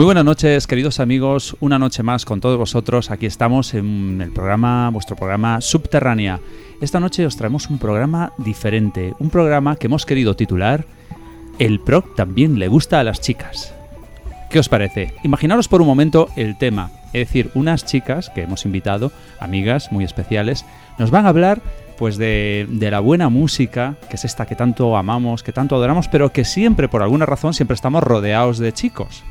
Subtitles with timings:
[0.00, 1.58] Muy buenas noches, queridos amigos.
[1.60, 3.10] Una noche más con todos vosotros.
[3.10, 6.40] Aquí estamos en el programa, vuestro programa Subterránea.
[6.80, 10.86] Esta noche os traemos un programa diferente, un programa que hemos querido titular
[11.58, 13.74] El PROC también le gusta a las chicas.
[14.48, 15.12] ¿Qué os parece?
[15.22, 20.04] Imaginaros por un momento el tema, es decir, unas chicas que hemos invitado, amigas muy
[20.04, 20.64] especiales,
[20.98, 21.60] nos van a hablar
[21.98, 26.08] pues de, de, la buena música, que es esta que tanto amamos, que tanto adoramos,
[26.08, 29.24] pero que siempre, por alguna razón, siempre estamos rodeados de chicos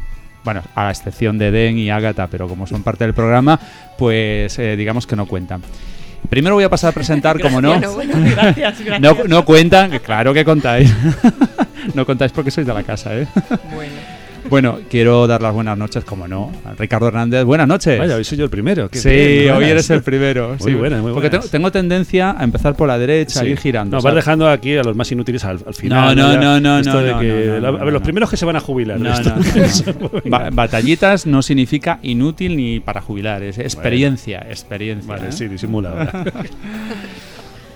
[0.44, 3.60] bueno, a la excepción de Den y Agatha, pero como son parte del programa,
[3.98, 5.62] pues eh, digamos que no cuentan.
[6.30, 7.80] Primero voy a pasar a presentar, como no.
[7.80, 8.86] gracias, gracias.
[9.00, 10.94] No, no cuentan, claro que contáis.
[11.94, 13.28] no contáis porque sois de la casa, ¿eh?
[13.74, 14.19] Bueno.
[14.50, 17.44] Bueno, quiero dar las buenas noches, como no, a Ricardo Hernández.
[17.44, 18.00] Buenas noches.
[18.00, 18.90] Vaya, hoy soy yo el primero.
[18.90, 20.56] Qué Sí, bien, hoy eres el primero.
[20.60, 20.78] Muy sí.
[20.78, 21.50] buenas, muy Porque buenas.
[21.52, 23.50] tengo, tengo tendencia a empezar por la derecha, a Sí.
[23.50, 23.98] ir girando.
[23.98, 26.16] No, vas dejando aquí a los más inútiles al, al final.
[26.16, 28.30] No, no, no, no, esto no, de no, que- no, no, a ver, los primeros
[28.30, 29.00] que se van a jubilar.
[29.00, 29.34] No, esto.
[30.26, 35.14] Ba- batallitas no significa inútil ni para jubilar, es experiencia, experiencia.
[35.16, 35.32] Vale, ¿eh?
[35.32, 36.24] sí, disimula ahora.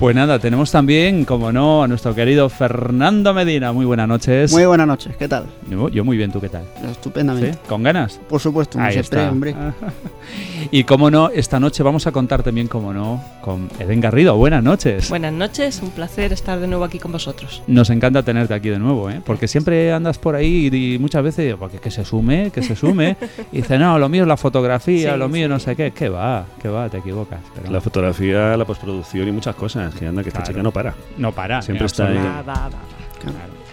[0.04, 3.72] Pues nada, tenemos también, como no, a nuestro querido Fernando Medina.
[3.72, 4.52] Muy buenas noches.
[4.52, 5.46] Muy buenas noches, ¿qué tal?
[5.72, 6.66] Yo, yo muy bien, ¿tú qué tal?
[6.92, 7.54] Estupendamente.
[7.54, 7.60] ¿Sí?
[7.70, 8.20] ¿Con ganas?
[8.28, 9.32] Por supuesto, Ahí siempre, está.
[9.32, 9.56] hombre.
[10.72, 14.36] Y como no, esta noche vamos a contar también, como no, con Eden Garrido.
[14.36, 15.10] Buenas noches.
[15.10, 17.62] Buenas noches, un placer estar de nuevo aquí con vosotros.
[17.68, 19.22] Nos encanta tenerte aquí de nuevo, ¿eh?
[19.26, 22.76] Porque siempre andas por ahí y, muchas veces digo, porque que se sume, que se
[22.76, 23.18] sume.
[23.52, 25.50] y dice, no, lo mío es la fotografía, Sí, lo mío sí.
[25.50, 25.92] no sé qué.
[25.92, 27.40] Que va, que va, te equivocas.
[27.56, 29.93] Pero La fotografía, la postproducción y muchas cosas.
[29.98, 30.96] Que anda, que esta chica no para.
[31.18, 31.62] no para.
[31.62, 32.18] Siempre está ahí.
[32.18, 33.64] Claro.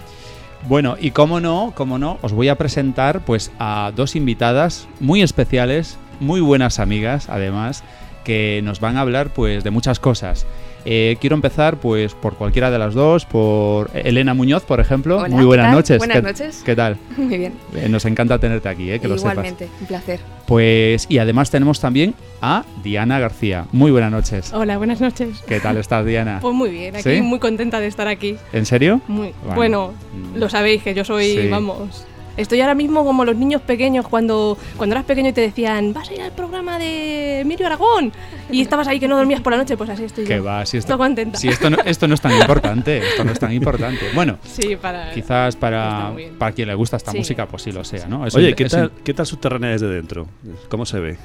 [0.68, 5.22] Bueno, y cómo no, cómo no, os voy a presentar pues a dos invitadas muy
[5.22, 7.82] especiales, muy buenas amigas, además,
[8.24, 10.46] que nos van a hablar pues de muchas cosas.
[10.84, 15.18] Eh, quiero empezar pues por cualquiera de las dos, por Elena Muñoz, por ejemplo.
[15.18, 15.98] Hola, muy ¿qué buenas noches.
[15.98, 16.62] Buenas ¿Qué, noches.
[16.64, 16.96] ¿Qué tal?
[17.16, 17.52] Muy bien.
[17.74, 19.32] Eh, nos encanta tenerte aquí, eh, que lo sepas.
[19.34, 20.20] Igualmente, un placer.
[20.46, 23.66] Pues y además tenemos también a Diana García.
[23.72, 24.52] Muy buenas noches.
[24.52, 25.42] Hola, buenas noches.
[25.46, 26.38] ¿Qué tal estás, Diana?
[26.40, 27.22] Pues muy bien, aquí ¿Sí?
[27.22, 28.36] muy contenta de estar aquí.
[28.52, 29.00] ¿En serio?
[29.06, 29.54] Muy Bueno.
[29.56, 30.38] bueno, Mm.
[30.38, 31.48] lo sabéis que yo soy, Sí.
[31.48, 32.06] vamos.
[32.36, 36.08] Estoy ahora mismo como los niños pequeños cuando, cuando eras pequeño y te decían, vas
[36.08, 38.12] a ir al programa de Emilio Aragón.
[38.50, 40.76] Y estabas ahí que no dormías por la noche, pues así estoy Que va, si
[40.78, 41.38] esto, Estoy contenta.
[41.38, 44.06] si esto, no, esto no es tan importante, esto no es tan importante.
[44.14, 45.12] Bueno, Sí, para.
[45.12, 47.18] quizás para, para quien le gusta esta Sí.
[47.18, 48.26] música, pues sí lo sea, ¿no?
[48.26, 50.26] Es Oye, un- ¿qué es tal, un- ¿qué tal subterránea desde dentro?
[50.68, 51.18] ¿Cómo se ve?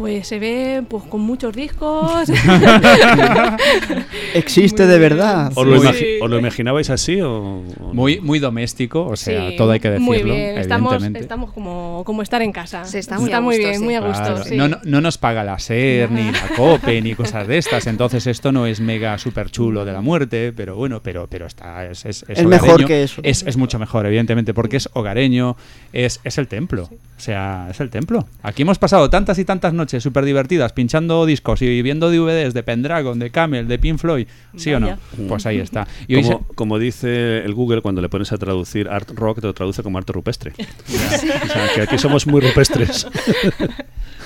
[0.00, 2.28] Pues se ve pues con muchos discos.
[4.34, 5.52] ¿Existe Muy de verdad?
[5.54, 5.86] ¿Os lo, Sí.
[5.86, 7.62] imagi- os lo imaginabais así o...?
[7.80, 11.20] o- muy, muy doméstico, o sea, Sí, todo hay que decirlo, Muy bien, estamos, evidentemente.
[11.20, 12.84] estamos como, como estar en casa.
[12.84, 13.84] Se está muy a muy gusto, bien, sí.
[13.84, 14.22] muy a gusto.
[14.22, 14.56] Claro, sí.
[14.56, 17.86] no, no, no nos paga la SER, ni la COPE, ni cosas de estas.
[17.86, 21.84] Entonces esto no es mega super chulo de la muerte, pero bueno, pero, pero está,
[21.86, 22.88] es, es, Es mejor hogareño.
[22.88, 23.20] que eso.
[23.24, 25.56] Es, es mucho mejor, evidentemente, porque es hogareño,
[25.92, 26.84] es, es el templo.
[26.84, 28.26] O sea, es el templo.
[28.42, 32.62] Aquí hemos pasado tantas y tantas noches súper divertidas pinchando discos y viendo DVDs de
[32.62, 34.28] Pendragon, de Camel, de Pink Floyd.
[34.56, 34.96] ¿Sí o no?
[35.28, 35.88] Pues ahí está.
[36.06, 39.40] Y hoy Como, se- como dice el Google cuando le pones a traducir art rock,
[39.40, 40.52] te lo traduce como arte rupestre.
[40.58, 43.06] o sea, que aquí somos muy rupestres.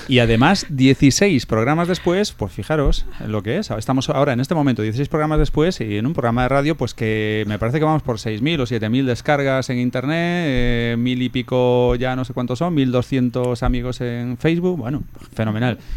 [0.07, 3.71] Y además, 16 programas después, pues fijaros en lo que es.
[3.71, 6.93] Estamos ahora en este momento, 16 programas después, y en un programa de radio, pues
[6.93, 11.29] que me parece que vamos por 6.000 o 7.000 descargas en internet, eh, mil y
[11.29, 14.77] pico, ya no sé cuántos son, 1.200 amigos en Facebook.
[14.77, 15.01] Bueno,
[15.33, 15.44] fenomenal.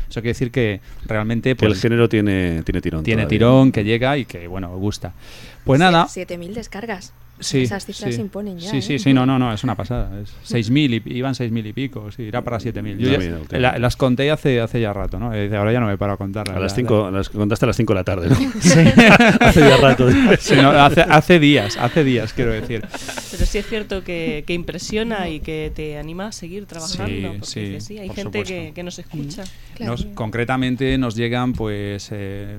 [0.08, 3.02] Eso quiere decir que realmente Que el pues, género tiene, tiene tirón.
[3.04, 3.38] tiene todavía.
[3.38, 5.12] tirón, que llega y que, bueno, gusta.
[5.68, 7.12] Pues nada, Sie- 7.000 descargas.
[7.40, 8.16] Sí, Esas cifras sí.
[8.16, 8.82] se imponen ya, Sí, ¿eh?
[8.82, 10.10] sí, sí, no, no, no, es una pasada.
[10.20, 12.98] Es 6.000, y, iban 6.000 y pico, sí, era para 7.000.
[12.98, 13.60] Yo No, ya- mira, tío.
[13.60, 15.32] la- las conté hace, hace ya rato, ¿no?
[15.32, 16.56] Eh, Ahora ya no me paro a contarlas.
[16.56, 18.34] A las ya- 5, a las contaste a las 5 de la tarde, ¿no?
[18.60, 18.80] Sí.
[19.40, 20.08] Hace ya rato.
[20.40, 22.80] Sí, no, hace, hace días, hace días, quiero decir.
[23.30, 27.06] Pero sí es cierto que, que impresiona y que te anima a seguir trabajando.
[27.06, 29.44] Sí, porque sí, dices, sí, hay por gente que, que nos escucha.
[29.76, 29.92] Claro.
[29.92, 32.58] Nos- concretamente nos llegan, pues, eh,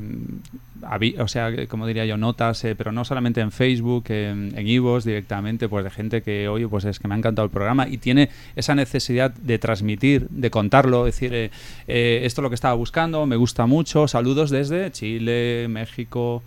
[1.19, 5.67] o sea, como diría yo, notas, eh, pero no solamente en Facebook, en Ivos directamente,
[5.67, 8.29] pues de gente que, oye, pues es que me ha encantado el programa y tiene
[8.55, 11.51] esa necesidad de transmitir, de contarlo, decir, eh,
[11.87, 16.43] eh, esto es lo que estaba buscando, me gusta mucho, saludos desde Chile, México,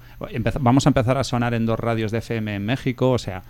[0.61, 3.43] vamos a empezar a sonar en dos radios de FM en México, o sea...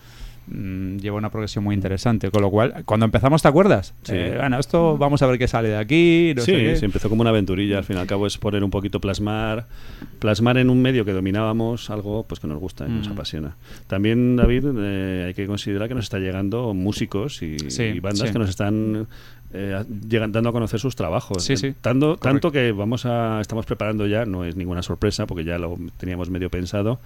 [0.47, 3.94] mm, lleva una progresión muy interesante, con lo cual, cuando empezamos, ¿te acuerdas?
[4.03, 4.12] Sí.
[4.15, 6.33] Eh, bueno, esto vamos a ver qué sale de aquí.
[6.37, 6.77] No sé sí, qué.
[6.77, 9.67] se empezó como una aventurilla, al fin y al cabo es poner un poquito plasmar,
[10.19, 13.12] plasmar en un medio que dominábamos algo pues que nos gusta y nos Mm.
[13.12, 13.56] apasiona.
[13.87, 18.29] También, David, eh, hay que considerar que nos está llegando músicos y, Sí, y bandas
[18.29, 18.33] sí.
[18.33, 19.06] que nos están
[19.52, 21.43] eh, llegan, dando a conocer sus trabajos.
[21.44, 21.75] Sí, sí.
[21.81, 25.76] Tanto, tanto que vamos a, estamos preparando ya, no es ninguna sorpresa porque ya lo
[25.99, 27.00] teníamos medio pensado,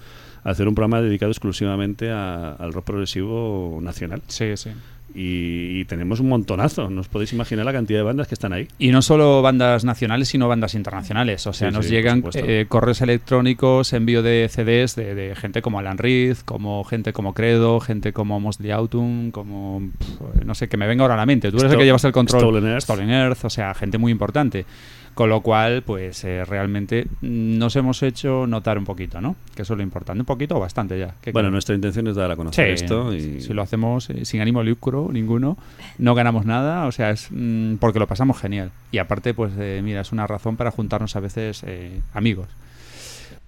[0.44, 4.22] hacer un programa dedicado exclusivamente a- al rock progresivo nacional.
[4.28, 4.70] Sí, sí.
[5.18, 8.68] Y, y tenemos un montonazo, ¿nos podéis imaginar la cantidad de bandas que están ahí?
[8.78, 11.46] Y no solo bandas nacionales, sino bandas internacionales.
[11.46, 15.62] O sea, Sí, nos sí, llegan eh, correos electrónicos, envío de CDs de, de gente
[15.62, 19.88] como Alan Reed, como gente como Credo, gente como Mosley Autumn, como.
[20.44, 21.50] no sé, que me venga ahora a la mente.
[21.50, 22.42] Tú eres el que llevas el control.
[22.42, 22.82] Stolen Earth.
[22.82, 24.66] Stolen Earth, o sea, gente muy importante.
[25.16, 29.34] Con lo cual, pues eh, realmente nos hemos hecho notar un poquito, ¿no?
[29.54, 30.20] Que eso es lo importante.
[30.20, 31.14] Un poquito o bastante ya.
[31.20, 34.24] ¿Qué Bueno, nuestra intención es dar a conocer Sí, esto y si lo hacemos eh,
[34.26, 35.56] sin ánimo de lucro ninguno,
[35.98, 38.70] no ganamos nada, o sea, es mm, porque lo pasamos genial.
[38.92, 41.64] Y aparte, pues eh, mira, es una razón para juntarnos a veces
[42.12, 42.48] amigos.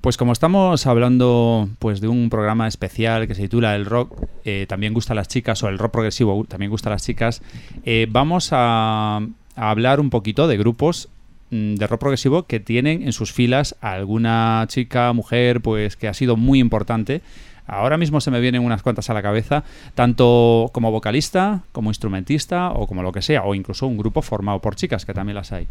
[0.01, 4.65] Pues como estamos hablando pues de un programa especial que se titula El rock eh,
[4.69, 7.43] también gusta a las chicas o el rock progresivo también gusta a las chicas,
[7.85, 9.17] eh, vamos a,
[9.57, 11.09] a hablar un poquito de grupos
[11.51, 16.15] de rock progresivo que tienen en sus filas a alguna chica, mujer, pues que ha
[16.15, 17.23] sido muy importante.
[17.67, 19.63] Ahora mismo se me vienen unas cuantas a la cabeza,
[19.95, 24.61] tanto como vocalista, como instrumentista o como lo que sea, o incluso un grupo formado
[24.61, 25.69] por chicas, que también las hay.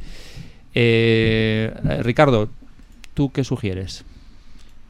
[0.75, 2.49] Eh, Ricardo,
[3.15, 4.05] ¿tú qué sugieres?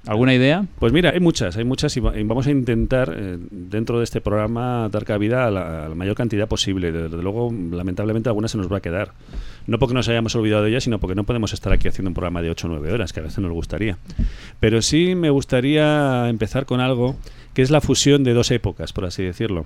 [0.08, 0.66] ¿Alguna idea?
[0.80, 4.06] Pues mira, hay muchas, hay muchas y va- y vamos a intentar eh, dentro de
[4.06, 6.92] este programa dar cabida a la, mayor cantidad posible.
[6.94, 9.12] Desde luego, lamentablemente algunas se nos va a quedar.
[9.68, 12.14] No porque nos hayamos olvidado de ellas, sino porque no podemos estar aquí haciendo un
[12.14, 13.98] programa de 8 o 9 horas, que a veces nos gustaría.
[14.62, 17.16] Pero sí me gustaría empezar con algo
[17.54, 19.66] que es la fusión de dos épocas, por así decirlo.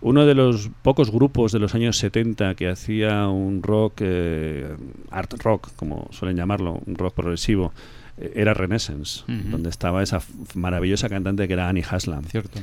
[0.00, 4.68] Uno de los pocos grupos de los años 70 que hacía un rock, eh,
[5.10, 7.72] art rock, como suelen llamarlo, un rock progresivo,
[8.34, 10.20] era Renaissance, donde estaba esa
[10.54, 12.24] maravillosa cantante que era Annie Haslam.
[12.24, 12.60] Cierto.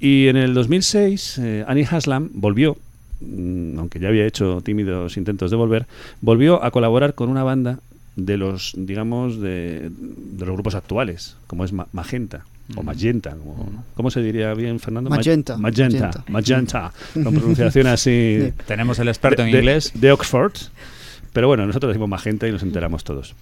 [0.00, 2.76] Y en el 2006, eh, Annie Haslam volvió,
[3.20, 5.86] mm, aunque ya había hecho tímidos intentos de volver,
[6.20, 7.80] volvió a colaborar con una banda
[8.16, 12.44] de los, digamos, de, de los grupos actuales, como es Ma- Magenta.
[12.76, 12.82] O.
[12.82, 15.08] Magenta, como- ¿cómo se diría bien, Fernando?
[15.08, 15.56] Ma- Magenta.
[15.56, 16.24] Magenta.
[16.28, 16.92] Magenta.
[17.14, 18.38] Con pronunciación así.
[18.42, 18.52] Sí.
[18.66, 19.92] Tenemos el experto en de- inglés.
[19.94, 20.52] De Oxford.
[21.32, 23.34] Pero bueno, nosotros decimos Magenta y nos enteramos todos.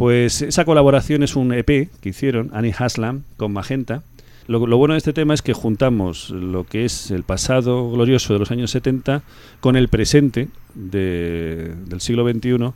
[0.00, 1.66] Pues esa colaboración es un EP
[2.00, 4.02] que hicieron Annie Haslam con Magenta.
[4.46, 8.38] Lo, bueno de este tema es que juntamos lo que es el pasado glorioso de
[8.38, 9.20] los años 70
[9.60, 12.72] con el presente de- del siglo XXI,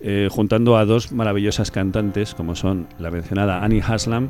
[0.00, 4.28] eh, juntando a dos maravillosas cantantes como son la mencionada Annie Haslam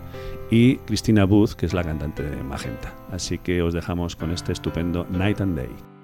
[0.49, 2.95] y Christina Booth, que es la cantante de Magenta.
[3.11, 5.96] Así que os dejamos con este estupendo Night and Day.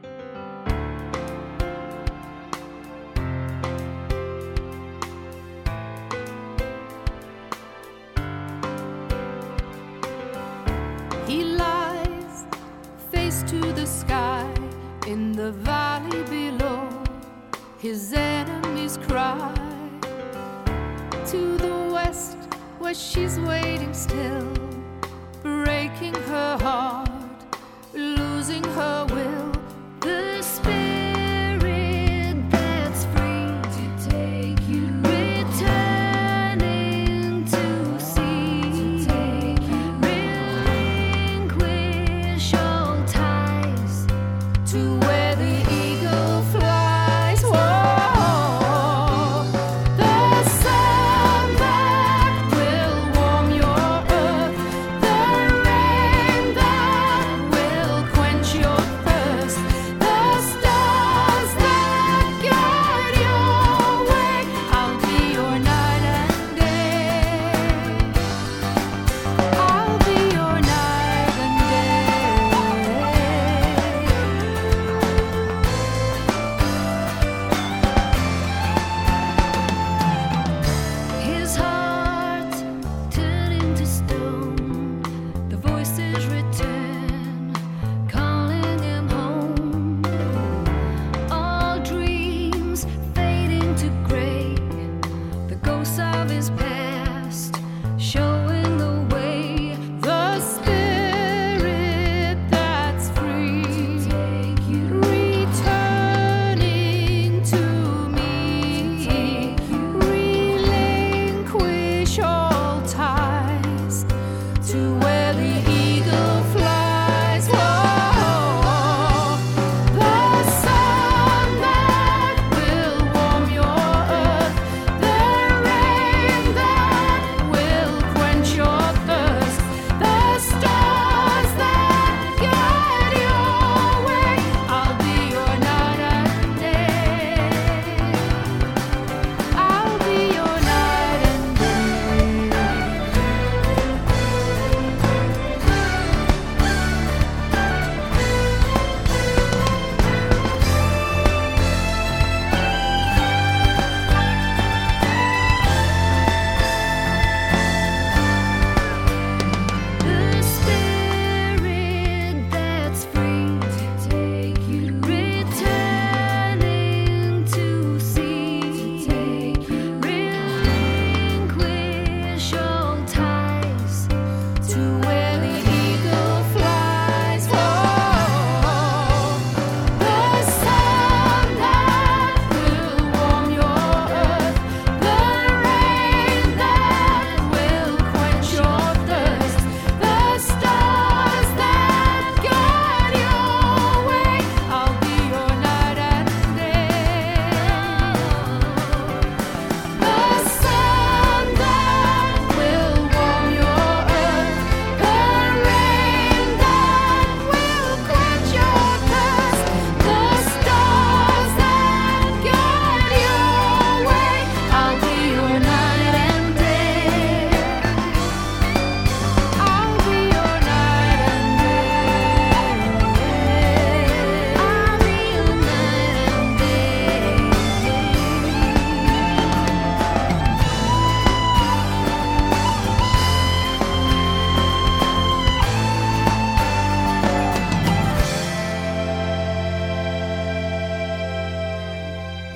[13.41, 14.47] To the sky
[15.07, 16.87] in the valley below.
[17.79, 19.55] His enemies cry
[21.31, 22.37] to the west
[22.79, 24.53] where she's waiting still,
[25.43, 27.09] breaking her heart,
[27.95, 29.51] losing her will.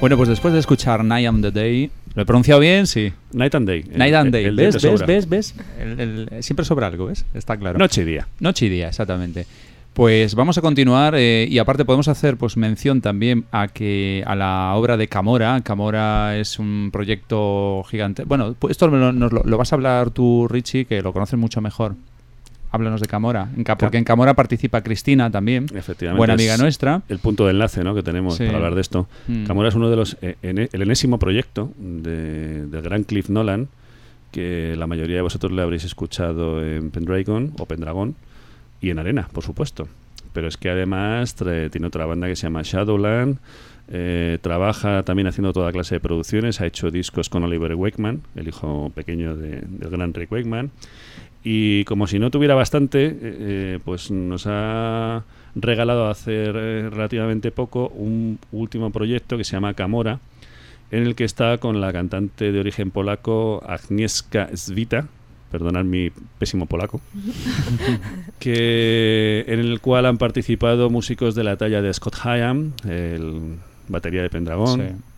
[0.06, 2.86] Bueno, pues después de escuchar Night and the Day, ¿lo he pronunciado bien?
[2.86, 3.12] Sí.
[3.32, 3.82] Night and Day.
[3.92, 4.44] Night and Day.
[4.44, 4.80] el ¿Ves?
[4.80, 5.04] ¿Ves?
[5.04, 5.28] ¿Ves?
[5.28, 5.54] ¿Ves?
[5.80, 7.26] El- siempre sobra algo, ¿ves?
[7.34, 7.76] Está claro.
[7.76, 8.28] Noche y día.
[8.38, 9.46] Noche y día, exactamente.
[9.94, 14.36] Pues vamos a continuar eh, y aparte podemos hacer pues mención también a que a
[14.36, 15.60] la obra de Camora.
[15.62, 18.22] Camora es un proyecto gigante.
[18.22, 21.36] Bueno, pues esto lo- nos lo, lo vas a hablar tú, Richie, que lo conoces
[21.36, 21.96] mucho mejor.
[22.72, 26.18] Háblanos de Camora, En Ca- porque en Camora participa Cristina también, Efectivamente.
[26.18, 27.02] buena amiga nuestra.
[27.08, 27.94] El punto de enlace ¿no?
[27.94, 28.44] que tenemos Sí.
[28.44, 29.08] para hablar de esto.
[29.28, 29.44] Mm.
[29.46, 30.16] Camora es uno de los.
[30.20, 33.68] eh, ene- el enésimo proyecto de, del gran Cliff Nolan,
[34.32, 38.14] que la mayoría de vosotros le habréis escuchado en Pendragon o Pendragon
[38.80, 39.88] y en Arena, por supuesto.
[40.34, 43.38] Pero es que además trae- tiene otra banda que se llama Shadowland.
[43.88, 46.60] eh, trabaja también haciendo toda clase de producciones.
[46.60, 50.72] Ha hecho discos con Oliver Wakeman, el hijo pequeño de- del gran Rick Wakeman.
[51.48, 55.22] Y como si no tuviera bastante, eh, eh, pues nos ha
[55.54, 60.18] regalado hace eh, relativamente poco un último proyecto que se llama Camora,
[60.90, 65.06] en el que está con la cantante de origen polaco Agnieszka Svita,
[65.52, 66.10] perdonad mi
[66.40, 67.00] pésimo polaco,
[68.40, 73.54] que en el cual han participado músicos de la talla de Scott Hyam, el
[73.86, 74.80] batería de Pendragon.
[74.80, 75.15] Sí.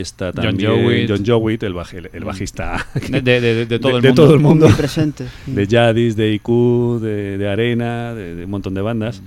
[0.00, 1.08] Está John también Jowitt.
[1.10, 4.08] John Jowitt, el, baj- el- el bajista De, de- de- de todo de- el de
[4.08, 4.22] mundo.
[4.24, 4.68] todo el mundo.
[4.76, 5.24] presente.
[5.46, 9.22] de Yadis, de IQ, de, de Arena, de, de un montón de bandas.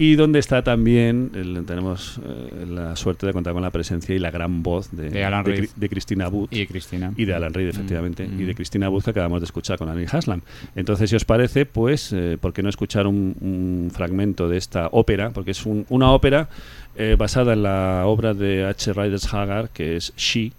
[0.00, 4.20] Y donde está también, el- tenemos eh, la suerte de contar con la presencia y
[4.20, 6.48] la gran voz de, De Alan de Cristina Wood.
[6.52, 7.12] Y Cristina.
[7.16, 8.56] Y de Alan Reed, efectivamente, Mm, y de mm.
[8.56, 10.40] Cristina Wood que acabamos de escuchar con Annie Haslam.
[10.76, 14.88] Entonces, si os parece, pues, eh, ¿por qué no escuchar un, un fragmento de esta
[14.92, 15.30] ópera?
[15.30, 16.48] Porque es un- una ópera
[16.96, 18.92] eh, basada en la obra de H.
[18.92, 20.52] Riders Haggard, que es She.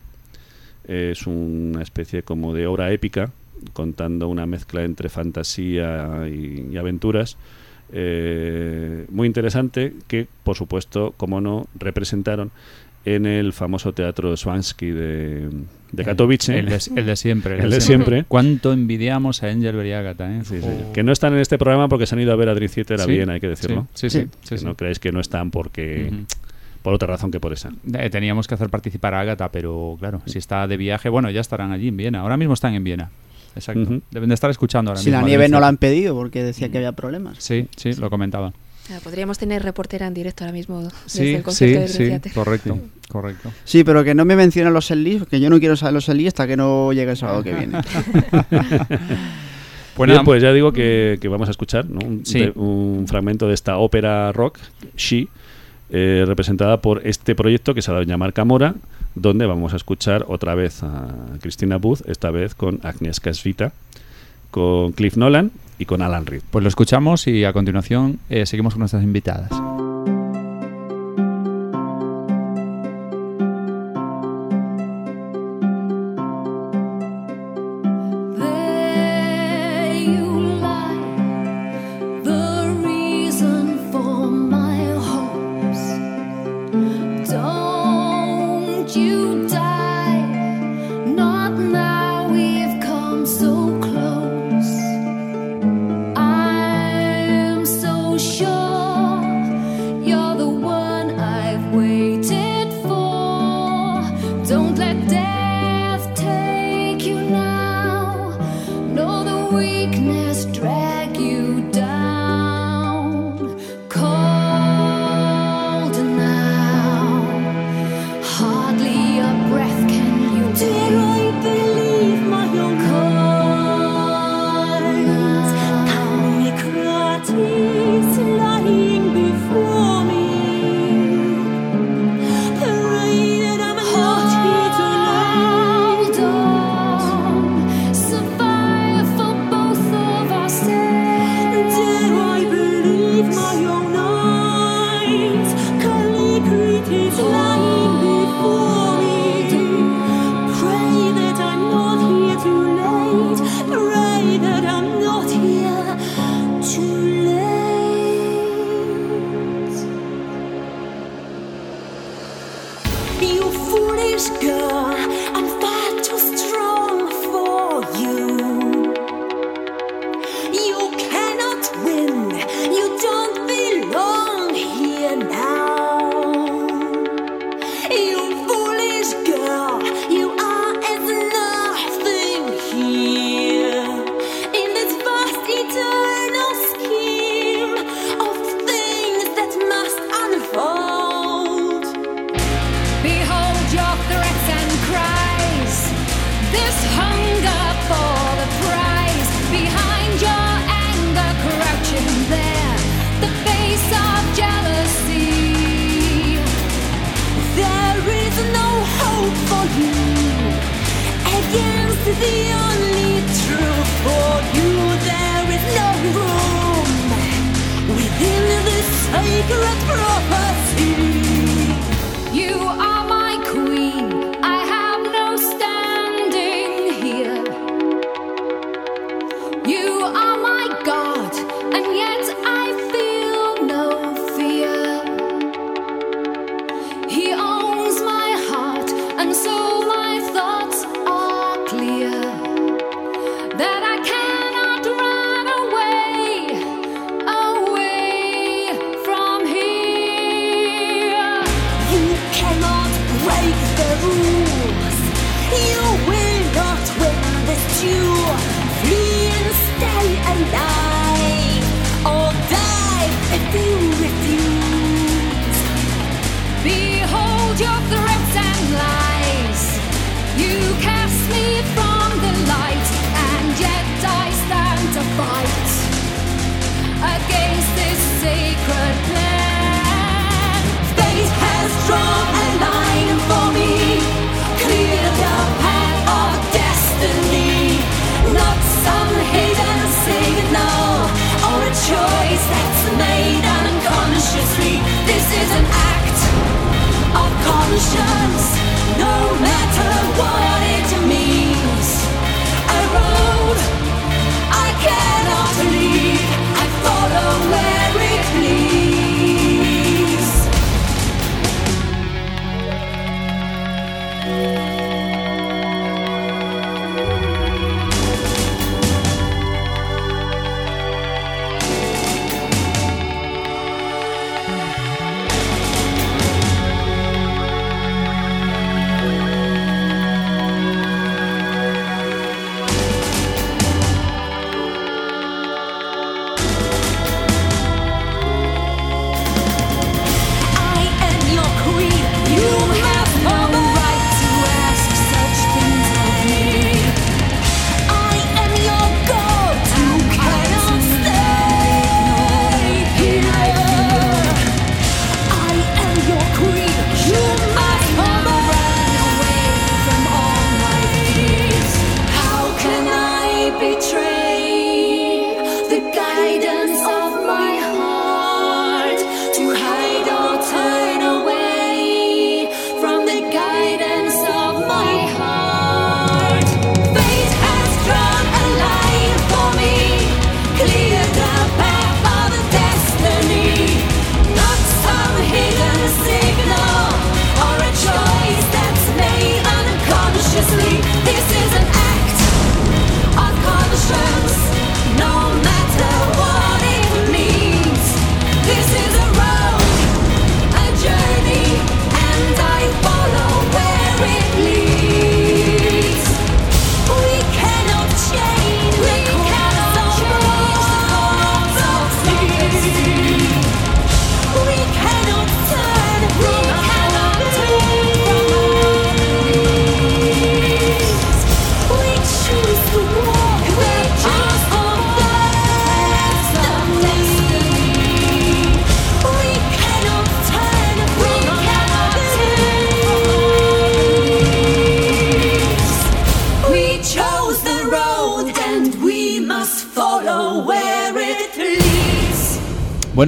[0.88, 3.32] Es una especie como de obra épica,
[3.74, 7.38] contando una mezcla entre fantasía y, y aventuras.
[7.92, 12.52] Eh, muy interesante que, por supuesto, como no, representaron
[13.06, 15.50] en el famoso teatro Swansky de,
[15.92, 16.60] de Katowice.
[16.60, 17.60] El, de, el de siempre.
[17.60, 18.26] El de siempre.
[18.28, 20.42] ¿Cuánto envidiamos a Angel Beriagata, eh?
[20.44, 20.68] Sí, sí.
[20.68, 20.94] Oh.
[20.94, 23.02] Que no están en este programa porque se han ido a ver a Dream Theater
[23.02, 23.88] a Sí, Viena, hay que decirlo.
[23.94, 26.12] Sí, sí, Que no creáis que no están porque
[26.82, 27.72] por otra razón que por esa.
[27.94, 31.42] Eh, Teníamos que hacer participar a Agatha, pero claro, si está de viaje, bueno, ya
[31.42, 32.20] estarán allí en Viena.
[32.20, 33.10] Ahora mismo están en Viena.
[33.56, 33.82] Exacto.
[33.82, 34.02] Ujú.
[34.12, 35.22] Deben de estar escuchando ahora Si mismo.
[35.22, 37.38] la nieve no la han pedido porque decía que había problemas.
[37.40, 38.54] Sí, sí, lo comentaba.
[39.04, 42.10] Podríamos tener reportera en directo ahora mismo desde Sí, el concierto sí, de sí, Dream
[42.22, 42.32] Theater.
[42.34, 43.52] correcto, correcto.
[43.64, 46.30] Sí, pero que no me mencionen los Ellis, que yo no quiero saber los Ellis
[46.30, 47.78] hasta que no llegue el sábado que viene.
[49.98, 52.00] Bueno, Bien, pues ya digo que, que vamos a escuchar ¿no?
[52.06, 52.40] un, Sí.
[52.40, 54.58] de- un fragmento de esta ópera rock,
[54.96, 55.28] She,
[55.90, 58.76] eh, representada por este proyecto que se ha dado a llamar Camora,
[59.16, 61.08] donde vamos a escuchar otra vez a
[61.42, 63.74] Cristina Booth, esta vez con Agnieszka Svita,
[64.52, 66.42] con Cliff Nolan y con Alan Reed.
[66.50, 69.52] pues lo escuchamos y a continuación eh, seguimos con nuestras invitadas.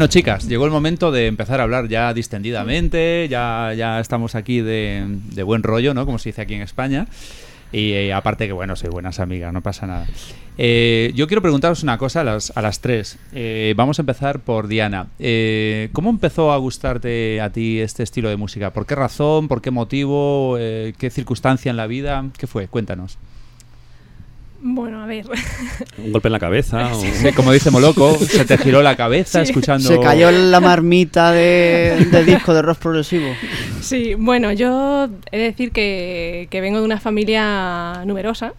[0.02, 4.60] Bueno, chicas, llegó el momento de empezar a hablar ya distendidamente, ya, ya estamos aquí
[4.60, 6.08] de, buen rollo, ¿no?
[6.08, 7.06] Como se dice aquí en España.
[7.72, 10.08] Y eh, aparte que, bueno, soy buenas amigas, no pasa nada.
[10.58, 13.20] Eh, yo quiero preguntaros una cosa a las, a las tres.
[13.32, 15.06] Eh, vamos a empezar por Diana.
[15.94, 18.74] ¿Cómo empezó a gustarte a ti este estilo de música?
[18.74, 19.48] ¿Por qué razón?
[19.48, 20.56] ¿Por qué motivo?
[20.58, 22.26] ¿Qué circunstancia en la vida?
[22.40, 22.68] ¿Qué fue?
[22.68, 23.20] Cuéntanos.
[24.64, 25.26] Bueno, a ver.
[25.98, 26.88] Un golpe en la cabeza.
[26.94, 29.88] o- Sí, como dice Moloco, se te giró la cabeza escuchando...
[29.88, 33.26] Se cayó la marmita de, de disco de rock progresivo.
[33.82, 38.54] Sí, bueno, yo he de decir que, que vengo de una familia numerosa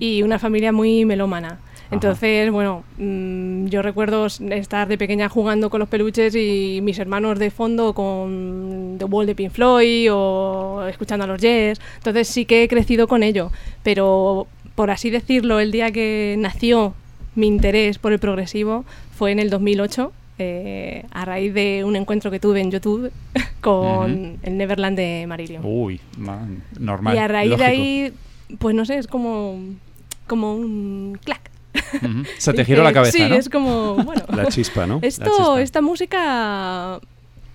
[0.00, 1.58] y una familia muy melómana.
[1.92, 6.98] Entonces, bueno, mm, yo recuerdo s- estar de pequeña jugando con los peluches y mis
[7.00, 11.80] hermanos de fondo con The Wall de Pink Floyd o escuchando a los Yes.
[11.96, 13.50] Entonces sí que he crecido con ello.
[13.82, 14.46] Pero,
[14.80, 16.94] por así decirlo, el día que nació
[17.34, 20.10] mi interés por el progresivo fue en el 2008.
[20.38, 23.12] eh, a raíz de un encuentro que tuve en YouTube
[23.60, 25.60] con el Neverland de Marillion.
[25.62, 27.14] Uy, man, normal.
[27.14, 27.62] y a raíz lógico.
[27.66, 28.12] de ahí,
[28.58, 29.58] pues no sé, es como,
[30.26, 31.50] como un clac.
[32.02, 32.24] Ujú.
[32.38, 33.34] Se te giró la cabeza, Sí, ¿no?
[33.34, 34.98] es como, bueno, La chispa, ¿no?
[35.02, 35.60] Esto, chispa.
[35.60, 37.00] esta música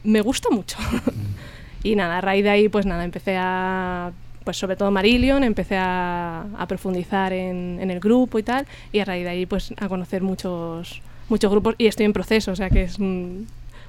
[0.03, 0.77] me gusta mucho.
[1.83, 4.11] y nada, a raíz de ahí, pues nada, empecé a,
[4.45, 8.99] pues sobre todo Marillion, empecé a, a profundizar en, en el grupo y tal, y
[8.99, 12.55] a raíz de ahí, pues a conocer muchos, muchos grupos, y estoy en proceso, o
[12.55, 13.47] sea que es un,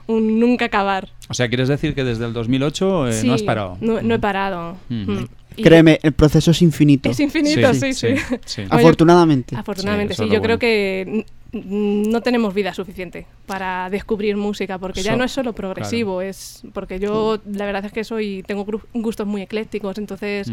[0.09, 1.09] un nunca acabar.
[1.29, 3.77] O sea, ¿quieres decir que desde el 2008 eh, no has parado?
[3.81, 4.77] No, no he parado.
[4.91, 5.13] Ujú.
[5.13, 5.29] Mm.
[5.59, 7.09] Y Créeme, el proceso es infinito.
[7.09, 8.37] Es infinito, Sí, sí, sí, sí.
[8.45, 8.61] sí.
[8.71, 9.57] Oye, Afortunadamente.
[9.57, 15.17] Afortunadamente, Sí, Yo creo que mm, no tenemos vida suficiente para descubrir música, porque ya
[15.17, 19.43] no es solo progresivo, es porque yo la verdad es que soy tengo gustos muy
[19.43, 20.51] eclécticos, entonces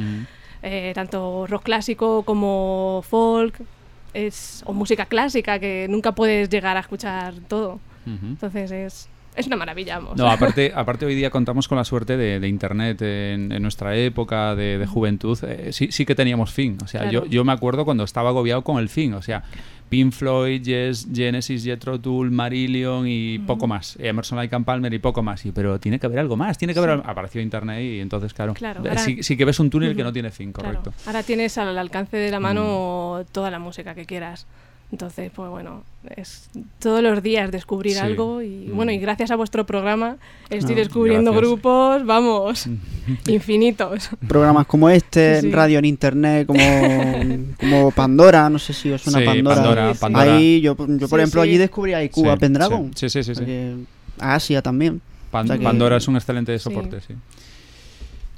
[0.61, 3.59] eh, tanto rock clásico como folk
[4.13, 7.79] es o música clásica que nunca puedes llegar a escuchar todo.
[8.05, 10.17] Entonces es es una maravilla, vamos.
[10.17, 13.95] No, aparte, aparte hoy día contamos con la suerte de, de Internet en, en nuestra
[13.95, 15.37] época de, de juventud.
[15.43, 16.77] eh, sí, sí que teníamos fin.
[16.83, 17.25] O sea, Claro.
[17.25, 19.13] yo, yo me acuerdo cuando estaba agobiado con el fin.
[19.13, 19.43] O sea,
[19.89, 23.95] Pink Floyd, Yes, Genesis, Jethro Tull, Marillion y poco más.
[23.99, 25.45] Emerson, Lake and Palmer y poco más.
[25.45, 26.57] Y, pero tiene que haber algo más.
[26.57, 27.01] Tiene que haber...
[27.05, 30.03] Apareció Internet y entonces, claro, Claro, eh, ahora- sí, sí que ves un túnel que
[30.03, 30.79] no tiene fin, Claro.
[30.79, 30.93] correcto.
[31.05, 34.47] Ahora tienes al alcance de la mano toda la música que quieras.
[34.93, 35.81] Entonces, pues bueno,
[36.15, 37.99] es todos los días descubrir Sí.
[37.99, 38.75] algo y Mm.
[38.75, 40.17] bueno, y gracias a vuestro programa
[40.51, 41.49] estoy Ah, descubriendo gracias.
[41.49, 42.67] grupos, vamos,
[43.27, 44.11] infinitos.
[44.27, 46.59] Programas como este, Sí, radio en internet, como,
[47.59, 49.55] como Pandora, no sé si os suena Sí, Pandora.
[49.55, 49.99] Pandora, Sí, sí.
[49.99, 50.35] Pandora.
[50.37, 51.49] Ahí yo, yo por Sí, ejemplo, sí.
[51.49, 52.91] allí descubrí a Cuba Sí, Pendragon.
[52.93, 53.33] sí, sí, sí,
[54.19, 55.01] Asia también.
[55.31, 57.15] Pan- O sea que- Pandora es un excelente soporte, sí.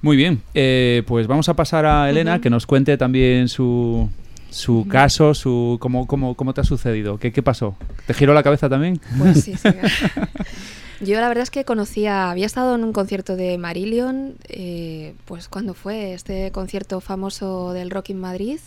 [0.02, 4.10] Muy bien, eh, pues vamos a pasar a Elena que nos cuente también su,
[4.56, 7.76] su caso, su cómo, cómo, cómo te ha sucedido, qué, qué pasó.
[8.08, 9.00] ¿Te giró la cabeza también?
[9.18, 9.70] Pues sí, sí.
[11.02, 15.50] Yo la verdad es que conocía, había estado en un concierto de Marillion, eh, pues
[15.50, 18.60] cuando fue este concierto famoso del Rock in Madrid,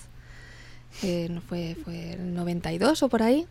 [1.03, 3.47] eh, no fue, fue el 92 o por ahí,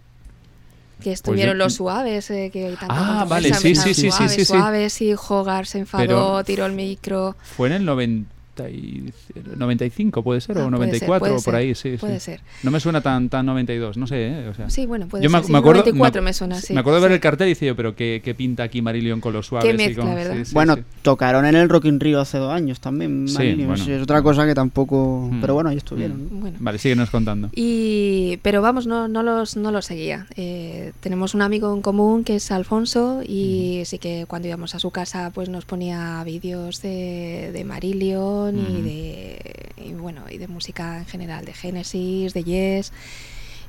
[1.02, 4.39] que estuvieron yo- los suaves, eh, que Ah, vale, sí, sí, sí, sí, suaves, sí,
[4.41, 4.45] sí.
[4.45, 7.36] suaves y Hogar se enfadó, Pero- tiró el micro.
[7.41, 8.30] Fue en el 90
[8.70, 9.12] y-
[9.56, 11.98] 95, puede ser, Ah, o puede ser, 94 puede o por ser, ahí, sí.
[12.00, 12.26] Puede sí.
[12.32, 12.41] ser.
[12.63, 14.48] No me suena tan, tan 92, no sé, ¿eh?
[14.50, 15.39] O sea, Sí, bueno, puede yo ser.
[15.39, 16.74] me, sí, me acuerdo, 94 me, me suena, sí.
[16.74, 19.22] me acuerdo de ver el cartel y decía yo, pero ¿qué, qué pinta aquí Marillion
[19.22, 19.74] con los suaves?
[19.74, 20.36] y mezcla, con- ¿verdad?
[20.38, 20.84] sí, sí, bueno, sí.
[21.02, 23.28] tocaron en el Rock in Rio hace dos años también.
[23.28, 23.84] Sí, Marillion, bueno.
[23.84, 25.30] Es otra cosa que tampoco.
[25.32, 25.41] Mm.
[25.41, 26.24] Pero bueno, ahí estuvieron.
[26.32, 26.39] ¿no?
[26.41, 26.58] Bueno.
[26.60, 27.50] Vale, síguenos contando.
[27.54, 30.28] Y, pero vamos, no, no, los, no los seguía.
[30.36, 34.80] Eh, tenemos un amigo en común que es Alfonso y sí que cuando íbamos a
[34.80, 40.48] su casa pues nos ponía vídeos de, de Marillion Y de y bueno y de
[40.48, 42.92] música en general, de Genesis, de Yes.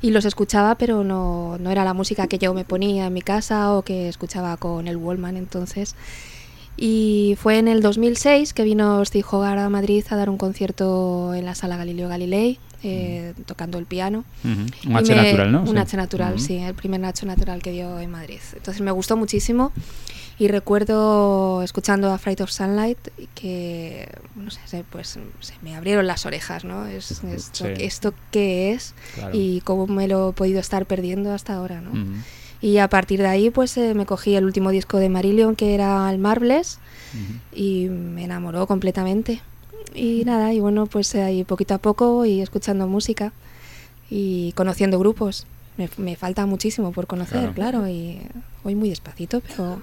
[0.01, 3.23] Y los escuchaba, pero no, no era la música que yo me ponía en mi
[3.23, 5.95] casa o que escuchaba con el Wallman entonces.
[6.77, 11.35] Y fue en el 2006 que vino Steve Hogarth a Madrid a dar un concierto
[11.35, 14.25] en la sala Galileo Galilei, eh, tocando el piano.
[14.45, 14.53] Ujú.
[14.87, 15.61] Un Y H me- natural, ¿no?
[15.63, 15.77] Un Sí.
[15.79, 16.45] H natural, Ujú.
[16.45, 18.39] sí, el primer Nacho natural que dio en Madrid.
[18.55, 19.73] Entonces me gustó muchísimo
[20.39, 22.99] y recuerdo escuchando a Fright of Sunlight
[23.35, 26.87] que, no sé, se- pues se me abrieron las orejas, ¿no?
[26.87, 27.73] Es, esto, Sí.
[27.85, 28.95] ¿Esto qué es?
[29.15, 29.31] Claro.
[29.35, 31.91] Y cómo me lo he podido estar perdiendo hasta ahora, ¿no?
[32.61, 35.75] Y a partir de ahí, pues eh, me cogí el último disco de Marillion, que
[35.75, 36.79] era el Marvelous,
[37.15, 37.39] Ujú.
[37.61, 39.41] y me enamoró completamente.
[39.95, 43.33] Y nada, y bueno, pues eh, ahí poquito a poco y escuchando música
[44.11, 45.47] y conociendo grupos.
[45.79, 47.55] Me, me falta muchísimo por conocer, Claro.
[47.55, 48.19] claro, y
[48.65, 49.81] voy muy despacito, pero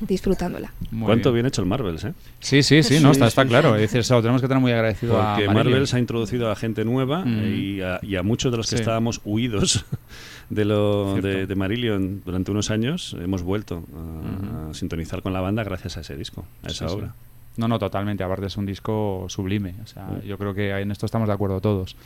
[0.00, 0.72] disfrutándola.
[0.90, 1.42] Muy ¿Cuánto bien.
[1.42, 2.12] bien hecho el Marvels, eh?
[2.40, 3.70] Sí, sí, sí, no, Sí, está, está sí, claro.
[3.76, 3.82] sí.
[3.82, 5.54] Es decir, lo tenemos que tener muy agradecido a Porque Marillion.
[5.72, 7.44] Marvels ha introducido a gente nueva Mm.
[7.54, 8.82] y, a, y a muchos de los que Sí.
[8.82, 9.84] estábamos huidos
[10.50, 15.40] de, lo, de, de Marillion durante unos años, hemos vuelto a, a sintonizar con la
[15.40, 16.98] banda gracias a ese disco, a esa Sí, sí.
[17.00, 17.14] obra.
[17.56, 18.22] No, no, totalmente.
[18.24, 19.74] Aparte es un disco sublime.
[19.82, 20.26] O sea, Mm.
[20.26, 21.96] yo creo que en esto estamos de acuerdo todos.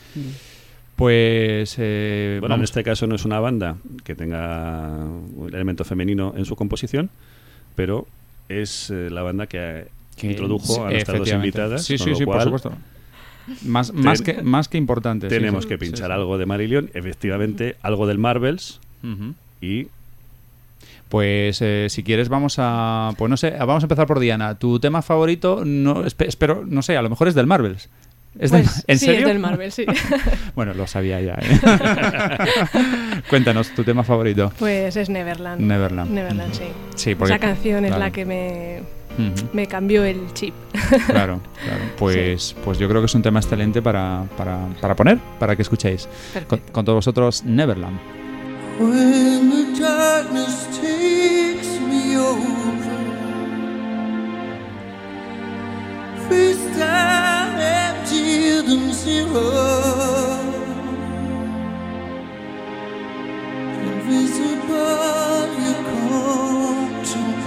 [0.96, 4.90] Pues eh, Bueno, en este caso no es una banda que tenga
[5.36, 7.10] un elemento femenino en su composición,
[7.74, 8.06] pero
[8.48, 11.84] es eh, la banda que, que- introdujo a nuestras dos invitadas.
[11.84, 12.72] Sí, sí, sí, por supuesto.
[13.64, 15.28] Más, más, que, más que importante.
[15.28, 15.68] Tenemos sí.
[15.70, 16.12] que pinchar sí.
[16.12, 18.80] algo de Marillion, efectivamente, algo del Marvels
[19.60, 19.88] y
[21.10, 24.54] Pues eh, si quieres vamos a, pues no sé, vamos a empezar por Diana.
[24.58, 27.88] Tu tema favorito, no, espe- espero, no sé, a lo mejor es del Marvels.
[28.38, 29.20] ¿Es del- Pues, ¿En sí, serio?
[29.20, 29.86] es del Marvel, sí.
[30.56, 31.34] bueno, lo sabía ya.
[31.40, 31.60] ¿eh?
[33.30, 34.52] Cuéntanos tu tema favorito.
[34.58, 35.60] pues es Neverland.
[35.60, 36.10] Neverland.
[36.10, 36.64] Neverland, sí.
[36.96, 38.80] Sí, porque Esa canción es la que me,
[39.52, 40.54] me cambió el chip.
[41.06, 41.80] Claro, claro.
[41.96, 45.62] Pues, pues yo creo que es un tema excelente para, para, para poner, para que
[45.62, 46.08] escuchéis.
[46.72, 47.98] Con todos vosotros, Neverland.
[48.80, 52.74] When the darkness takes me over,
[58.14, 59.50] freestyle emptied um zero,
[63.68, 67.43] invisible you come to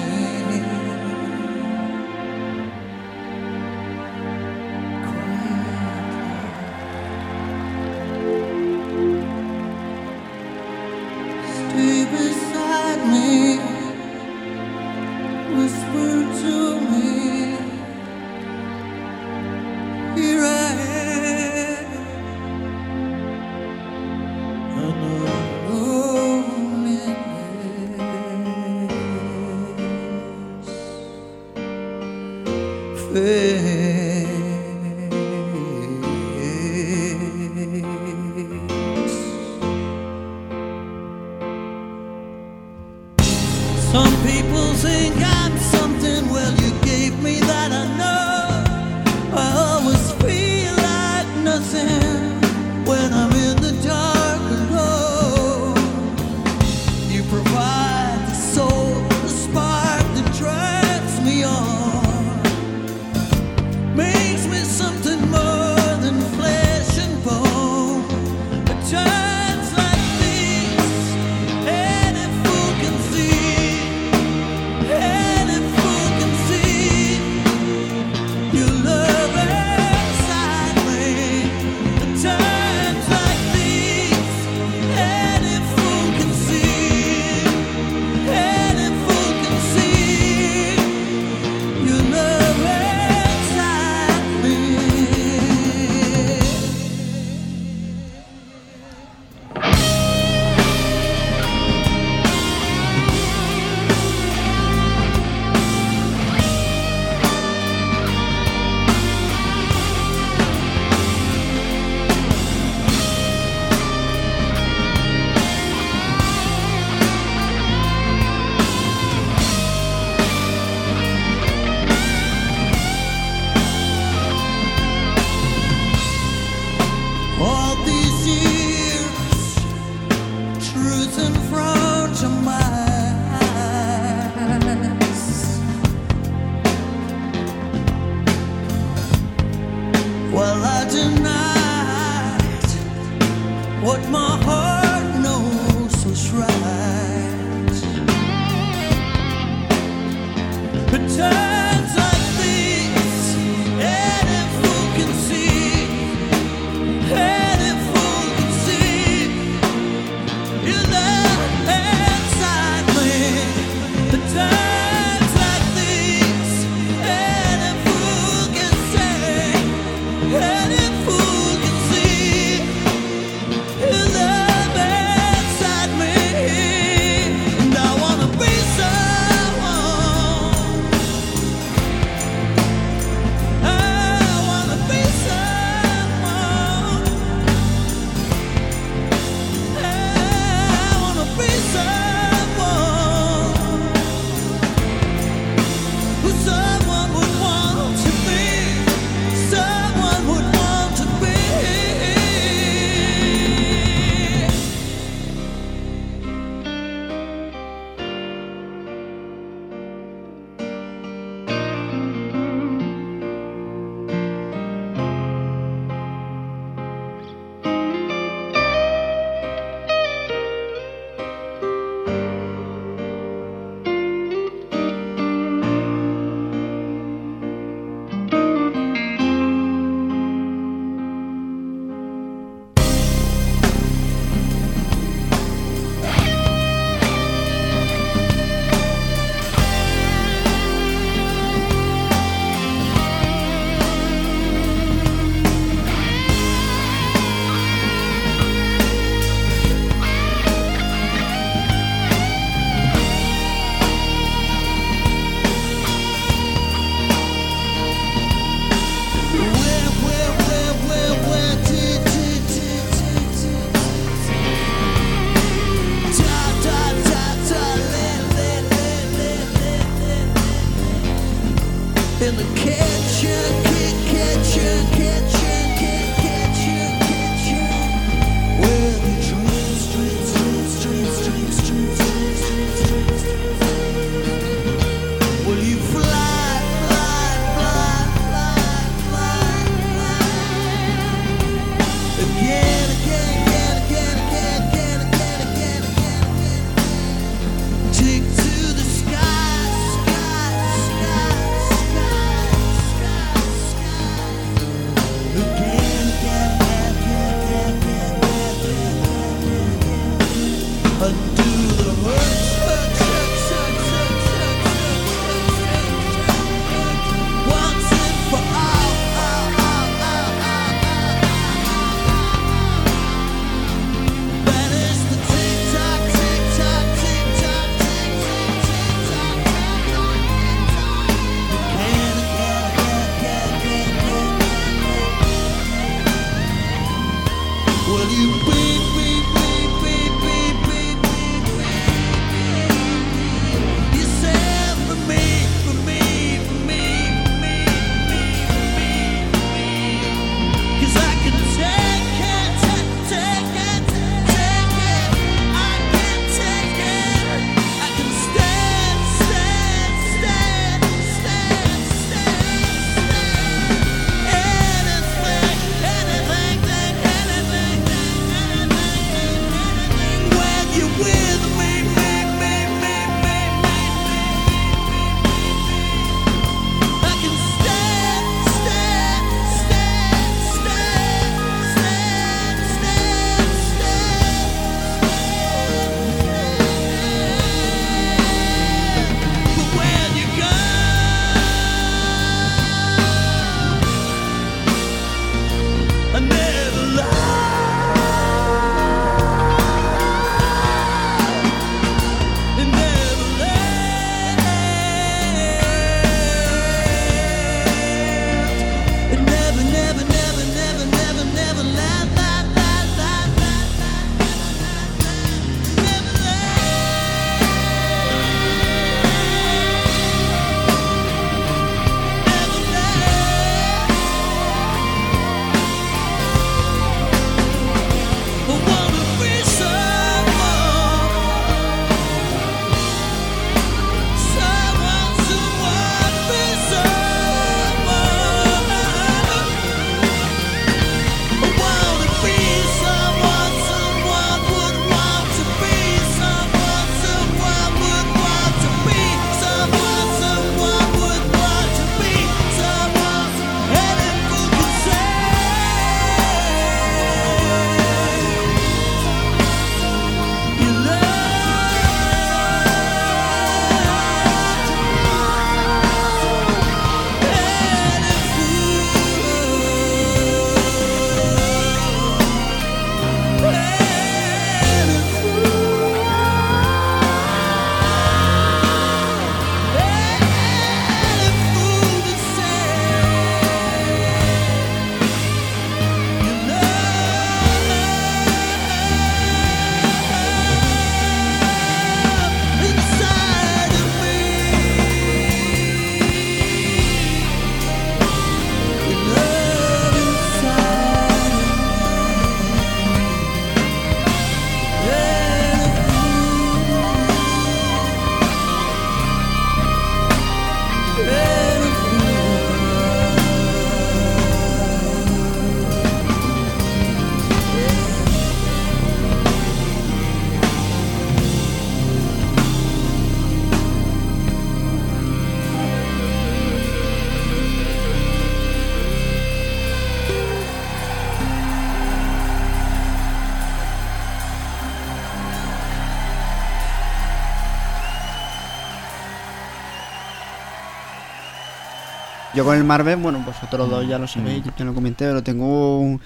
[542.38, 545.80] Yo con el Marvel, bueno, vosotros dos ya lo sabéis, ya lo comenté, pero tengo
[545.80, 546.00] un-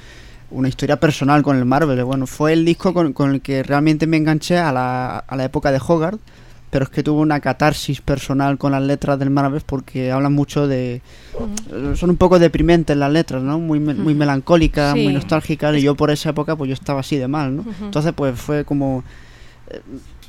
[0.52, 2.02] una historia personal con el Marvel.
[2.06, 5.44] Bueno, fue el disco con, con el que realmente me enganché a la, a la
[5.44, 6.22] época de Hogarth,
[6.70, 10.70] pero es que tuve una catarsis personal con las letras del Marvel porque hablan mucho
[10.70, 11.02] de...
[11.70, 13.60] eh, Son un poco deprimentes las letras, ¿no?
[13.60, 15.04] Muy, me- muy melancólicas, Sí.
[15.04, 17.66] muy nostálgicas, y yo por esa época pues yo estaba así de mal, ¿no?
[17.82, 19.04] Entonces pues fue como...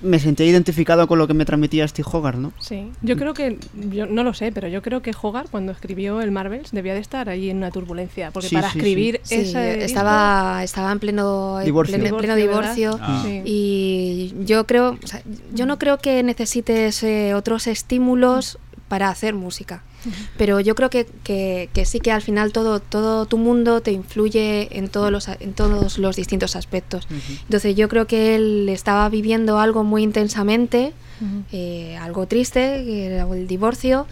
[0.03, 2.53] me sentí identificado con lo que me transmitía Steve Hogarth, ¿no?
[2.61, 3.59] Sí, yo creo que,
[3.91, 7.01] yo no lo sé, pero yo creo que Hogarth cuando escribió el Marvels debía de
[7.01, 10.99] estar ahí en una turbulencia, porque Sí, para sí, escribir Sí, ese estaba, estaba en
[10.99, 11.99] pleno en Divorcio.
[11.99, 12.99] pleno, pleno divorcio.
[13.01, 13.25] Ah.
[13.45, 15.23] Y yo creo, o sea,
[15.55, 19.83] yo no creo que necesites eh, otros estímulos para hacer música.
[20.37, 23.93] Pero yo creo que, que- que sí que al final todo, todo tu mundo te
[23.93, 27.07] influye en todos los, en todos los distintos aspectos.
[27.45, 30.93] Entonces yo creo que él estaba viviendo algo muy intensamente,
[31.53, 34.07] eh, algo triste, que era el divorcio,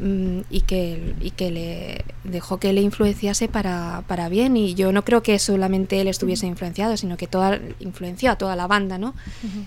[0.00, 4.56] mm, y, que, y que le dejó que le influenciase para, para bien.
[4.56, 8.56] Y yo no creo que solamente él estuviese influenciado, sino que toda, influenció a toda
[8.56, 9.14] la banda, ¿no?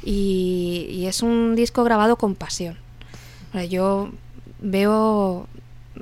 [0.03, 2.75] y, y es un disco grabado con pasión.
[3.69, 4.09] Yo
[4.61, 5.47] veo,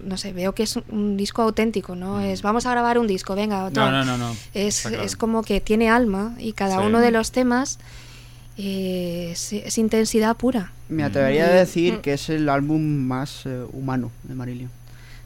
[0.04, 2.20] no sé, veo que es un disco auténtico, ¿no?
[2.22, 3.92] Es vamos a grabar un disco, venga, No, toma".
[3.92, 4.36] no, no, no.
[4.54, 5.04] Es, claro.
[5.04, 6.86] es como que tiene alma y cada Sí.
[6.88, 7.80] uno de los temas
[8.58, 10.72] eh, es, es intensidad pura.
[10.90, 12.02] Me atrevería a decir Mm.
[12.02, 14.72] que es el álbum más eh, humano de Marillion.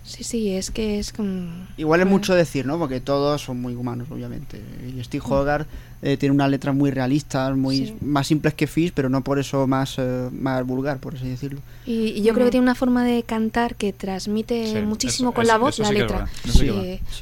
[0.04, 1.50] Sí, sí, es que es como...
[1.78, 2.18] Igual es Bueno.
[2.18, 2.78] mucho decir, ¿no?
[2.80, 4.60] Porque todos son muy humanos, obviamente.
[4.98, 5.68] Y Steve Hogarth
[6.04, 7.96] eh, tiene unas letras muy realistas, muy Sí.
[8.02, 11.60] más simples que Fish, pero no por eso más, eh, más vulgar, por así decirlo.
[11.86, 15.36] Y, y yo creo que tiene una forma de cantar que transmite Sí, muchísimo eso-
[15.36, 16.28] con eso- la voz la sí letra.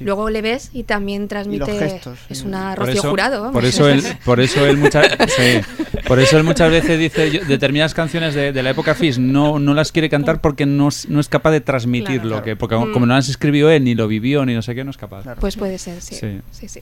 [0.01, 1.77] Luego le ves y también transmite...
[1.77, 2.45] gestos, es sí.
[2.47, 3.39] una Por Rocío eso, Jurado.
[3.41, 3.53] vamos.
[3.53, 5.61] por eso él, por eso él muchas, sí,
[6.07, 9.59] por eso él muchas veces dice yo- determinadas canciones de, de la época Fish no,
[9.59, 12.37] no las quiere cantar porque no, es- no es capaz de transmitir Claro.
[12.37, 12.91] lo que porque Mm.
[12.93, 15.23] como no las escribió él ni lo vivió ni no sé qué no es capaz.
[15.23, 15.41] Claro.
[15.41, 16.15] Pues puede ser, sí.
[16.15, 16.39] Sí.
[16.51, 16.81] sí, sí.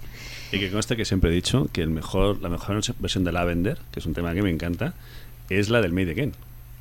[0.52, 3.78] Y que conste que siempre he dicho que el mejor, la mejor versión de Lavender,
[3.92, 4.94] que es un tema que me encanta,
[5.50, 6.34] es la del Made Again.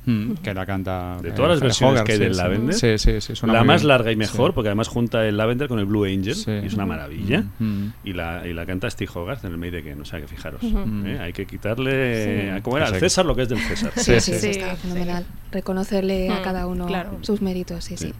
[0.05, 2.39] Mm, que la canta De eh, todas las versiones que hay sí, del sí.
[2.41, 3.89] Lavender, sí, sí, sí, suena la más bien.
[3.89, 4.55] larga y mejor, Sí.
[4.55, 6.49] porque además junta el Lavender con el Blue Angel, Sí.
[6.49, 7.43] y es una maravilla.
[7.59, 7.87] Mm.
[8.05, 10.61] Y la, y la canta Steve Hogarth en el Made Again, o sea que fijaros.
[10.63, 11.19] ¿eh?
[11.21, 12.61] Hay que quitarle, Sí.
[12.61, 12.87] ¿cómo era?
[12.87, 12.95] Al.
[13.01, 13.91] César lo que es del César.
[13.97, 14.39] Sí, Sí, sí, sí.
[14.39, 15.25] sí, está Sí, fenomenal.
[15.51, 17.17] Reconocerle a Mm, cada uno claro.
[17.21, 18.13] sus méritos, sí, sí.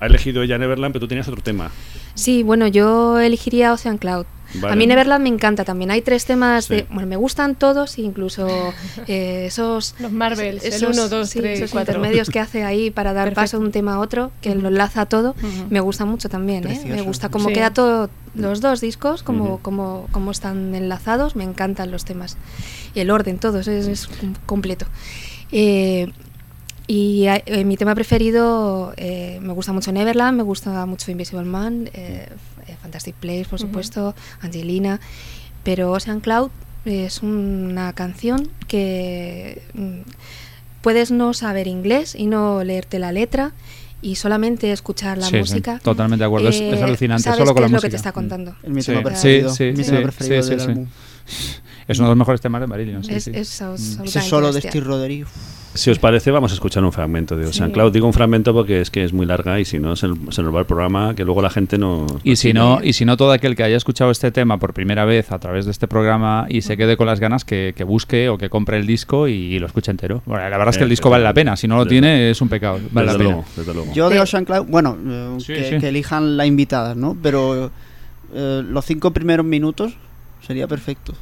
[0.00, 1.70] Ha elegido ella Neverland, pero tú tenías otro tema.
[2.14, 4.26] Sí, bueno, yo elegiría Ocean Cloud.
[4.54, 4.72] Vale.
[4.72, 5.90] A mí Neverland me encanta también.
[5.90, 6.76] Hay tres temas Sí.
[6.76, 6.86] de...
[6.88, 8.46] Bueno, me gustan todos, incluso
[9.08, 9.94] eh, esos...
[9.98, 11.94] Los Marvels, el esos- 1, 2, sí, 3, esos 4.
[11.94, 13.40] intermedios que hace ahí para dar Perfecto.
[13.40, 15.66] paso de un tema a otro, que lo enlaza todo, Ujú.
[15.68, 16.66] me gusta mucho también.
[16.68, 16.80] ¿eh?
[16.86, 17.54] Me gusta cómo Sí.
[17.54, 22.36] queda todo, los dos discos, como, como, como están enlazados, me encantan los temas.
[22.94, 24.08] Y el orden, todos, es, es
[24.46, 24.86] completo.
[25.52, 26.08] Eh,
[26.86, 31.90] y eh, mi tema preferido, eh, me gusta mucho Neverland, me gusta mucho Invisible Man,
[31.94, 32.28] eh,
[32.68, 35.00] eh, Fantastic Place, por supuesto, Angelina,
[35.64, 36.50] pero Ocean Cloud
[36.84, 40.00] es una canción que mm,
[40.82, 43.52] puedes no saber inglés y no leerte la letra
[44.02, 45.80] y solamente escuchar la Sí, sí, música.
[45.82, 47.86] totalmente de acuerdo, es- es eh, alucinante, sabes solo qué con la es lo que
[47.86, 47.90] música.
[47.90, 48.14] te está Mm.
[48.14, 48.56] contando.
[48.62, 49.50] Es mi tema sí, preferido.
[49.54, 50.66] sí, mi sí, tema sí, preferido sí, del sí.
[50.68, 50.86] álbum.
[51.88, 53.04] Es uno de los mejores temas de Marillion.
[53.04, 53.30] sí, es, sí.
[53.34, 54.04] es Mm.
[54.04, 54.60] Ese solo de.
[54.60, 55.26] Steve Roderick.
[55.74, 57.74] Si os parece, vamos a escuchar un fragmento de Ocean Sí.
[57.74, 57.92] Cloud.
[57.92, 60.54] Digo un fragmento porque es que es muy larga y si no, se, se nos
[60.54, 62.06] va el programa, que luego la gente no...
[62.24, 65.04] Y si no, y si no todo aquel que haya escuchado este tema por primera
[65.04, 68.30] vez a través de este programa y se quede con las ganas que, que busque
[68.30, 70.22] o que compre el disco y, lo escuche entero.
[70.24, 71.56] Bueno, la verdad es que el Eh, disco vale la pena.
[71.58, 72.80] Si no lo desde- tiene es un pecado.
[72.90, 73.30] Vale la desde pena.
[73.36, 73.92] luego, desde luego.
[73.92, 74.18] Yo de.
[74.20, 75.78] Ocean Cloud, bueno, eh, Sí, que, sí.
[75.78, 77.18] que elijan las invitadas, ¿no?
[77.22, 77.70] Pero
[78.32, 79.92] eh, los cinco primeros minutos
[80.46, 81.12] sería perfecto.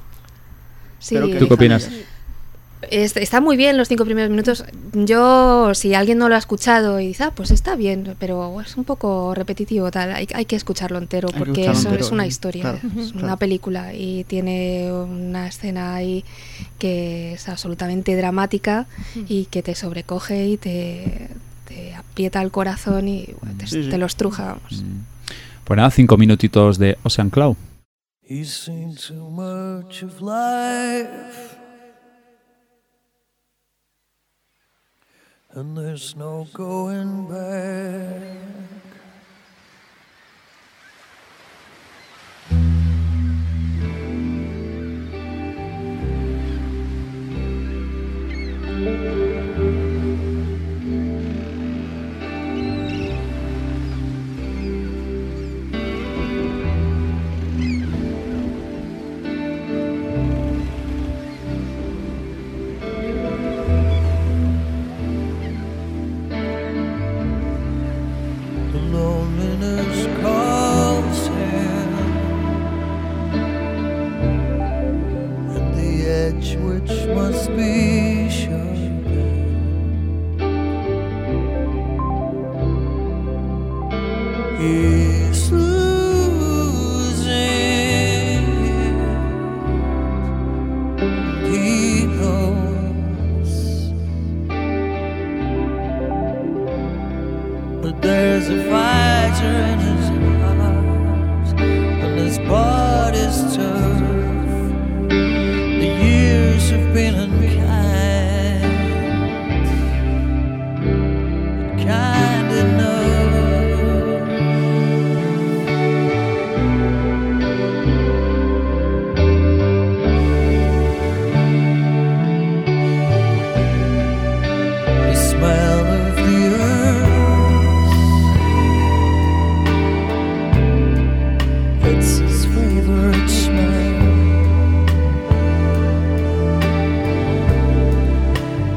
[1.04, 1.88] Sí, Pero que ¿Tú qué opinas?
[2.90, 4.64] Es- está muy bien los cinco primeros minutos.
[4.92, 8.76] Yo, si alguien no lo ha escuchado y dice, ah, pues está bien, pero es
[8.76, 12.12] un poco repetitivo, tal, hay, hay que escucharlo entero Hay porque escucharlo eso entero, es
[12.12, 13.26] una sí, historia, claro, es claro.
[13.26, 16.24] una película y tiene una escena ahí
[16.78, 18.86] que es absolutamente dramática
[19.28, 21.28] y que te sobrecoge y te,
[21.66, 23.88] te aprieta el corazón y bueno, te, Sí, sí.
[23.90, 24.44] te lo estruja.
[24.44, 24.82] vamos.
[24.82, 25.00] Mm.
[25.64, 27.56] Pues nada, cinco minutitos de Ocean Cloud.
[28.26, 31.58] He's seen too much of life.
[35.50, 38.54] And there's no going back.
[77.56, 77.83] Be.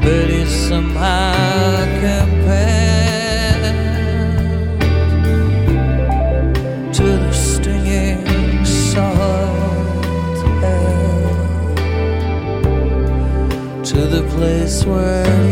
[0.08, 3.62] but it's somehow compared
[6.94, 11.74] to the stinging salt air,
[13.84, 15.47] to the place where.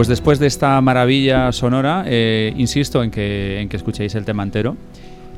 [0.00, 4.42] Pues después de esta maravilla sonora, eh, insisto en que, en que escuchéis el tema
[4.42, 4.74] entero.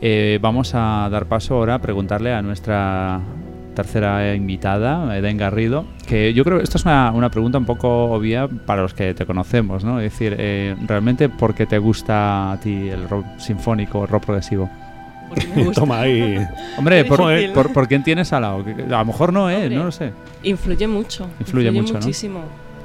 [0.00, 3.18] Eh, vamos a dar paso ahora a preguntarle a nuestra
[3.74, 8.04] tercera invitada, Eden Garrido, que yo creo que esto es una, una pregunta un poco
[8.12, 9.98] obvia para los que te conocemos, ¿no?
[9.98, 14.26] Es decir, eh, realmente, ¿por qué te gusta a ti el rock sinfónico, el rock
[14.26, 14.70] progresivo?
[15.28, 15.80] Porque me gusta.
[15.80, 16.38] Toma ahí.
[16.78, 17.50] Hombre, Qué por, difícil.
[17.52, 18.64] por- por quién tienes al lado?
[18.92, 19.56] A lo mejor no, ¿eh?
[19.56, 19.74] Hombre.
[19.74, 20.12] No lo sé.
[20.44, 21.28] Influye mucho.
[21.40, 22.00] Influye mucho, ¿no?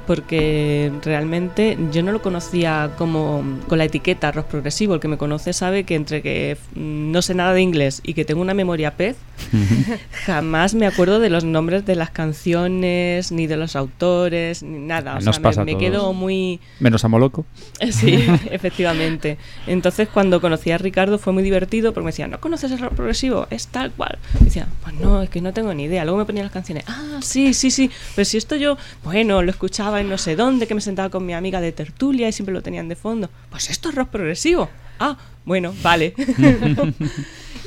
[0.08, 4.94] Porque realmente yo no lo conocía como con la etiqueta rock progresivo.
[4.94, 8.24] El que me conoce sabe que entre que no sé nada de inglés y que
[8.24, 9.16] tengo una memoria pez,
[10.24, 15.18] jamás me acuerdo de los nombres de las canciones, ni de los autores, ni nada.
[15.18, 17.44] O Nos sea, pasa me, me quedo muy, Menos a Moloco.
[17.90, 19.36] Sí, efectivamente.
[19.66, 22.94] Entonces, cuando conocí a Ricardo fue muy divertido porque me decía, ¿no conoces el rock
[22.94, 23.46] progresivo?
[23.50, 24.18] Es tal cual.
[24.40, 26.04] Y decía, pues no, es que no tengo ni idea.
[26.04, 27.90] Luego me ponía las canciones, ah, sí, sí, sí.
[28.14, 31.24] Pero si esto yo, bueno, lo escuchaba en no sé dónde, que me sentaba con
[31.24, 33.30] mi amiga de tertulia y siempre lo tenían de fondo.
[33.50, 34.68] Pues esto es rock progresivo.
[34.98, 36.14] Ah, bueno, vale.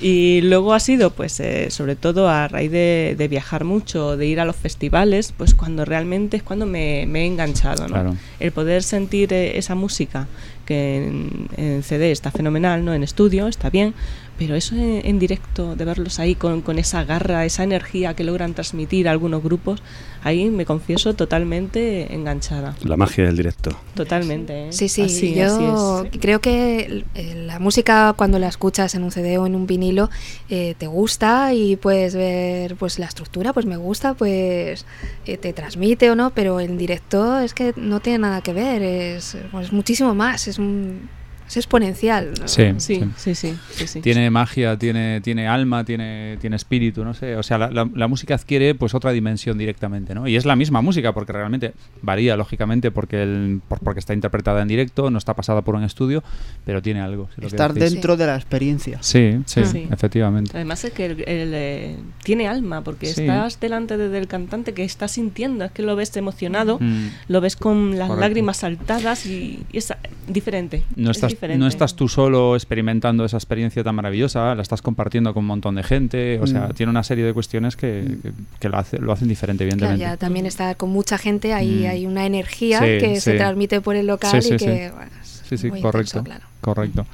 [0.01, 4.25] Y luego ha sido, pues, eh, sobre todo a raíz de, de viajar mucho, de
[4.25, 7.93] ir a los festivales, pues cuando realmente es cuando me, me he enganchado, ¿no?
[7.93, 8.15] Claro.
[8.39, 10.27] El poder sentir eh, esa música
[10.65, 12.95] que en, en CD está fenomenal, ¿no?
[12.95, 13.93] En estudio está bien,
[14.37, 18.23] pero eso en, en directo, de verlos ahí con, con esa garra, esa energía que
[18.23, 19.83] logran transmitir algunos grupos,
[20.23, 22.75] ahí me confieso totalmente enganchada.
[22.83, 23.77] La magia del directo.
[23.95, 24.67] Totalmente.
[24.69, 24.73] ¿eh?
[24.73, 26.19] Sí, sí, Así- yo así es.
[26.21, 27.03] creo que
[27.35, 30.09] la música cuando la escuchas en un CD o en un vinilo
[30.49, 34.85] eh, te gusta y puedes ver pues la estructura, pues me gusta, pues
[35.25, 38.81] eh, te transmite o no, pero en directo es que no tiene nada que ver,
[38.81, 41.09] es, pues, es muchísimo más, es, un,
[41.51, 42.31] es exponencial.
[42.39, 42.47] ¿no?
[42.47, 44.01] Sí, Sí, sí, sí, sí, sí.
[44.01, 47.35] Tiene magia, tiene, tiene alma, tiene, tiene espíritu, no sé.
[47.35, 50.27] O sea, la, la- la música adquiere pues otra dimensión directamente, ¿no?
[50.27, 54.61] Y es la misma música, porque realmente varía, lógicamente, porque, el, por- porque está interpretada
[54.61, 56.23] en directo, no está pasada por un estudio,
[56.65, 57.29] pero tiene algo.
[57.39, 58.97] si Estar dentro de la experiencia.
[59.01, 59.87] Sí, sí, Sí.
[59.91, 60.51] efectivamente.
[60.55, 63.21] Además es que el- el, eh, tiene alma, porque Sí.
[63.21, 67.07] estás delante de- del cantante que está sintiendo, es que lo ves emocionado, Mm.
[67.27, 68.21] lo ves con las Correcto.
[68.21, 69.93] lágrimas saltadas y, y es
[70.27, 70.83] diferente.
[70.95, 71.59] No es estás, diferente.
[71.59, 75.75] no estás tú solo experimentando esa experiencia tan maravillosa, la estás compartiendo con un montón
[75.75, 76.73] de gente, o sea, Mm.
[76.73, 80.13] tiene una serie de cuestiones que, que- que lo, hace- lo hacen diferente, Claro, evidentemente.
[80.13, 81.89] ya también estar con mucha gente, ahí Mm.
[81.89, 85.57] hay una energía Sí, que se transmite por el local y que bueno, es Sí,
[85.57, 86.19] sí, muy correcto.
[86.19, 86.45] intenso, claro.
[86.61, 87.05] Correcto.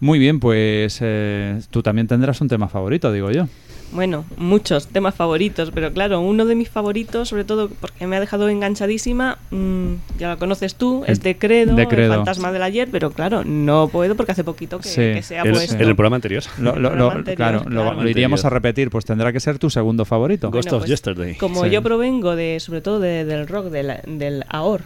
[0.00, 3.46] Muy bien, pues eh, tú también tendrás un tema favorito, digo yo.
[3.92, 8.20] Bueno, muchos temas favoritos, pero claro, uno de mis favoritos, sobre todo porque me ha
[8.20, 12.88] dejado enganchadísima, mm, ya lo conoces tú, es de Credo, de el fantasma del ayer,
[12.90, 14.96] pero claro, no puedo porque hace poquito que, Sí.
[15.00, 15.74] que se ha El- puesto.
[15.76, 16.42] en el programa anterior.
[16.58, 18.02] Lo, lo- programa lo- anterior, claro, lo- claro.
[18.02, 20.50] lo iríamos a repetir, pues tendrá que ser tu segundo favorito.
[20.50, 21.36] Ghost Bueno, of pues, Yesterday.
[21.36, 21.70] Como Sí.
[21.70, 24.82] yo provengo de, sobre todo de- del rock, del, del AOR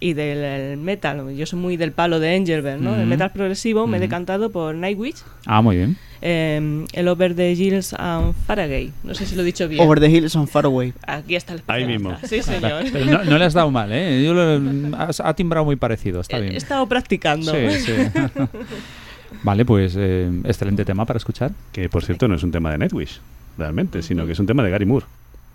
[0.00, 2.94] y del metal, yo soy muy del palo de Angelberg, ¿no?
[2.94, 5.96] Del metal progresivo, me he decantado por Nightwish, Ah, muy bien.
[6.22, 9.82] eh, el Over the Hills and Faragay, no sé si lo he dicho bien.
[9.82, 10.94] Over the Hills and Far Away.
[11.06, 12.16] Aquí está el Ahí mismo.
[12.24, 12.84] Sí, señor.
[12.90, 14.22] Pero no, no le has dado mal, ¿eh?
[14.24, 16.56] Yo lo- has- ha timbrado muy parecido, está He bien.
[16.56, 17.52] estado practicando.
[17.52, 17.92] Sí, sí.
[19.42, 21.52] vale, pues eh, excelente tema para escuchar.
[21.72, 23.20] Que por cierto no es un tema de Nightwish,
[23.58, 25.06] realmente, sino que es un tema de Gary Moore.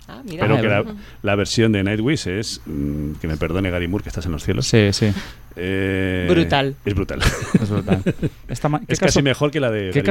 [0.08, 0.48] Ah, mira.
[0.48, 4.26] Pero que la, versión de Nightwish es, mm, que me perdone Gary Moore, que estás
[4.28, 4.68] en los cielos.
[4.68, 5.08] Sí, sí,
[5.56, 6.76] eh, Brutal.
[6.86, 7.22] Es brutal.
[7.60, 8.04] es brutal.
[8.48, 10.04] Esta ma- ¿qué es casi mejor que la de Qué,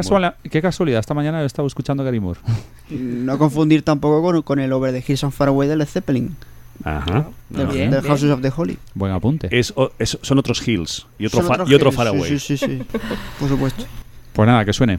[0.63, 2.41] casualidad, esta mañana he estado escuchando a Gary Moore.
[2.91, 6.35] No confundir tampoco con, con el Over the Hills and Far Away de Led Zeppelin.
[6.83, 7.29] Ajá.
[7.51, 8.03] No, Bien, bien.
[8.03, 8.77] Houses of the Holy.
[8.95, 9.49] Buen apunte.
[9.57, 12.31] Es, o- es- son otros hills y otro, otros y otro Hills, far sí, away.
[12.31, 12.83] Sí, sí, sí.
[13.39, 13.85] Por supuesto.
[14.33, 14.99] Pues nada, que suene.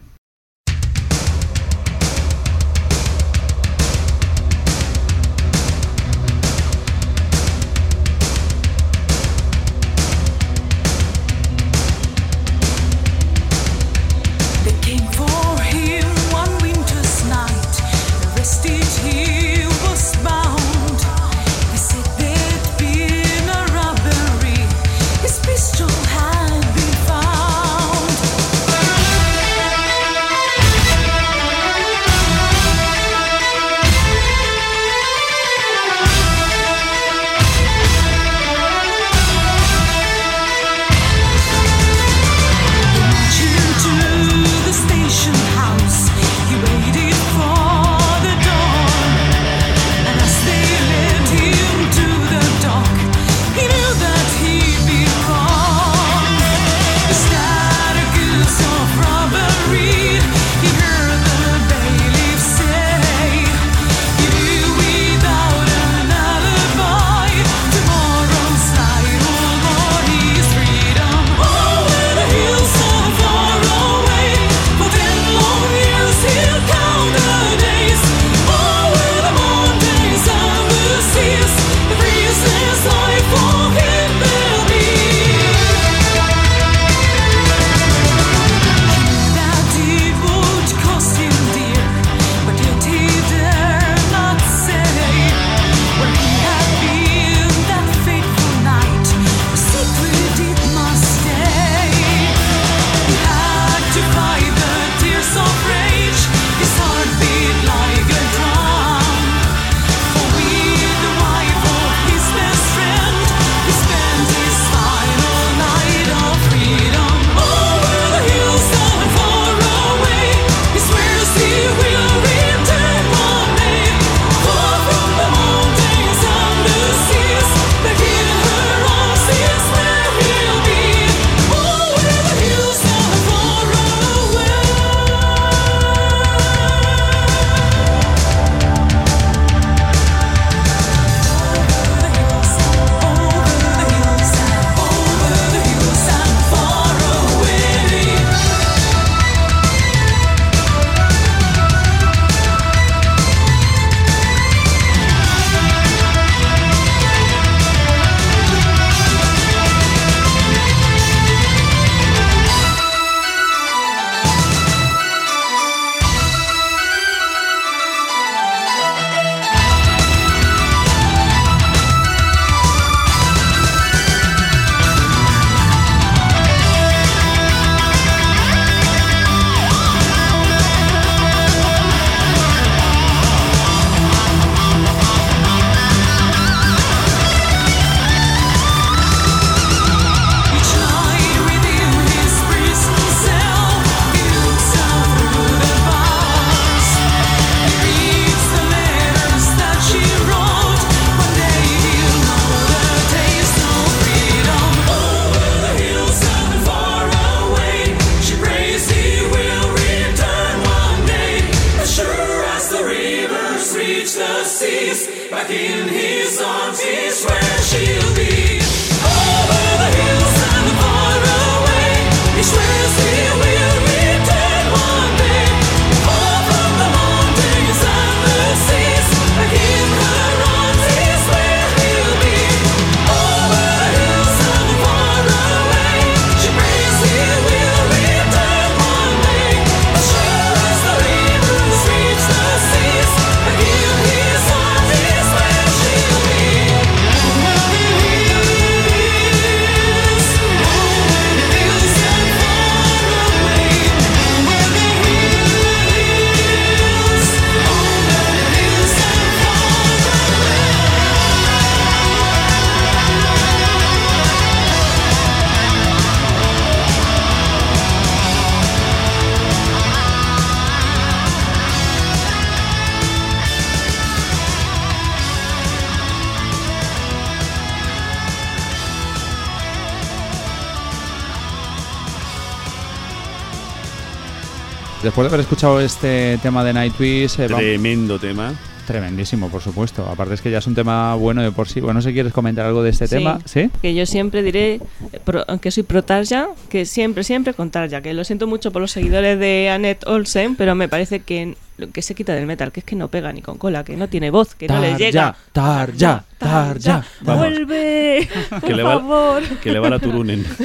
[285.15, 288.53] Después de haber escuchado este tema de Nightwish, eh, Tremendo tema.
[288.85, 290.05] tremendísimo, por supuesto.
[290.05, 291.79] Aparte es que ya es un tema bueno de por sí.
[291.79, 293.15] Bueno, no sé si quieres comentar algo de este Sí.
[293.15, 293.69] tema, ¿sí?
[293.81, 294.81] Que yo siempre diré,
[295.23, 298.01] pro- aunque soy pro Tarja, que siempre, siempre con Tarja.
[298.01, 301.89] Que lo siento mucho por los seguidores de Annette Olsen, pero me parece que lo
[301.91, 304.09] que se quita del metal, que es que no pega ni con cola, que no
[304.09, 305.35] tiene voz, que no le llega.
[305.53, 307.05] Tarja, Tarja.
[307.21, 307.39] Vamos.
[307.47, 308.27] ¡Vuelve!
[308.49, 309.43] Que por le va- favor.
[309.63, 310.45] Que le va la Turunen.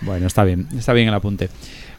[0.00, 1.48] Bueno, está bien, está bien el apunte.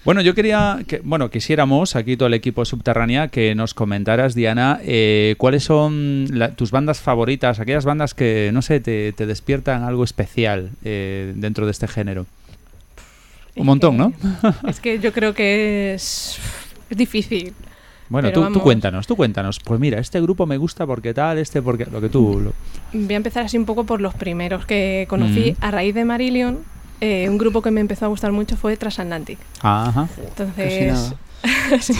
[0.05, 4.79] Bueno, yo quería que, bueno, quisiéramos aquí todo el equipo subterránea que nos comentaras, Diana,
[4.83, 9.83] eh, cuáles son la- tus bandas favoritas, aquellas bandas que, no sé, te, te despiertan
[9.83, 12.25] algo especial eh, dentro de este género.
[13.55, 14.13] Un montón, ¿no?
[14.67, 16.39] Es que yo creo que es,
[16.89, 17.53] es difícil.
[18.07, 19.59] Bueno, tú, tú cuéntanos, tú cuéntanos.
[19.59, 22.39] Pues mira, este grupo me gusta porque tal, este porque lo que tú...
[22.39, 22.53] lo-
[22.93, 25.57] Voy a empezar así un poco por los primeros que conocí Ujú.
[25.61, 26.59] a raíz de Marillion.
[27.01, 29.39] Eh, un grupo que me empezó a gustar mucho fue Transatlantic.
[29.61, 30.07] Ajá.
[30.17, 31.13] Entonces,
[31.81, 31.93] sí,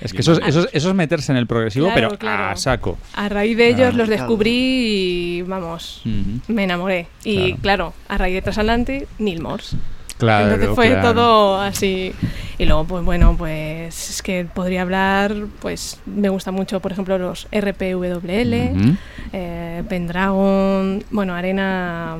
[0.00, 2.44] Es que eso es, eso es- eso es meterse en el progresivo, Claro, pero claro.
[2.52, 2.98] a saco.
[3.14, 6.02] a raíz de ellos Ah, los descubrí y vamos,
[6.48, 7.06] me enamoré.
[7.24, 7.60] Y Claro.
[7.62, 9.76] claro, a raíz de Transatlantic, Neil Morse.
[10.24, 11.14] Claro, Entonces fue claro.
[11.14, 12.12] todo así.
[12.56, 17.18] Y luego, pues bueno, pues es que podría hablar, pues me gusta mucho, por ejemplo,
[17.18, 18.96] los RPWL,
[19.32, 22.16] eh, Pendragon, bueno, Arena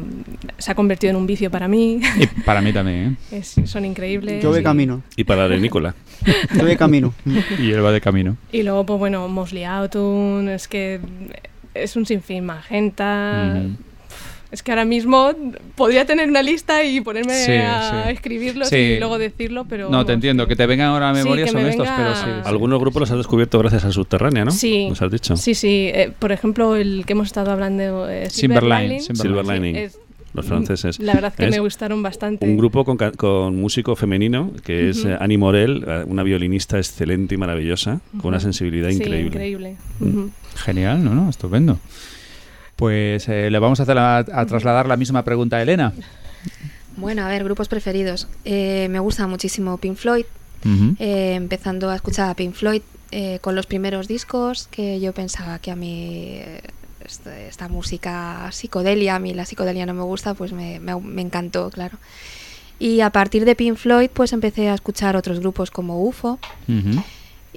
[0.59, 4.42] se ha convertido en un vicio para mí, Y para mí también, Es- son increíbles.
[4.42, 5.02] Yo y- camino.
[5.16, 5.94] Y para la Nicola.
[6.57, 7.14] Yo voy camino.
[7.28, 7.44] ¿eh?
[7.61, 8.36] Y él va de camino.
[8.50, 10.98] Y luego, pues bueno, Mosley Autumn, es que
[11.74, 13.62] es un sinfín, Magenta.
[14.55, 15.32] Es que ahora mismo
[15.74, 18.12] podría tener una lista y ponerme Sí, a sí.
[18.12, 18.76] escribirlos Sí.
[18.76, 19.90] y luego decirlo, pero...
[19.90, 20.46] No, te entiendo.
[20.46, 22.22] Que te vengan ahora a memoria son me estos, venga- pero sí.
[22.24, 22.48] sí.
[22.48, 24.52] Algunos grupos los has descubierto gracias a Subterránea, ¿no?
[24.52, 24.88] Sí.
[24.88, 25.36] Nos has dicho.
[25.36, 25.90] Sí, sí.
[25.92, 29.44] eh, por ejemplo, el que hemos estado hablando, eh, Silver Silver Line, Lining, Silver Silver
[29.44, 29.76] sí, Lining.
[29.76, 29.98] es-
[30.34, 30.98] Los franceses.
[31.00, 32.46] La verdad que Es me gustaron bastante.
[32.46, 37.34] Un grupo con, con músico femenino, que es eh, Annie Morel, eh, una violinista excelente
[37.34, 39.26] y maravillosa, con una sensibilidad Sí, increíble.
[39.28, 39.76] increíble.
[40.00, 40.26] Mm.
[40.57, 41.14] Genial, ¿no?
[41.14, 41.78] no Estupendo.
[42.77, 45.93] Pues eh, le vamos a, hacer a trasladar la misma pregunta a Elena.
[46.97, 48.29] Bueno, a ver, grupos preferidos.
[48.45, 50.25] Eh, me gusta muchísimo Pink Floyd.
[50.99, 55.59] Eh, empezando a escuchar a Pink Floyd eh, con los primeros discos, que yo pensaba
[55.59, 56.62] que a mí eh,
[57.05, 61.20] esta, esta música psicodelia, a mí la psicodelia no me gusta, pues me, me- me
[61.22, 61.99] encantó, claro.
[62.79, 66.39] Y a partir de Pink Floyd, pues empecé a escuchar otros grupos como UFO.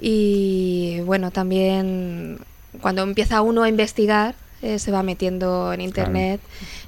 [0.00, 2.38] Y bueno, también
[2.80, 6.40] cuando empieza uno a investigar, eh, se va metiendo en internet.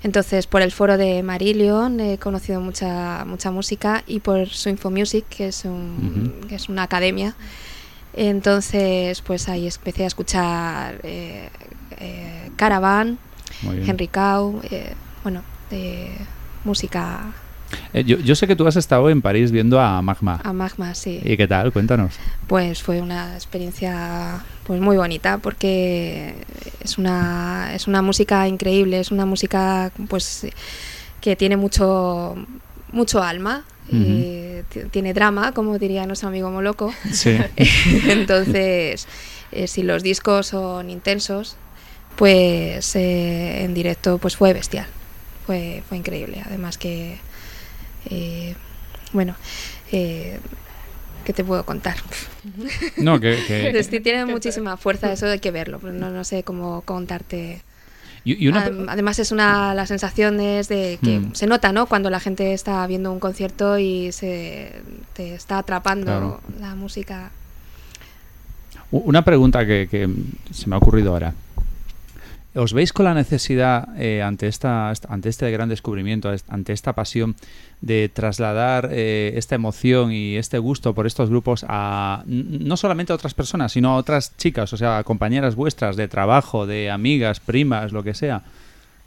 [0.03, 5.27] Entonces, por el foro de Marillion he conocido mucha, mucha música y por su Infomusic,
[5.29, 7.35] que es, un, que es una academia.
[8.13, 11.49] Entonces, pues ahí empecé a escuchar eh,
[11.99, 13.19] eh, Caravan.
[13.63, 16.17] Henry Cow, eh, bueno, de
[16.65, 17.33] música
[17.93, 20.41] Eh, yo, yo sé que tú has estado en París viendo a Magma.
[20.43, 21.21] a Magma, sí.
[21.25, 21.73] ¿Y qué tal?
[21.73, 22.15] Cuéntanos.
[22.47, 26.35] Pues fue una experiencia pues muy bonita porque
[26.83, 30.47] es una es una música increíble, es una música pues
[31.21, 32.37] que tiene mucho
[32.93, 36.93] mucho alma y ti- tiene drama, como diría nuestro amigo Moloco.
[37.13, 37.37] Sí.
[38.09, 39.07] Entonces,
[39.53, 41.57] eh, si los discos son intensos,
[42.17, 44.87] pues eh, en directo pues fue bestial.
[45.47, 46.43] Fue, fue increíble.
[46.47, 47.19] Además que,
[48.09, 48.55] eh,
[49.13, 49.35] bueno,
[49.93, 50.39] eh,
[51.25, 51.97] ¿qué te puedo contar?
[52.97, 53.43] No, que...
[53.47, 55.79] que- Es que tiene muchísima fuerza, eso hay que verlo.
[55.81, 57.63] pero No, no sé cómo contarte.
[58.25, 58.71] y, una...
[58.89, 61.35] Además es una las sensaciones de que Mm.
[61.35, 61.87] se nota, ¿no?
[61.87, 64.73] Cuando la gente está viendo un concierto y se
[65.15, 66.41] te está atrapando Claro.
[66.61, 67.31] la música.
[68.93, 70.09] Una pregunta que, que
[70.53, 71.33] se me ha ocurrido ahora.
[72.53, 77.37] ¿Os veis con la necesidad, eh, ante, esta, ante este gran descubrimiento, ante esta pasión,
[77.81, 83.17] de trasladar eh, esta emoción y este gusto por estos grupos a no solamente a
[83.17, 87.39] otras personas, sino a otras chicas, o sea, a compañeras vuestras de trabajo, de amigas,
[87.39, 88.43] primas, lo que sea,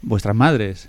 [0.01, 0.87] vuestras madres?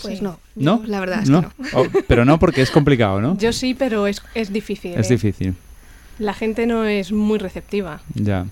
[0.00, 0.24] Pues Sí.
[0.24, 0.80] no, ¿No?
[0.86, 1.40] la verdad es ¿No?
[1.42, 1.68] que no.
[1.80, 3.36] Oh, pero no porque es complicado, ¿no?
[3.38, 4.94] Yo sí, pero es, es difícil.
[4.96, 5.14] es ¿eh?
[5.14, 5.54] difícil,
[6.20, 8.00] La gente no es muy receptiva.
[8.14, 8.46] ya.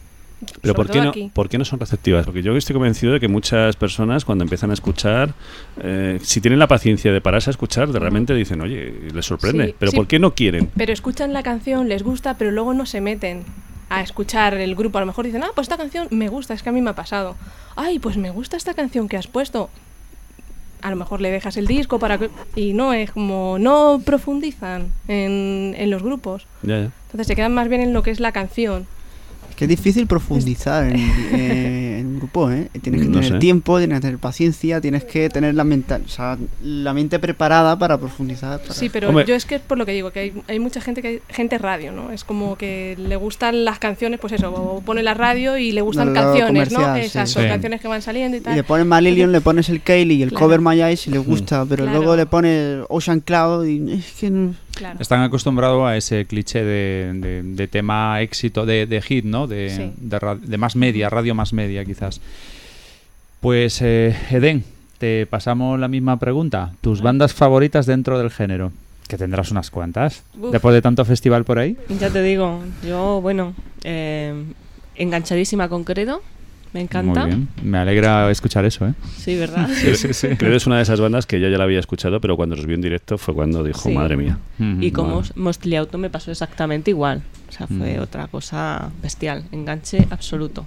[0.61, 1.13] Pero ¿por qué, no.
[1.33, 2.27] ¿por qué no son receptivas?
[2.27, 5.35] Porque yo estoy convencido de que muchas personas cuando empiezan a escuchar,
[5.83, 9.69] eh, si tienen la paciencia de pararse a escuchar, de realmente dicen, oye, les sorprende.
[9.69, 9.97] Sí, pero sí.
[9.97, 10.71] ¿por qué no quieren?
[10.77, 13.45] Pero escuchan la canción, les gusta, pero luego no se meten
[13.89, 14.99] a escuchar el grupo.
[14.99, 16.91] A lo mejor dicen, ah, pues esta canción me gusta, es que a mí me
[16.91, 17.37] ha pasado.
[17.75, 19.71] Ay, pues me gusta esta canción que has puesto.
[20.83, 22.29] A lo mejor le dejas el disco para que...
[22.55, 23.59] Y no, es como...
[23.59, 26.47] No profundizan en, en los grupos.
[26.63, 26.91] Ya, ya.
[27.07, 28.87] Entonces se quedan más bien en lo que es la canción.
[29.65, 30.97] Es difícil profundizar en,
[31.33, 32.69] eh, en un grupo, ¿eh?
[32.83, 33.39] Tienes que No tener sé.
[33.39, 37.79] tiempo, tienes que tener paciencia, tienes que tener la, mental, o sea, la mente preparada
[37.79, 38.61] para profundizar.
[38.61, 39.25] para- Sí, pero Hombre.
[39.25, 41.21] yo es que es por lo que digo, que hay, hay mucha gente que hay
[41.29, 42.11] gente radio, ¿no?
[42.13, 45.81] Es como que le gustan las canciones, pues eso, o pone la radio y le
[45.81, 46.81] gustan canciones, ¿no?
[46.95, 47.49] sí, Exacto, sí.
[47.49, 48.55] canciones que van saliendo y Y tal.
[48.57, 50.47] le pones Marillion, le pones el Kaylee y el Claro.
[50.47, 51.99] cover My Eyes y le gusta, pero Claro.
[51.99, 54.99] luego le pones Ocean Cloud y es que no- Claro.
[55.01, 59.47] Están acostumbrados a ese cliché de, de- de tema éxito, de, de hit, ¿no?
[59.47, 60.57] De, Sí.
[60.59, 62.21] más media, radio más media, quizás.
[63.41, 64.65] Pues, eh, Eden,
[64.99, 66.73] te pasamos la misma pregunta.
[66.81, 68.71] ¿Tus bandas favoritas dentro del género?
[69.09, 70.23] Que tendrás unas cuantas.
[70.41, 70.53] Uf.
[70.53, 71.77] Después de tanto festival por ahí.
[72.01, 73.55] Ya te digo, yo, bueno,
[73.85, 74.35] eh,
[74.97, 76.23] enganchadísima con Credo,
[76.77, 77.21] me encanta.
[77.23, 77.49] Muy bien.
[77.63, 78.93] Me alegra escuchar eso, ¿eh?
[79.17, 79.69] Sí, ¿verdad?
[79.75, 80.29] Sí, sí, sí.
[80.37, 82.67] Credo es una de esas bandas que yo ya la había escuchado, pero cuando los
[82.67, 83.93] vi en directo fue cuando dijo, Sí.
[83.95, 84.39] madre mía.
[84.81, 85.29] Y como Vale.
[85.37, 87.23] Mostly Auto me pasó exactamente igual.
[87.49, 88.03] O sea, fue Mm.
[88.03, 90.67] otra cosa bestial, enganche absoluto.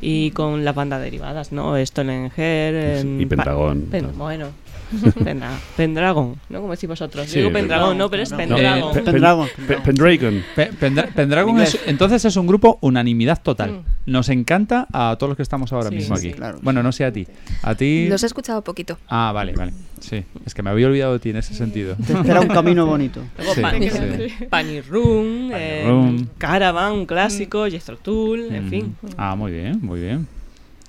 [0.00, 1.76] Y con las bandas derivadas, ¿no?
[1.76, 1.92] Sí,
[2.36, 4.46] em, y Pendragón, pa- bueno,
[5.76, 6.60] Pendragon, ¿no?
[6.60, 7.26] Como decís vosotros.
[7.28, 8.90] Sí, Digo Pendragon, no, pero es Pendragon.
[8.90, 9.48] Eh, Pe- Pendragon.
[9.66, 10.44] Pe- Pendragon.
[10.54, 13.72] Pe- Pendra- Pendragon En es- entonces es un grupo unanimidad total.
[13.72, 13.84] Mm.
[14.10, 16.36] Nos encanta a todos los que estamos ahora Sí, mismo sí, aquí.
[16.36, 16.58] claro.
[16.62, 17.26] Bueno, no sé a ti.
[17.62, 18.06] A ti.
[18.08, 18.98] Los he escuchado poquito.
[19.08, 19.72] Ah, vale, vale.
[20.00, 21.96] Sí, es que me había olvidado de ti en ese sentido.
[21.98, 23.20] espera un camino bonito.
[23.38, 24.46] Luego Sí, Pan- sí.
[24.50, 26.26] Pani Room, Pani eh, Room.
[26.38, 28.70] Caravan, un clásico, Jethro Tull, en Mm.
[28.70, 28.96] fin.
[29.16, 30.26] Ah, muy bien, muy bien.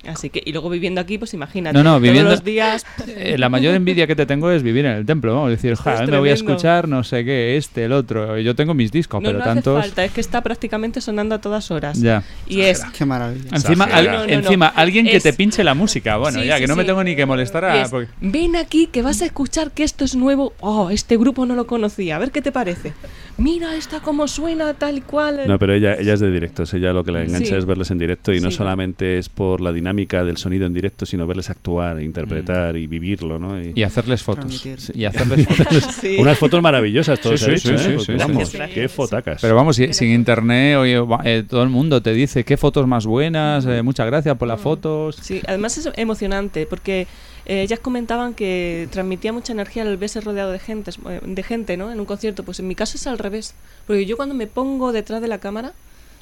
[0.08, 1.74] Así que, y luego viviendo aquí, pues imagínate.
[1.78, 2.86] No, no, todos viviendo- los días.
[3.16, 5.34] Eh, la mayor envidia que te tengo es vivir en el templo.
[5.34, 8.38] Vamos a decir, "Ja, me voy a escuchar no sé qué, este, el otro.
[8.40, 9.82] Yo tengo mis discos, No, pero no hace tantos.
[9.82, 12.00] falta, es que está prácticamente sonando a todas horas.
[12.02, 12.24] Ya.
[12.48, 12.82] Y es.
[12.98, 13.50] Qué maravilla.
[13.52, 14.24] Encima, al- No, no, no.
[14.26, 16.18] encima alguien que Es- te pinche la música.
[16.18, 16.88] Bueno, Sí, ya, sí, que no me sí.
[16.88, 17.82] tengo ni que molestar a.
[17.82, 20.54] es, porque- Ven aquí que vas a escuchar que esto es nuevo.
[20.60, 22.16] Oh, este grupo no lo conocía.
[22.18, 22.94] A ver qué te parece.
[23.38, 25.42] Mira esta cómo suena, tal y cual.
[25.48, 26.72] No, pero ella, ella es de directos.
[26.76, 27.56] Ella lo que le engancha Sí.
[27.56, 28.58] es verles en directo y no Sí.
[28.58, 33.40] solamente es por la dinámica del sonido en directo, sino verles actuar, interpretar y vivirlo,
[33.40, 33.60] ¿no?
[33.60, 34.62] Y- Y hacerles fotos.
[34.62, 34.96] Transmitir.
[34.96, 35.84] Y hacerles fotos.
[36.02, 36.18] Sí.
[36.20, 37.78] Unas fotos maravillosas, todo Sí, sí, sí, ¿eh?
[37.80, 38.14] sí, sí, sí.
[38.20, 38.58] vamos, Sí.
[38.72, 39.42] qué fotacas.
[39.42, 43.08] Pero vamos, si- sin internet, oye, eh, todo el mundo te dice qué fotos más
[43.08, 45.16] buenas, eh, muchas gracias por las fotos.
[45.20, 47.08] Sí, además es emocionante porque
[47.46, 51.76] eh, ellas comentaban que transmitía mucha energía al verse rodeado de gente, eh, de gente,
[51.78, 51.92] ¿no?
[51.92, 52.44] En un concierto.
[52.44, 53.54] Pues en mi caso es al revés,
[53.88, 55.74] porque yo cuando me pongo detrás de la cámara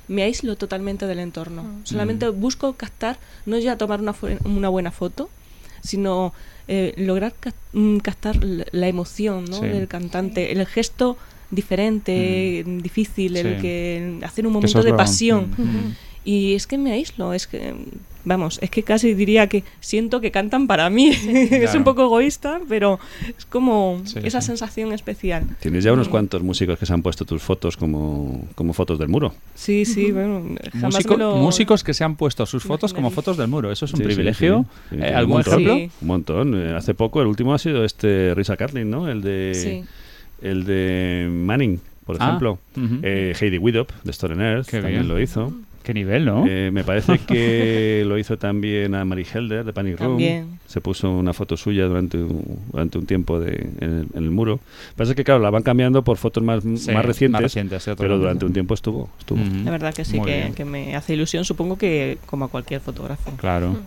[0.08, 1.64] me aíslo totalmente del entorno.
[1.84, 4.14] Solamente busco captar, no ya tomar una,
[4.46, 5.30] una buena foto,
[5.84, 6.34] sino
[6.68, 7.34] eh, lograr
[7.74, 9.60] mm, captar la emoción ¿no?
[9.60, 9.68] Sí.
[9.68, 11.18] del cantante, el gesto
[11.50, 15.54] diferente, difícil, el que hacer un momento es de lo- pasión.
[15.58, 15.96] Mm, mm.
[16.24, 17.74] Y es que me aíslo, es que,
[18.26, 21.10] vamos, es que casi diría que siento que cantan para mí.
[21.10, 21.78] es Claro.
[21.78, 23.00] un poco egoísta, pero
[23.38, 24.48] es como Sí, esa sí.
[24.48, 25.44] sensación especial.
[25.60, 29.08] Tienes ya unos cuantos músicos que se han puesto tus fotos como, como fotos del
[29.10, 29.34] muro.
[29.56, 30.44] Sí, sí, bueno,
[30.74, 31.36] jamás Músico- me lo...
[31.38, 33.72] músicos que se han puesto sus fotos como fotos del muro.
[33.72, 34.66] Eso es un privilegio.
[34.90, 35.02] sí, sí.
[35.04, 35.76] Eh, ¿Algún un ejemplo?
[35.76, 35.92] Sí.
[36.02, 36.62] Un montón.
[36.62, 39.08] Eh, Hace poco, el último ha sido este Risa Carlin, ¿no?
[39.08, 39.84] El de, Sí.
[40.42, 42.60] el de Manning, por Ah, ejemplo.
[42.76, 43.00] ujú.
[43.04, 45.08] Eh, Heidi Widop, de Stolen Earth, Qué también bien.
[45.08, 45.54] lo hizo.
[45.84, 46.46] Qué nivel, ¿no?
[46.48, 50.12] Eh, me parece que lo hizo también a Mary Helder de Panic Room.
[50.12, 50.60] También.
[50.68, 54.32] Se puso una foto suya durante un, durante un tiempo de, en, el, en el
[54.32, 54.60] muro.
[54.96, 57.32] Pasa que, claro, la van cambiando por fotos más, Sí, más recientes.
[57.32, 59.10] más recientes, sí, pero durante un tiempo estuvo.
[59.20, 59.40] estuvo.
[59.64, 63.32] La verdad que sí, que, me hace ilusión, supongo que como a cualquier fotógrafo.
[63.38, 63.80] Claro.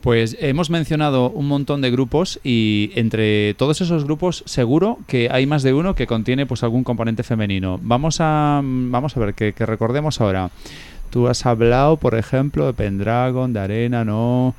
[0.00, 5.46] Pues hemos mencionado un montón de grupos y entre todos esos grupos seguro que hay
[5.46, 7.80] más de uno que contiene pues algún componente femenino.
[7.82, 10.50] Vamos a vamos a ver que, que recordemos ahora.
[11.14, 14.52] Tú has hablado, por ejemplo, de Pendragon, de Arena, no.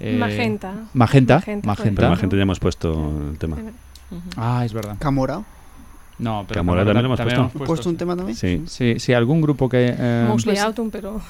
[0.00, 0.72] eh, Magenta.
[0.94, 1.34] Magenta.
[1.36, 2.00] Magenta, Magenta.
[2.02, 3.58] Pero gente ya hemos puesto el tema.
[4.38, 4.96] Ah, es verdad.
[4.98, 5.42] Camora.
[6.18, 7.40] No, pero Camora también lo hemos puesto.
[7.42, 8.34] hemos ¿He puesto un tema también?
[8.38, 8.62] Sí.
[8.66, 9.94] Sí, sí, algún grupo que.
[9.98, 11.20] eh, Mostly pues- Autumn, pero...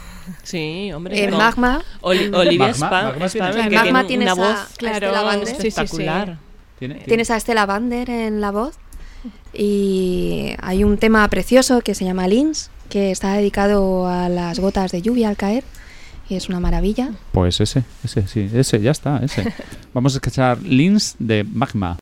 [0.44, 1.24] Sí, hombre.
[1.24, 1.38] En no.
[1.38, 1.82] Magma.
[2.02, 5.46] Oli- Olivia Magma- Spa- Magma tiene- Magma una a- voz a Estela Bander.
[5.48, 5.66] sí, sí, sí.
[5.68, 6.38] espectacular.
[6.78, 8.78] ¿tiene- Tienes a Estela Bander en la voz
[9.52, 14.92] y hay un tema precioso que se llama Lins, que está dedicado a las gotas
[14.92, 15.64] de lluvia al caer
[16.28, 17.12] y es una maravilla.
[17.32, 19.52] Pues ese, ese, sí, ese, ya está, ese.
[19.94, 21.98] Vamos a escuchar Lins de Magma.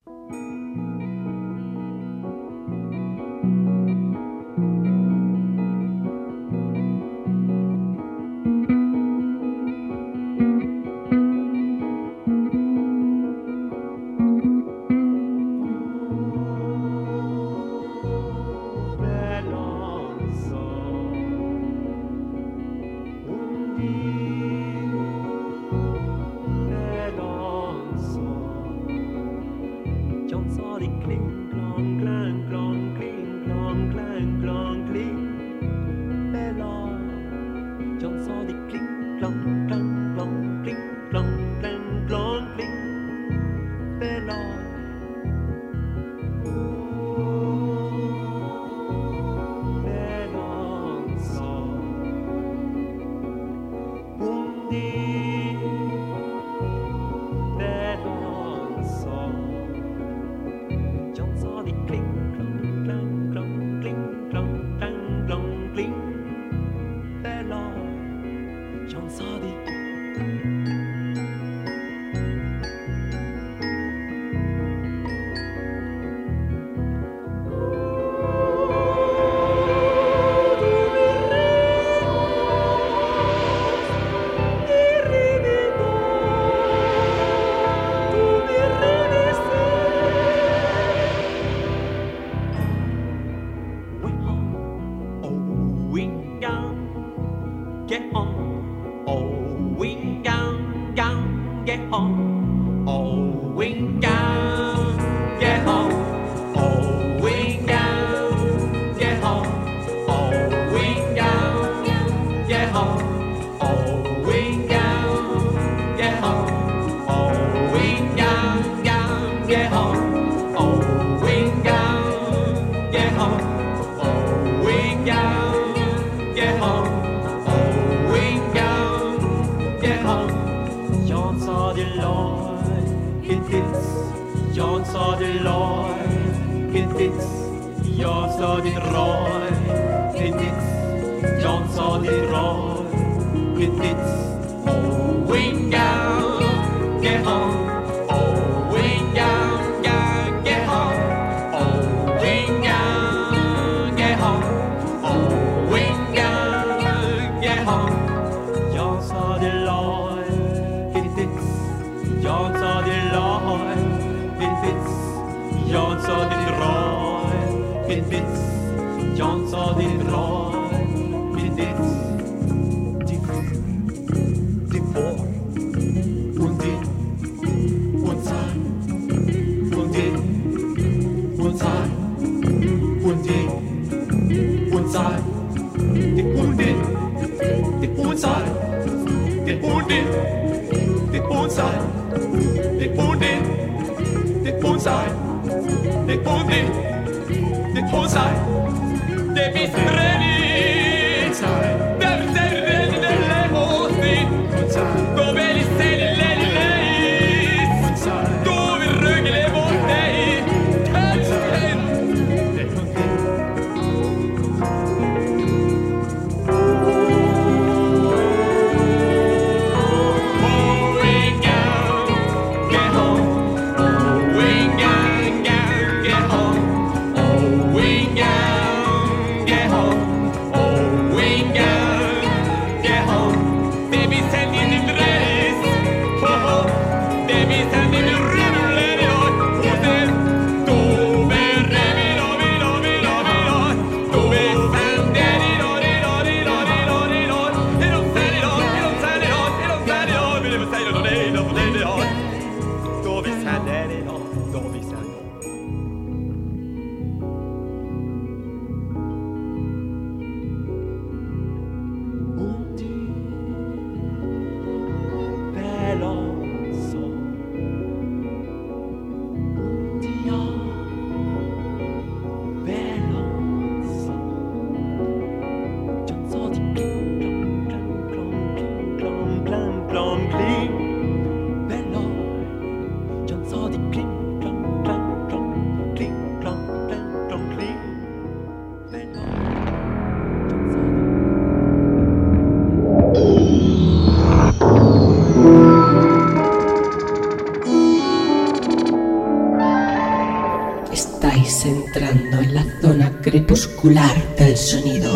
[304.57, 305.11] Sonido.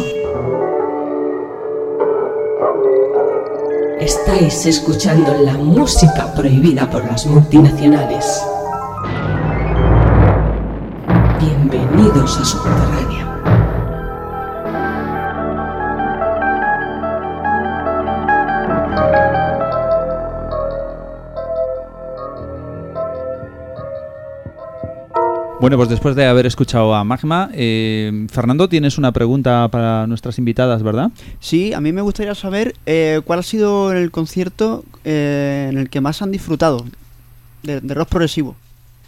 [4.01, 8.43] Estáis escuchando la música prohibida por las multinacionales.
[11.39, 12.80] Bienvenidos a Subterránea.
[25.61, 30.39] Bueno, pues después de haber escuchado a Magma, eh, Fernando, tienes una pregunta para nuestras
[30.39, 31.11] invitadas, ¿verdad?
[31.39, 35.91] Sí, a mí me gustaría saber eh, cuál ha sido el concierto eh, en el
[35.91, 36.87] que más han disfrutado
[37.63, 38.57] de, de rock progresivo.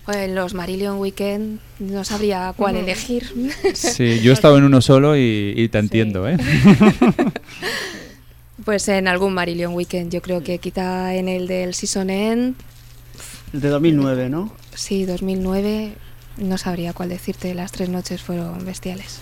[0.05, 3.25] Pues los Marillion Weekend no sabría cuál elegir.
[3.73, 6.37] Sí, yo he estado en uno solo y, y te entiendo, ¿eh?
[8.65, 12.55] Pues en algún Marillion Weekend, yo creo que quizá en el del Season End,
[13.53, 14.53] El de 2009, ¿no?
[14.75, 15.95] sí, 2009,
[16.39, 19.21] no sabría cuál decirte, las tres noches fueron bestiales.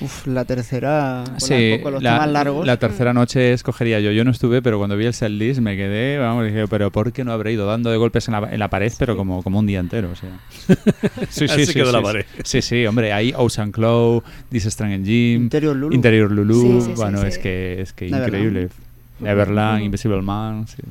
[0.00, 2.66] Uf, la tercera, con Sí, un poco los la, temas largos.
[2.66, 4.10] la tercera noche escogería yo.
[4.10, 7.22] Yo no estuve, pero cuando vi el setlist me quedé, vamos, dije, pero ¿por qué
[7.22, 9.66] no habré ido dando de golpes en la, en la pared, pero como, como un
[9.66, 10.10] día entero?
[10.10, 10.40] O sea.
[11.30, 12.24] sí, Así quedó la pared.
[12.42, 15.94] Sí, sí, hombre, ahí Ocean Claw, This Strange Gym, Interior Lulu.
[15.94, 17.26] Interior Lulu, Sí, sí, sí, bueno, sí.
[17.28, 18.26] es que, es que Neverland.
[18.34, 18.68] increíble.
[19.20, 20.82] Neverland, Invisible Man, sí.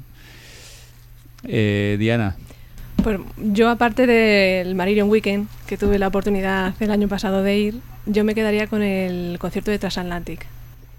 [1.43, 2.37] Eh, Diana,
[3.03, 7.79] Pues yo, aparte del Marillion Weekend, que tuve la oportunidad el año pasado de ir,
[8.05, 10.45] yo me quedaría con el concierto de Transatlantic.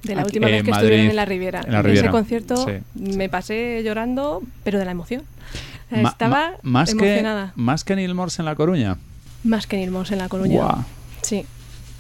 [0.02, 1.60] De la Aquí, última vez que Madrid, estuvieron en la Riviera.
[1.64, 2.72] en la En Riviera, ese concierto sí.
[2.94, 5.22] me pasé llorando, pero de la emoción.
[5.90, 7.52] Ma- Estaba ma- más emocionada.
[7.54, 8.96] Que, más que Neil Morse en La Coruña.
[9.44, 10.54] Más que Nilmos en La Coruña.
[10.56, 10.84] Guau.
[11.20, 11.44] Sí.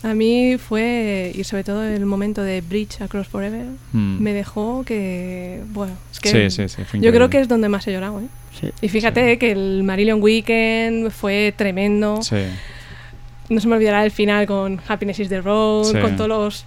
[0.02, 4.18] A mí fue, y sobre todo el momento de Bridge Across Forever, Mm.
[4.20, 7.12] me dejó que, bueno, es que Sí, sí, sí, fue yo increíble.
[7.12, 8.24] creo que es donde más he llorado, ¿eh?
[8.60, 8.68] Sí.
[8.82, 12.20] Y fíjate eh, que el Marillion Weekend fue tremendo.
[13.52, 15.98] No se me olvidará el final con Happiness is the Road, Sí.
[15.98, 16.64] con todos los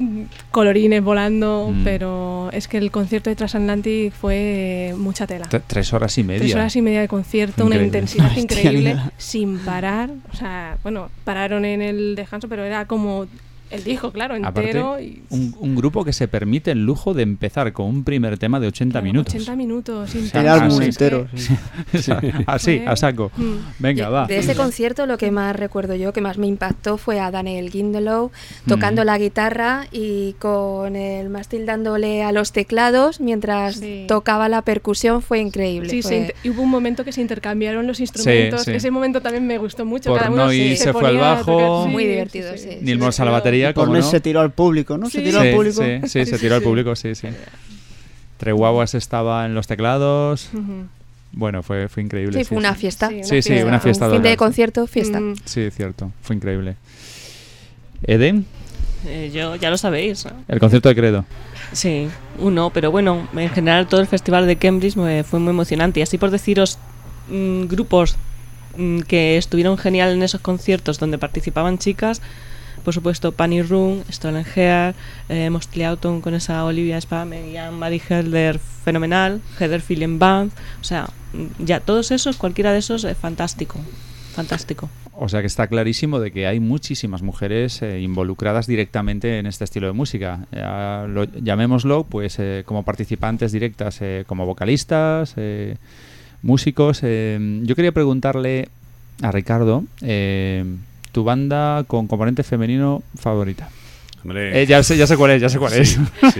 [0.51, 1.83] colorines volando, Mm.
[1.83, 5.47] pero es que el concierto de Transatlantic fue mucha tela.
[5.49, 6.39] T- Tres horas y media.
[6.41, 10.11] Tres horas y media de concierto, una intensidad increíble, sin parar.
[10.31, 13.25] O sea, bueno, pararon en el descanso, pero era como
[13.71, 14.99] el disco, claro, Aparte, entero.
[14.99, 18.59] y, un, un grupo que se permite el lujo de empezar con un primer tema
[18.59, 19.33] de 80 claro, minutos.
[19.33, 20.15] 80 minutos.
[20.15, 21.27] intensos, El álbum entero.
[21.35, 21.53] sí.
[22.47, 23.31] Así, a saco.
[23.37, 23.53] Mm.
[23.79, 24.27] Venga, Yo- va.
[24.27, 27.69] De ese concierto lo que más recuerdo yo, que más me impactó, fue a Daniel
[27.69, 28.31] Gindelow
[28.67, 29.05] tocando Mm.
[29.05, 34.05] la guitarra y con el mástil dándole a los teclados mientras Sí.
[34.07, 35.89] tocaba la percusión, fue increíble.
[35.89, 38.63] Sí, fue- se y hubo un momento que se intercambiaron los instrumentos.
[38.63, 38.71] sí.
[38.71, 40.09] Ese momento también me gustó mucho.
[40.11, 41.45] Por Cada uno no ir, se fue al bajo.
[41.57, 41.91] tocar.
[41.91, 42.77] Muy divertido, sí.
[42.81, 44.11] Neil Morse a la batería, como Tormes no.
[44.11, 45.09] se tiró al público, ¿no?
[45.09, 45.23] Se Sí.
[45.25, 45.81] tiró sí, al público.
[45.83, 47.27] sí, sí, se Sí, tiró al público, sí, sí.
[48.37, 50.49] Treguaguas estaba en los teclados.
[50.53, 50.87] Ujú.
[51.31, 52.37] Bueno, fue, fue increíble.
[52.39, 53.09] Sí, fue una fiesta.
[53.09, 55.19] Sí, una Sí, sí, una fiesta Un fin de concierto, fiesta.
[55.19, 55.35] Mm.
[55.45, 56.11] Sí, es cierto.
[56.21, 56.75] Fue increíble.
[58.03, 58.45] Eden,
[59.07, 60.25] Eh, yo ya lo sabéis.
[60.25, 60.31] ¿no?
[60.47, 61.25] el concierto de Credo.
[61.73, 62.07] Sí,
[62.39, 65.99] uno, pero bueno, en general todo el festival de Cambridge me fue muy emocionante.
[65.99, 66.79] Y así por deciros
[67.29, 68.15] mm, grupos
[68.77, 72.21] mm, que estuvieron genial en esos conciertos donde participaban chicas,
[72.85, 74.95] por supuesto Panny Room, Stolen Hair,
[75.27, 80.83] eh, Mostly Autumn con esa Olivia Spame y Marie Helder fenomenal, Heather Feeling Band, o
[80.83, 83.79] sea, mm, ya todos esos, cualquiera de esos, es fantástico,
[84.33, 84.89] fantástico.
[85.17, 89.63] O sea que está clarísimo de que hay muchísimas mujeres eh, involucradas directamente en este
[89.63, 90.45] estilo de música.
[90.51, 95.77] Lo- llamémoslo, pues, eh, como participantes directas, eh, como vocalistas, eh,
[96.41, 96.99] músicos.
[97.03, 97.61] eh.
[97.63, 98.67] yo quería preguntarle
[99.21, 100.65] a Ricardo, eh,
[101.15, 103.69] tu banda con componente femenino favorita.
[104.21, 105.89] Hombre, Eh, ya, sé, ya sé cuál es, ya sé cuál es.
[105.91, 105.99] sí,
[106.33, 106.39] sí,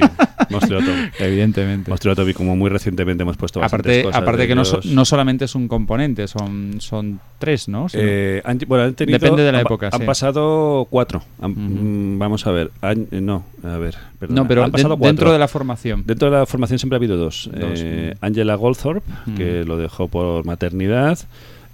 [0.50, 1.14] Monstruo Atomic.
[1.20, 1.90] Evidentemente.
[1.90, 4.80] Monstruo Atomic, como muy recientemente hemos puesto bastantes Aparte, cosas aparte de que no, so-
[4.84, 7.86] no solamente es un componente, son, son tres, ¿no?
[7.94, 10.06] Eh, han, bueno, han tenido- Depende de la han época, Han sí.
[10.06, 11.22] pasado cuatro.
[11.42, 12.72] Han- mm, Vamos a ver.
[12.82, 13.96] eh, no, a ver.
[14.20, 14.42] perdona.
[14.42, 15.08] no, pero han pasado cuatro.
[15.08, 16.04] dentro de la formación.
[16.08, 17.50] Dentro de la formación siempre ha habido dos.
[17.54, 18.16] Dos, Eh.
[18.20, 21.20] Angela Goldthorpe, que lo dejó por maternidad,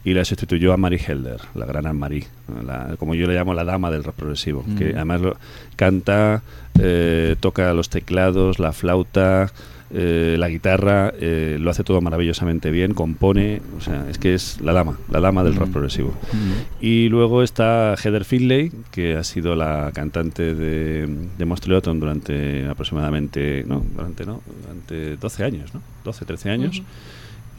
[0.03, 2.25] y la sustituyó a Mary Helder, la gran Anne-Marie,
[2.65, 4.75] la- como yo le llamo la dama del rock progresivo, Mm.
[4.77, 5.37] que además lo-
[5.75, 6.41] canta,
[6.79, 9.51] eh, toca los teclados, la flauta,
[9.93, 14.61] eh, la guitarra, eh, lo hace todo maravillosamente bien, compone, o sea, es que es
[14.61, 15.71] la dama, la dama del rock Mm.
[15.73, 16.09] progresivo.
[16.31, 16.83] Mm.
[16.85, 21.07] Y luego está Heather Finlay, que ha sido la cantante de,
[21.37, 25.81] de Autumn durante aproximadamente, no, durante, no, durante 12 años, ¿no?
[26.05, 26.81] 12, 13 años.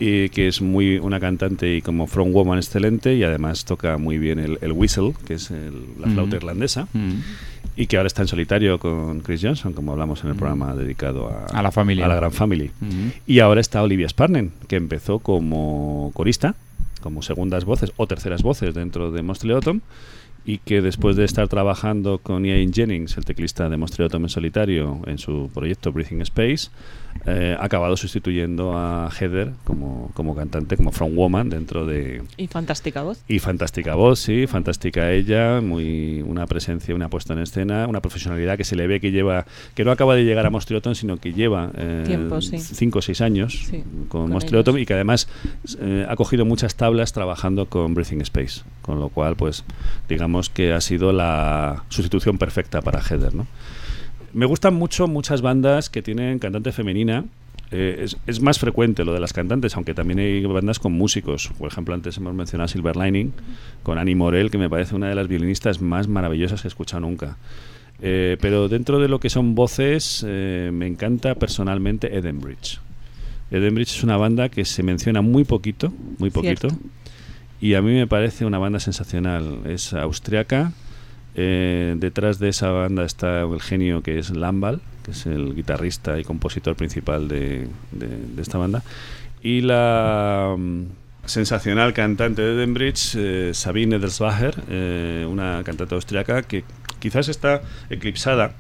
[0.05, 4.39] Y que es muy una cantante y como frontwoman excelente y además toca muy bien
[4.41, 6.89] el, el whistle, que es el- la flauta irlandesa,
[7.77, 11.29] y que ahora está en solitario con Chris Johnson, como hablamos en el programa dedicado
[11.29, 12.05] a, A la familia.
[12.07, 12.71] a la gran family.
[13.27, 16.55] Y ahora está Olivia Sparnen, que empezó como corista,
[17.01, 19.83] como segundas voces o terceras voces dentro de Monster Autumn,
[20.45, 24.29] y que después de estar trabajando con Ian Jennings, el teclista de Monster Autumn en
[24.29, 26.69] solitario, en su proyecto Breathing Space,
[27.27, 33.03] eh, ha acabado sustituyendo a Heather como, como cantante, como frontwoman dentro de, Y fantástica
[33.03, 33.23] voz.
[33.29, 38.57] y fantástica voz, sí, fantástica ella, muy una presencia, una puesta en escena, una profesionalidad
[38.57, 41.33] que se le ve que lleva, que no acaba de llegar a Mostrioton, sino que
[41.33, 42.59] lleva eh, Tiempo, sí.
[42.59, 45.29] cinco o seis años Sí, con, con Mostrioton y que además
[45.81, 49.65] eh, ha cogido muchas tablas trabajando con Breathing Space, con lo cual, pues,
[50.09, 53.47] digamos que ha sido la sustitución perfecta para Heather, ¿no?
[54.35, 57.25] Me gustan mucho muchas bandas que tienen cantante femenina.
[57.71, 61.51] Eh, es, es más frecuente lo de las cantantes, aunque también hay bandas con músicos.
[61.59, 63.33] Por ejemplo, antes hemos mencionado Silver Lining
[63.83, 67.01] con Annie Morel, que me parece una de las violinistas más maravillosas que he escuchado
[67.01, 67.37] nunca.
[68.01, 72.81] Eh, pero dentro de lo que son voces, eh, me encanta personalmente Edenbridge.
[73.51, 76.69] Edenbridge es una banda que se menciona muy poquito, muy poquito.
[76.69, 76.89] Cierto.
[77.61, 79.61] Y a mí me parece una banda sensacional.
[79.67, 80.73] Es austriaca.
[81.35, 86.19] Eh, detrás de esa banda está el genio que es Lambal, que es el guitarrista
[86.19, 88.83] y compositor principal de, de- esta banda.
[89.43, 90.83] Y la mm,
[91.25, 96.65] sensacional cantante de Edenbridge, eh, Sabine Edersbacher, eh, una cantante austriaca que
[97.01, 98.53] quizás está eclipsada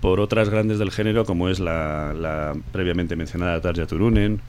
[0.00, 4.40] por otras grandes del género como es la, previamente mencionada Tarja Turunen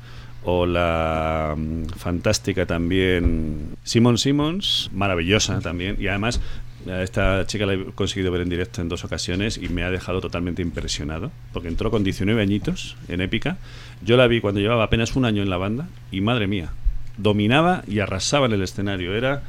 [0.43, 6.41] o la mm, fantástica también Simon Simons, maravillosa también y además
[6.89, 9.91] A esta chica la he conseguido ver en directo en dos ocasiones y me ha
[9.91, 13.57] dejado totalmente impresionado, porque entró con 19 añitos en épica.
[14.05, 16.69] Yo la vi cuando llevaba apenas un año en la banda y madre mía,
[17.17, 19.15] dominaba y arrasaba en el escenario.
[19.15, 19.43] Era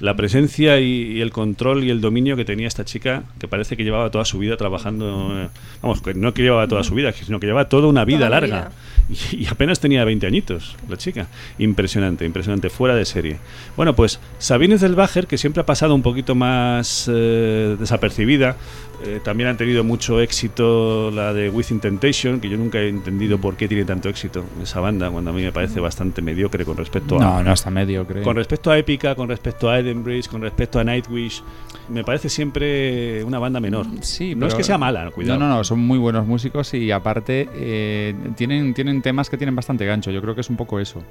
[0.00, 3.76] la presencia y, y el control y el dominio que tenía esta chica, que parece
[3.76, 5.38] que llevaba toda su vida trabajando.
[5.38, 5.48] eh,
[5.82, 8.30] vamos, que no que llevaba toda su vida, sino que llevaba toda una vida Toda
[8.30, 8.70] larga.
[9.32, 11.28] y apenas tenía 20 añitos, la chica.
[11.58, 13.38] Impresionante, impresionante, fuera de serie.
[13.76, 18.56] Bueno, pues Sabine Zelbacher, que siempre ha pasado un poquito más eh, desapercibida,
[19.02, 23.38] eh, también han tenido mucho éxito la de Within Temptation, que yo nunca he entendido
[23.38, 26.76] por qué tiene tanto éxito esa banda, cuando a mí me parece bastante mediocre con
[26.76, 27.22] respecto a.
[27.22, 28.22] No, no está medio, creo.
[28.22, 31.42] Con respecto a Epica, con respecto a Edenbridge, con respecto a Nightwish,
[31.88, 33.86] me parece siempre una banda menor.
[34.00, 35.38] Sí, no es que sea mala, cuidado.
[35.38, 39.56] No, no, no, son muy buenos músicos y aparte eh, tienen, tienen temas que tienen
[39.56, 40.10] bastante gancho.
[40.10, 41.02] Yo creo que es un poco eso.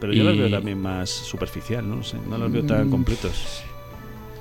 [0.00, 2.90] Pero yo los veo también más superficial, no, sé, no los veo tan Mm.
[2.90, 3.62] completos.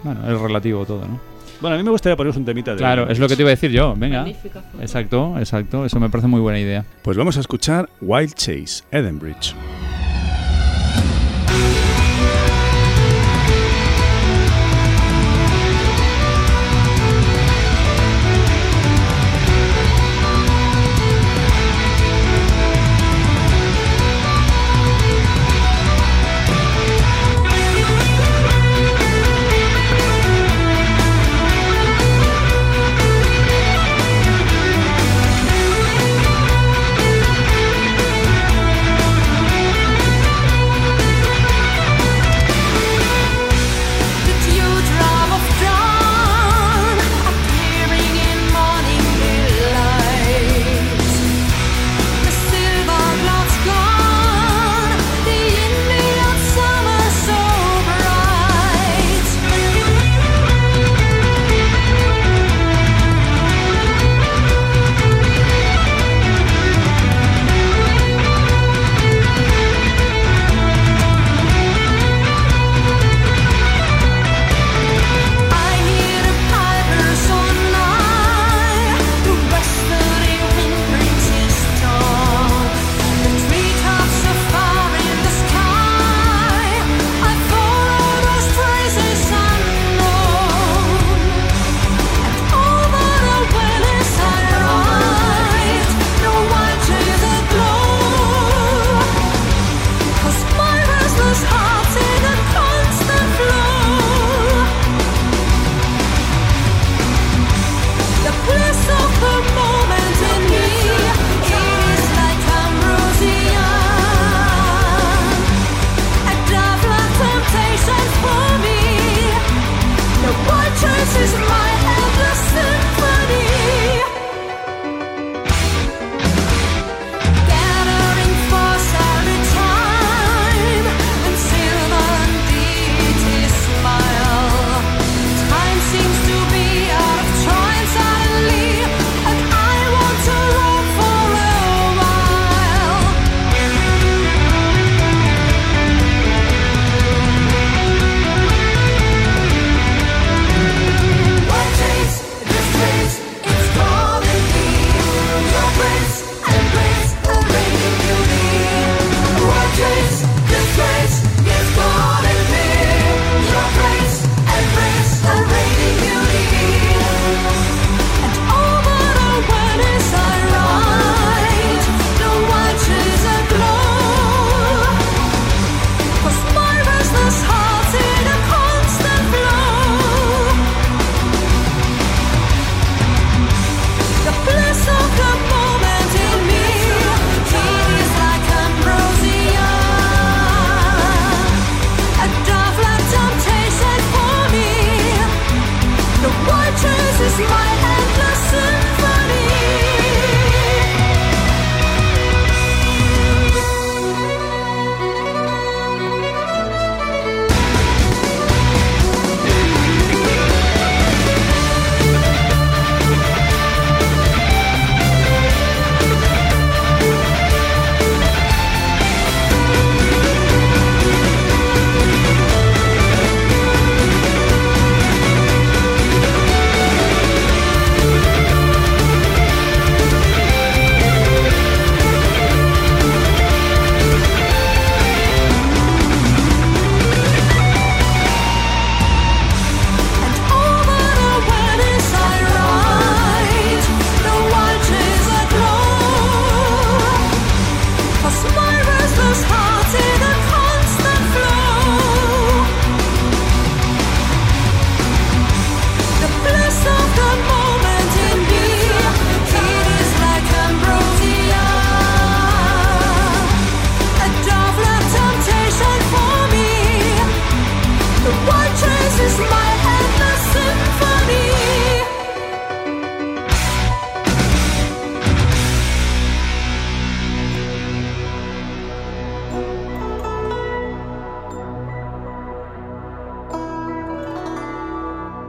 [0.04, 1.20] Bueno, es relativo todo, ¿no?
[1.60, 2.78] Bueno, a mí me gustaría poneros un temita de.
[2.78, 3.96] Claro, es lo que te iba a decir yo.
[3.98, 4.20] Venga.
[4.20, 4.64] Magnífica.
[4.80, 5.86] Exacto, exacto.
[5.86, 6.86] Eso me parece muy buena idea.
[7.02, 9.56] Pues vamos a escuchar Wild Chase, Edenbridge.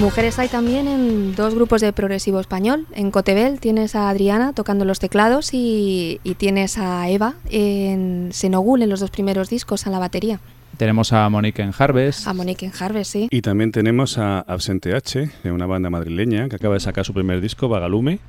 [0.00, 2.86] Mujeres hay también en dos grupos de progresivo español.
[2.94, 8.82] En Cotebel tienes a Adriana tocando los teclados y, y tienes a Eva en Senogul
[8.82, 10.40] en los dos primeros discos a la batería.
[10.78, 12.26] Tenemos a Monique en Harvest.
[12.26, 13.28] A Monique en Harvest, sí.
[13.30, 17.12] Y también tenemos a Absente H, de una banda madrileña que acaba de sacar su
[17.12, 18.20] primer disco, Vagalume.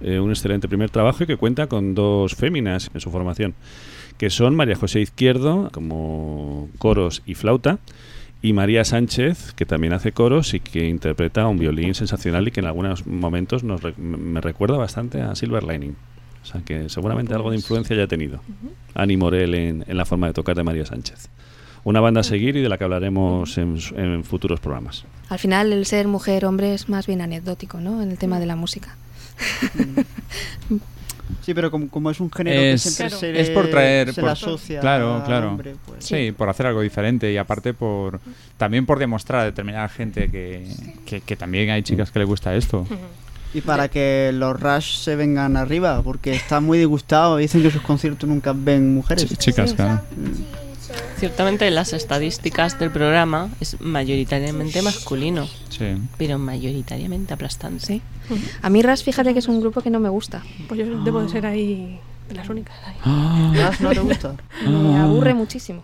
[0.00, 3.54] eh, un excelente primer trabajo y que cuenta con dos féminas en su formación,
[4.16, 7.78] que son María José Izquierdo, como coros y flauta,
[8.42, 12.60] y María Sánchez, que también hace coros y que interpreta un violín sensacional y que
[12.60, 15.94] en algunos momentos nos re- me recuerda bastante a Silver Lining.
[16.42, 18.40] O sea que seguramente algo de influencia ya ha tenido.
[18.94, 21.28] Ani Morel en, en la forma de tocar de María Sánchez.
[21.84, 25.04] Una banda a seguir y de la que hablaremos en, en futuros programas.
[25.28, 28.02] Al final el ser mujer-hombre es más bien anecdótico, ¿no?
[28.02, 28.96] En el tema de la música.
[31.42, 34.12] Sí, pero como, como es un género Es, que siempre se, es le- por traer
[34.12, 36.04] se por- le asocia claro al claro hombre, pues.
[36.04, 38.20] sí por hacer algo diferente y aparte por
[38.56, 40.66] también por demostrar a determinada gente que,
[41.06, 42.86] que, que también hay chicas que les gusta esto
[43.52, 47.70] Y para que los Rush se vengan arriba, porque están muy disgustados y dicen que
[47.72, 49.28] sus conciertos nunca ven mujeres.
[49.28, 50.00] Ch- chicas, claro.
[51.18, 58.00] Ciertamente las estadísticas del programa es mayoritariamente masculino, sí pero mayoritariamente aplastante.
[58.62, 60.42] A mí Ras, fíjate que es un grupo que no me gusta.
[60.68, 61.98] Pues yo debo de ser ahí
[62.28, 62.74] de las únicas.
[62.86, 62.96] ahí.
[63.54, 64.34] ¿Rush no te gusta?
[64.66, 65.82] Me aburre muchísimo.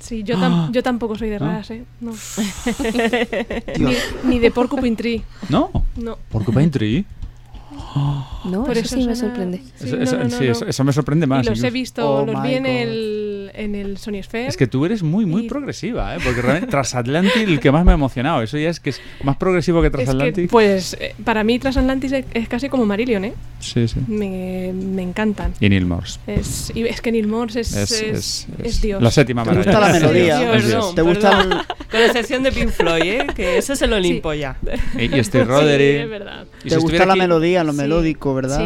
[0.00, 1.38] Sí, yo, tam- yo tampoco soy de Ah.
[1.38, 1.84] Ras, ¿eh?
[2.00, 2.12] No.
[3.78, 3.94] ni,
[4.24, 5.22] ni de Porcupine Tree.
[5.48, 6.18] no No.
[6.30, 7.04] Porcupine Tree
[8.44, 9.58] No, Por eso, eso sí me sorprende.
[9.76, 10.52] Sí, Eso- no, eso- no, no, sí, no.
[10.52, 13.74] eso- eso me sorprende más Y los he visto, Oh los vi en el, en
[13.74, 14.46] el Sony Sphere.
[14.48, 16.18] es que tú eres muy muy Y- progresiva ¿eh?
[16.24, 19.36] porque realmente Transatlantic el que más me ha emocionado eso ya es que es más
[19.36, 23.24] progresivo que Es que, Transatlantic pues, eh, para mí Transatlantis es, es casi como Marillion,
[23.24, 23.34] ¿eh?
[23.60, 25.54] sí sí Me, me encantan.
[25.60, 28.82] y Neil Morse Es, y es que Neil Morse es, Es- es, es- es es
[28.82, 29.02] Dios.
[29.02, 30.54] la séptima ¿Te gusta la melodía?
[30.56, 30.94] Es Dios.
[30.94, 31.48] ¿Te gusta el-
[31.94, 33.26] Con excepción de Pink Floyd, ¿eh?
[33.36, 34.56] que ese es el Olimpo ya.
[34.98, 36.44] y, y Steve Sí, Roderick es verdad.
[36.64, 37.20] Y ¿Te gusta la aquí-
[37.64, 37.78] lo Sí.
[37.78, 38.60] melódico, verdad?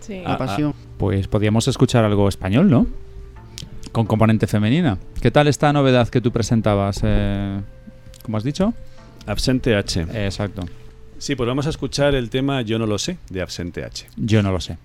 [0.00, 0.20] Sí.
[0.24, 0.74] La Ah, pasión.
[0.98, 2.86] Pues podríamos escuchar algo español, ¿no?
[3.92, 4.98] Con componente femenina.
[5.20, 7.00] ¿Qué tal esta novedad que tú presentabas?
[7.04, 7.60] Eh,
[8.24, 8.72] ¿Cómo has dicho?
[9.26, 10.02] Absente H.
[10.12, 10.62] Eh, exacto.
[11.18, 14.08] Sí, pues vamos a escuchar el tema Yo no lo sé, de Absente H.
[14.16, 14.78] Yo no lo sé.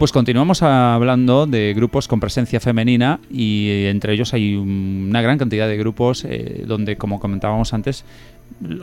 [0.00, 5.36] Pues continuamos hablando de grupos con presencia femenina y eh, entre ellos hay una gran
[5.36, 8.06] cantidad de grupos eh, donde, como comentábamos antes,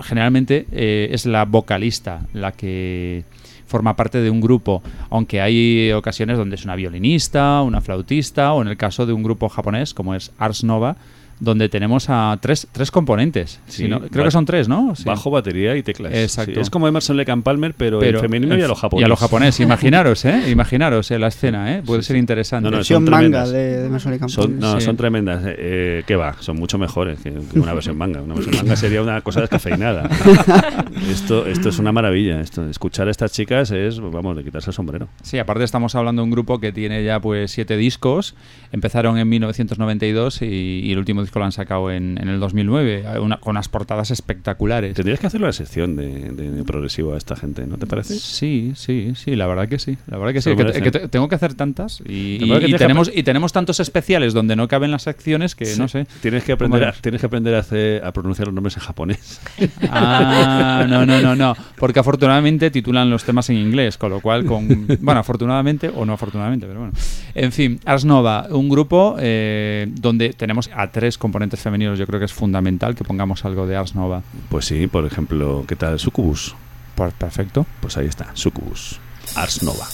[0.03, 3.25] generalmente eh, es la vocalista la que
[3.65, 8.61] forma parte de un grupo, aunque hay ocasiones donde es una violinista, una flautista o
[8.61, 10.97] en el caso de un grupo japonés como es Ars Nova,
[11.39, 13.59] donde tenemos a tres, tres componentes.
[13.67, 14.95] Sí, Si no- creo que son tres, ¿no?
[14.95, 15.03] Sí.
[15.05, 16.13] Bajo, batería y teclas.
[16.13, 16.53] Exacto.
[16.55, 19.01] Sí, es como Emerson Lake and Palmer, pero, en femenino y a lo japonés.
[19.01, 20.49] Y a lo japonés, imaginaros, ¿eh?
[20.49, 21.83] Imaginaros eh, la escena, ¿eh?
[21.85, 22.63] Puede ser interesante.
[22.65, 23.51] No, no, Versión son manga tremendas.
[23.51, 24.29] de, de Masonic Camp.
[24.31, 24.85] Son, no, Sí.
[24.85, 25.43] son tremendas.
[25.45, 26.35] Eh, eh, ¿Qué va?
[26.39, 28.21] Son mucho mejores que, que una versión manga.
[28.21, 30.09] Una versión manga sería una cosa descafeinada.
[31.11, 32.41] esto, esto es una maravilla.
[32.41, 35.07] Esto, escuchar a estas chicas es, vamos, de quitarse el sombrero.
[35.23, 38.35] Sí, aparte estamos hablando de un grupo que tiene ya pues siete discos.
[38.71, 40.45] Empezaron en 1992 y,
[40.83, 44.11] y el último disco lo han sacado en, en el 2009, una- con unas portadas
[44.11, 44.93] espectaculares.
[44.95, 48.15] Tendrías que hacer una sección de, de- de progresivo a esta gente, ¿no te parece?
[48.15, 49.97] Sí, sí, sí, la verdad que sí.
[50.07, 50.49] La verdad que sí.
[50.49, 50.83] lo Que, merecen.
[50.83, 52.39] que te- tengo que hacer tantas y,
[52.77, 55.79] tenemos, y tenemos tantos especiales donde no caben las secciones que Sí.
[55.79, 56.07] no sé.
[56.21, 59.41] Tienes que aprender, a, tienes que aprender a, hacer- a pronunciar los nombres en japonés.
[59.89, 61.55] Ah, no, no, no, no.
[61.77, 64.87] Porque afortunadamente titulan los temas en inglés, con lo cual, con.
[65.01, 66.93] Bueno, afortunadamente o no afortunadamente, pero bueno.
[67.35, 71.99] En fin, Ars Nova, un grupo eh, donde tenemos a tres componentes femeninos.
[71.99, 74.23] Yo creo que es fundamental que pongamos algo de Ars Nova.
[74.49, 76.55] Pues sí, por ejemplo, ¿qué tal Sucubus?
[76.95, 77.65] Pues perfecto.
[77.81, 78.99] Pues ahí está, Sucubus.
[79.35, 79.85] Ars Nova.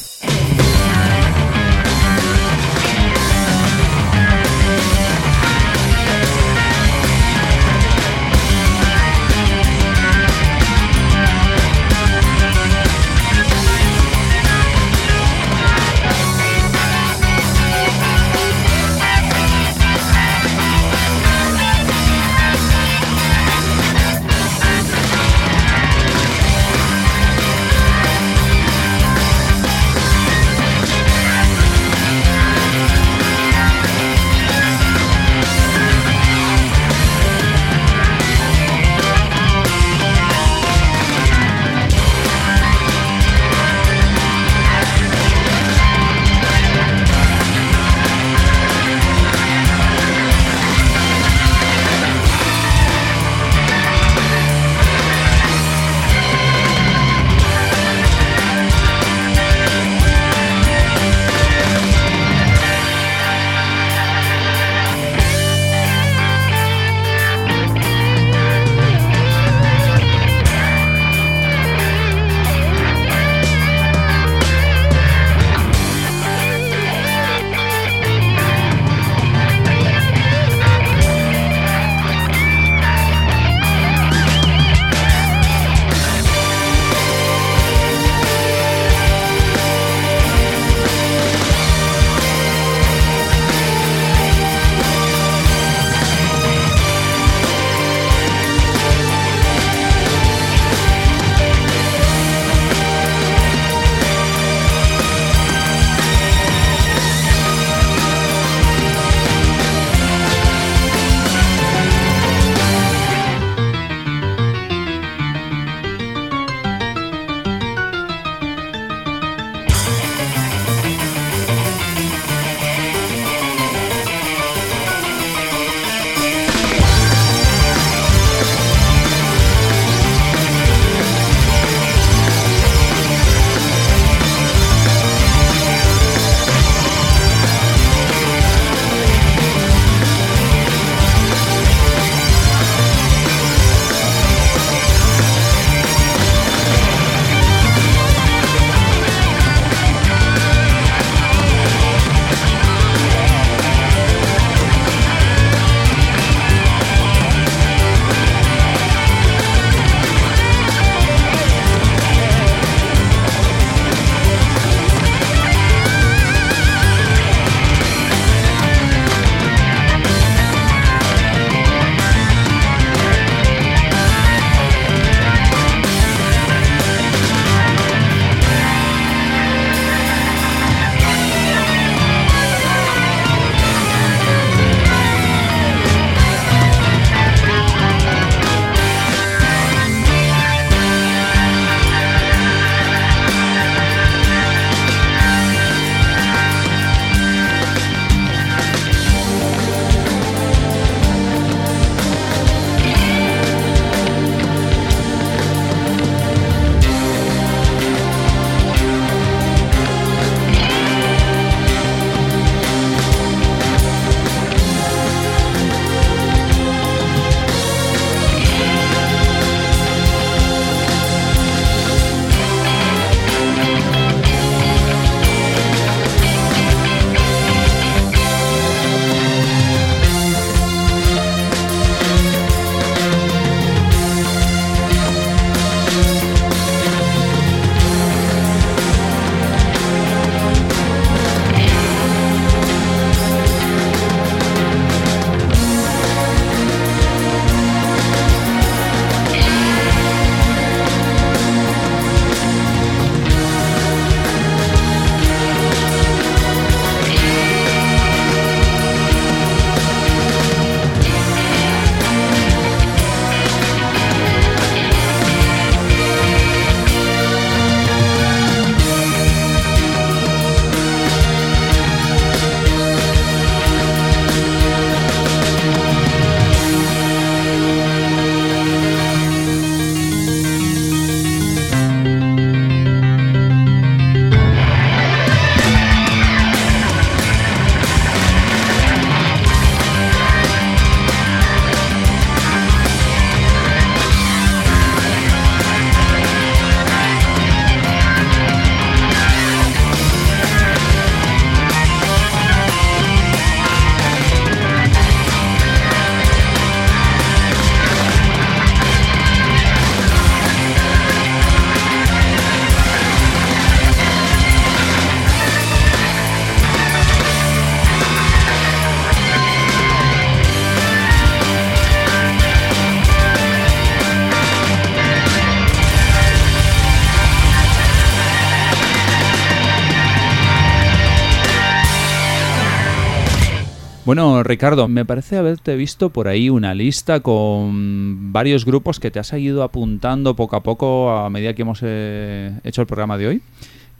[334.15, 339.17] Bueno, Ricardo, me parece haberte visto por ahí una lista con varios grupos que te
[339.17, 343.27] has ido apuntando poco a poco a medida que hemos eh, hecho el programa de
[343.27, 343.41] hoy.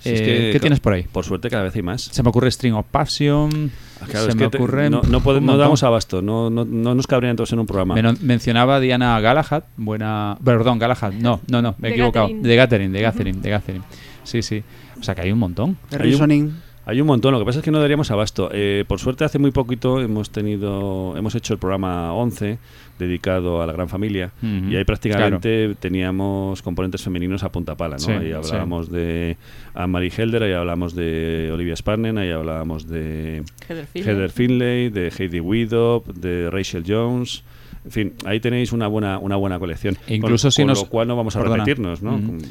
[0.04, 1.02] Es Eh, que, ¿Qué tienes por ahí?
[1.12, 2.04] Por suerte cada vez hay más.
[2.04, 3.72] Se me ocurre String of Passion.
[4.02, 4.88] Ah, claro, se es me que te- ocurre.
[4.92, 7.96] no, no, damos abasto, no, no, no nos cabrían todos en un programa.
[7.96, 10.38] Men- mencionaba Diana Galahad, buena.
[10.46, 12.30] Perdón, Galahad, no, no, no, me he equivocado.
[12.32, 13.84] De Gathering, de Gathering, de Gathering.
[14.24, 14.62] Sí, sí.
[15.00, 15.76] O sea que hay un montón.
[15.92, 16.54] Hay un-.
[16.86, 18.50] Hay un montón, lo que pasa es que no daríamos abasto.
[18.52, 22.58] Eh, por suerte hace muy poquito hemos tenido, hemos hecho el programa 11
[23.00, 28.00] dedicado a la gran familia y ahí prácticamente teníamos componentes femeninos a punta pala, ¿no?
[28.04, 29.38] Sí, ahí hablábamos de
[29.74, 34.14] Anne-Marie Helder, ahí hablamos de Olivia Sparnen, ahí hablábamos de Heather Finlay.
[34.14, 37.44] Heather Finlay, de Heidi Widop, de Rachel Jones.
[37.86, 39.98] En fin, ahí tenéis una buena una buena colección.
[40.08, 41.64] E incluso con, si con nos- lo cual no vamos a Perdona.
[41.64, 42.12] repetirnos, ¿no?
[42.12, 42.42] Con-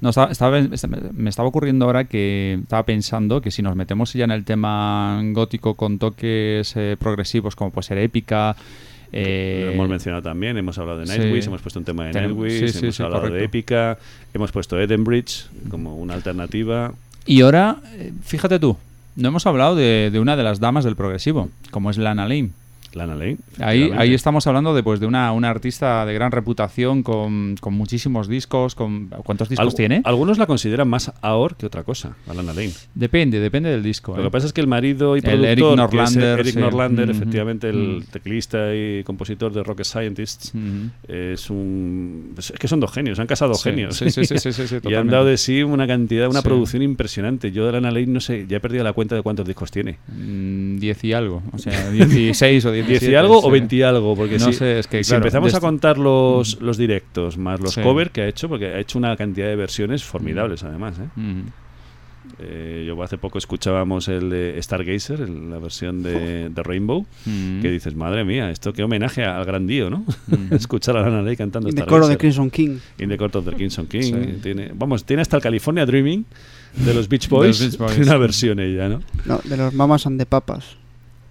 [0.00, 0.60] No, estaba, estaba-
[1.12, 5.20] me estaba ocurriendo ahora que estaba pensando que si nos metemos ya en el tema
[5.32, 8.56] gótico con toques eh, progresivos como puede ser épica.
[9.12, 11.18] eh, Lo hemos mencionado también, hemos hablado de sí.
[11.18, 13.44] Nightwish, hemos puesto un tema de Nightwish, sí, sí, hemos hablado de.
[13.44, 13.98] Épica,
[14.32, 16.92] hemos puesto Edenbridge como una alternativa.
[17.26, 18.78] Y ahora, eh, fíjate tú,
[19.16, 22.50] no hemos hablado de, de una de las damas del progresivo, como es Lana Lane.
[22.94, 23.36] Lana Lane.
[23.60, 28.28] Ahí, estamos hablando de, pues, de una, una artista de gran reputación, con, con muchísimos
[28.28, 28.74] discos.
[28.74, 30.02] Con, ¿Cuántos discos Algu- tiene?
[30.04, 32.72] Algunos la consideran más AOR que otra cosa, a Lana Lane.
[32.94, 34.14] Depende, depende del disco.
[34.16, 34.24] Lo ¿eh?
[34.26, 36.58] que pasa es que el marido y El productor, Eric que es Norlander, Eric sí.
[36.60, 38.02] Norlander, efectivamente el Mm.
[38.10, 40.52] teclista y compositor de Rocket Scientists,
[41.08, 43.96] es un es que son dos genios, han casado Sí, genios.
[43.96, 47.52] sí, sí, sí, sí, y han dado de sí una cantidad, una producción impresionante.
[47.52, 49.98] Yo de Lana Lane no sé, ya he perdido la cuenta de cuántos discos tiene.
[50.08, 51.42] Mm, 10 y algo.
[51.52, 52.79] O sea, 16 o 17.
[52.82, 53.50] 10 y algo o sí.
[53.50, 55.98] 20 y algo, porque No si, sé, es que, si claro, empezamos a esto- contar
[55.98, 57.80] los, los directos más los Sí.
[57.82, 60.98] covers que ha hecho, porque ha hecho una cantidad de versiones formidables además.
[60.98, 61.08] ¿eh?
[61.16, 61.50] Ujú.
[62.38, 67.60] Eh, yo hace poco escuchábamos el de Stargazer, el- la versión de, de Rainbow, Mm.
[67.60, 70.04] que dices, madre mía, esto qué homenaje al gran Dio, ¿no?
[70.28, 70.52] Mm.
[70.54, 72.00] Escuchar a Lana Del Rey cantando In the Stargazer.
[72.00, 72.78] coro de Crimson King.
[72.98, 74.02] In the Court of the Crimson King.
[74.02, 74.38] Sí.
[74.42, 76.24] Tiene, vamos, tiene hasta el California Dreaming
[76.76, 77.60] de los Beach los Boys.
[77.60, 77.98] Beach Boys.
[77.98, 79.00] Una versión ella, ¿no?
[79.26, 80.76] No, de los Mamas and the Papas.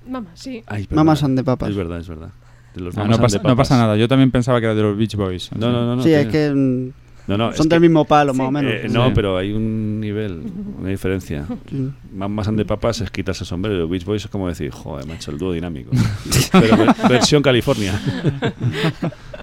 [0.10, 0.64] Mamá, sí.
[0.68, 0.88] Ay.
[0.92, 1.70] Mamas and the Papas.
[1.70, 2.30] Es verdad, es verdad.
[2.76, 3.68] De los Mamas no, pasa, the no Papas.
[3.70, 3.96] pasa nada.
[3.98, 5.50] Yo también pensaba que era de los Beach Boys.
[5.58, 5.96] No, no, no.
[5.98, 6.92] no sí, es que mm,
[7.28, 8.48] No, no, son es del que- mismo palo, más Sí.
[8.48, 8.72] o menos.
[8.74, 9.12] Eh, no, Sí.
[9.16, 10.44] pero hay un nivel,
[10.80, 11.46] una diferencia.
[11.70, 11.90] Sí.
[12.14, 13.78] Más and de papas es quitarse el sombrero.
[13.78, 15.92] Los Beach Boys es como decir, joder, macho, el dúo dinámico.
[16.52, 18.00] pero ver- versión California.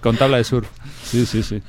[0.03, 0.69] Con tabla de surf.
[1.03, 1.63] Sí, sí, sí.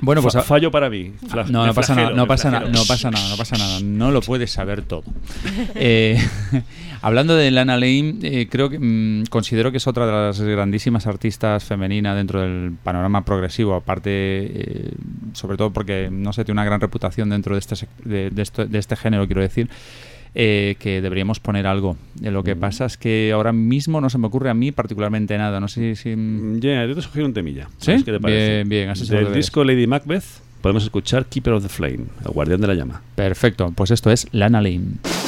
[0.00, 1.12] Bueno, pues fallo para mí.
[1.28, 3.80] Fla- No, no pasa nada, no pasa nada, no pasa nada, no pasa nada.
[3.82, 5.04] No lo puedes saber todo.
[5.74, 6.18] Eh,
[7.02, 11.06] hablando de Lana Lane, eh, creo que mm, considero que es otra de las grandísimas
[11.06, 13.74] artistas femeninas dentro del panorama progresivo.
[13.74, 14.90] Aparte, eh,
[15.32, 17.74] sobre todo porque no sé, tiene una gran reputación dentro de este
[18.04, 19.68] de, de esto- de este género, quiero decir.
[20.34, 21.96] Eh, que deberíamos poner algo.
[22.22, 22.60] Eh, lo que Mm.
[22.60, 25.60] pasa es que ahora mismo no se me ocurre a mí particularmente nada.
[25.60, 26.14] No sé si.
[26.16, 27.68] Mm, yo te sugiero un temilla.
[27.78, 27.86] ¿Sí?
[27.86, 28.46] ¿Sabes ¿Qué te parece?
[28.56, 30.24] Bien, bien, así Del disco Lady Macbeth
[30.60, 33.02] podemos escuchar Keeper of the Flame, el guardián de la llama.
[33.14, 35.25] Perfecto, pues esto es Lana Lane.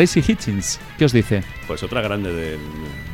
[0.00, 1.42] Tracy Hitchins, ¿qué os dice?
[1.66, 2.58] Pues otra grande del,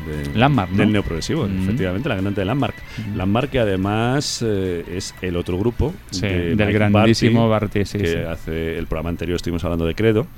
[0.07, 0.77] de- Landmark, ¿no?
[0.79, 1.65] del neoprogresivo, Mm.
[1.65, 2.77] efectivamente, la grande de Landmark.
[3.13, 3.17] Mm.
[3.17, 7.85] Landmark que además eh, es el otro grupo Sí, de del Mike grandísimo Barty, Barty,
[7.87, 8.19] sí, que sí.
[8.19, 10.29] hace el programa anterior estuvimos hablando de Credo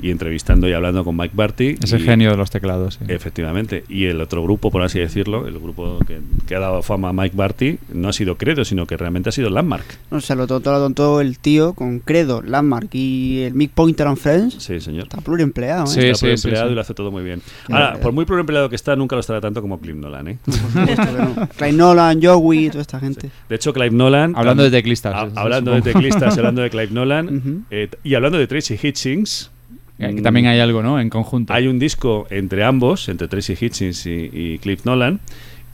[0.00, 1.76] y entrevistando y hablando con Mike Barty.
[1.82, 2.94] Es el y- genio de los teclados.
[2.94, 3.04] sí.
[3.12, 3.84] Efectivamente.
[3.88, 7.12] Y el otro grupo, por así decirlo, el grupo que, que ha dado fama a
[7.12, 9.84] Mike Barty, no ha sido Credo, sino que realmente ha sido Landmark.
[10.10, 14.16] No, se lo lo tontó el tío con Credo, Landmark y el Mick Pointer and
[14.18, 14.54] Friends.
[14.62, 15.04] Sí, señor.
[15.04, 15.86] Está pluriempleado, ¿eh?
[15.88, 16.72] Sí, Está sí, empleado sí.
[16.72, 17.42] y lo hace todo muy bien.
[17.66, 20.38] Qué Ahora, por muy empleado que está, nunca lo estará tanto como Cliff Nolan, ¿eh?
[20.46, 21.48] No.
[21.56, 23.30] Clive Nolan, Joey, toda esta gente.
[23.48, 24.34] De hecho, Clive Nolan.
[24.36, 27.64] Hablando de teclistas, ha- hablando de teclistas, hablando de Clive Nolan.
[27.70, 29.50] Eh, y hablando de Tracy Hitchins.
[29.98, 31.00] Eh, que también hay algo, ¿no?
[31.00, 31.52] En conjunto.
[31.54, 35.20] Hay un disco entre ambos, entre Tracy Hitchins y, y Cliff Nolan.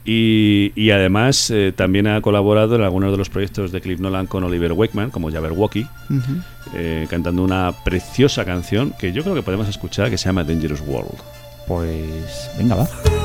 [0.05, 4.27] Y, y además eh, también ha colaborado en algunos de los proyectos de Cliff Nolan
[4.27, 6.41] con Oliver Wakeman, como Jabberwocky, Ujú.
[6.75, 10.81] eh, cantando una preciosa canción que yo creo que podemos escuchar que se llama Dangerous
[10.85, 11.19] World.
[11.67, 13.22] Pues venga, va.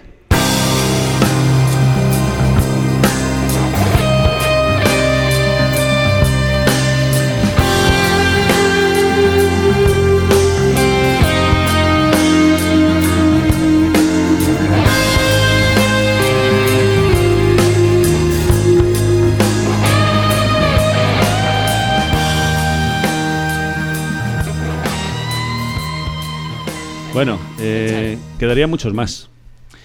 [28.51, 29.31] Quedaría muchos más.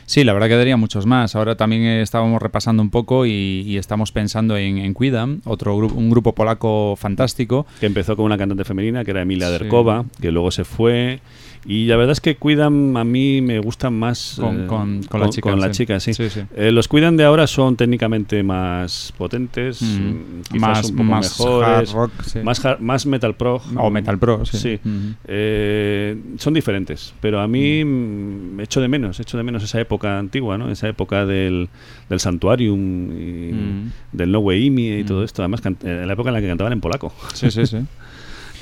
[0.08, 1.36] Sí, la verdad quedaría muchos más.
[1.36, 5.96] Ahora también estábamos repasando un poco y, y estamos pensando en, en Quidam, otro grupo,
[5.96, 7.66] un grupo polaco fantástico.
[7.80, 9.54] Que empezó con una cantante femenina, que era Emilia Sí.
[9.54, 11.20] Derkova, que luego se fue.
[11.68, 15.20] Y la verdad es que Cuidan a mí me gustan más Con- eh, con- con
[15.20, 16.14] la chica, con la chica, sí.
[16.14, 16.42] Sí, sí.
[16.56, 19.86] Eh, los Cuidan de ahora son técnicamente más potentes, Mm.
[19.88, 22.40] mm, quizás Más- un poco más mejores, hard rock, sí.
[22.44, 23.62] más, hard- más metal pro.
[23.78, 24.80] O metal pro, sí.
[25.28, 30.20] Eh, son diferentes, pero a mí mm, echo de menos, echo de menos esa época
[30.20, 30.70] antigua, ¿no?
[30.70, 31.70] Esa época del,
[32.10, 33.92] del Santuarium y Mm.
[34.12, 35.42] del No Way Imi y todo esto.
[35.42, 37.12] Además, en la época en la que cantaban en polaco.
[37.34, 37.78] Sí, sí, sí.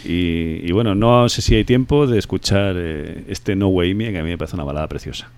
[0.03, 4.11] y, y bueno, no sé si hay tiempo de escuchar eh, este No Way Me,
[4.11, 5.29] que a mí me parece una balada preciosa.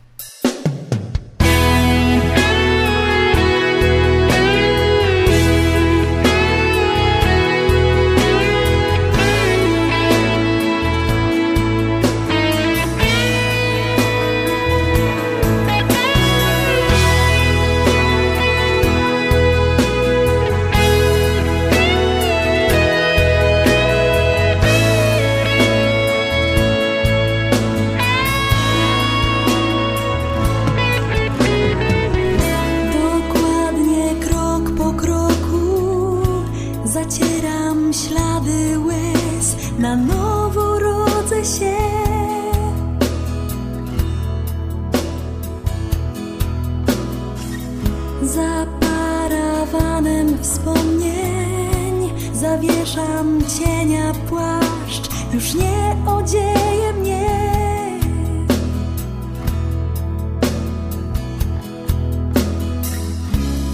[52.55, 57.25] Zawieszam cienia płaszcz, już nie odzieje mnie.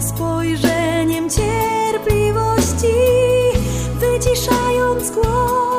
[0.00, 2.94] spojrzeniem cierpliwości,
[4.00, 5.71] wyciszając głos.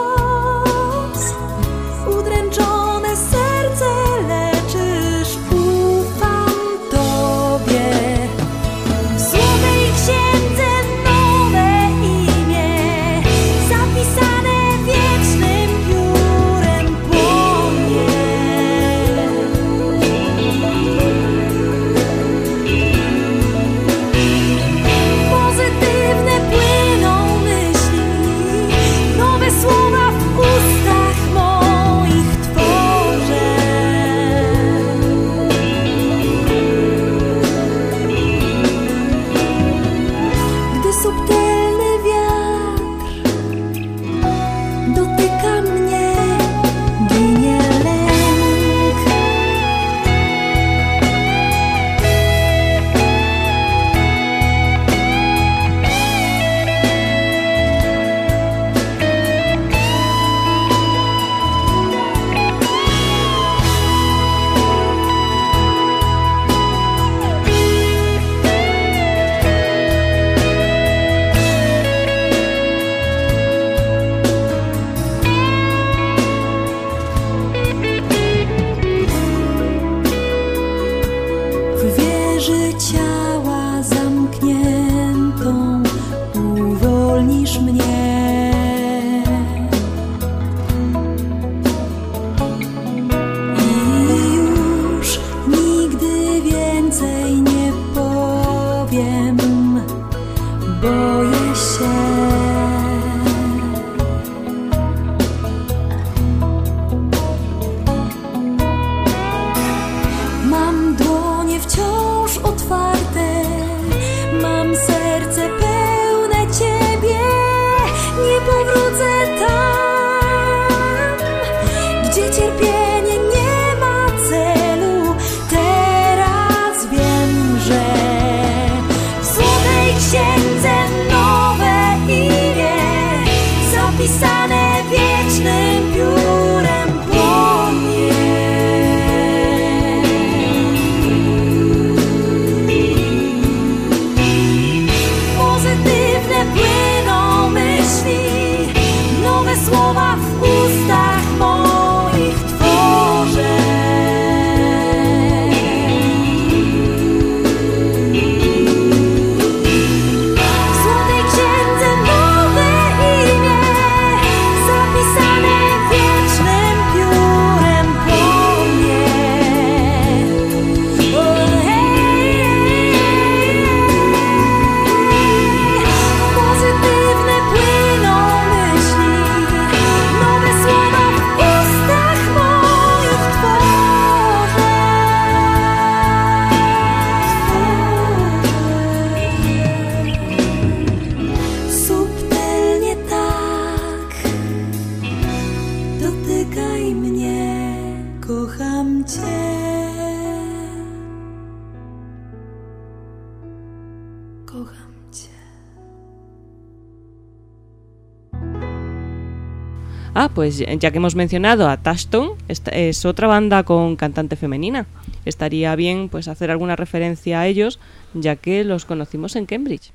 [210.16, 214.86] Ah, pues ya que hemos mencionado a Tashstone, esta es otra banda con cantante femenina.
[215.26, 217.80] Estaría bien pues hacer alguna referencia a ellos,
[218.14, 219.92] ya que los conocimos en Cambridge.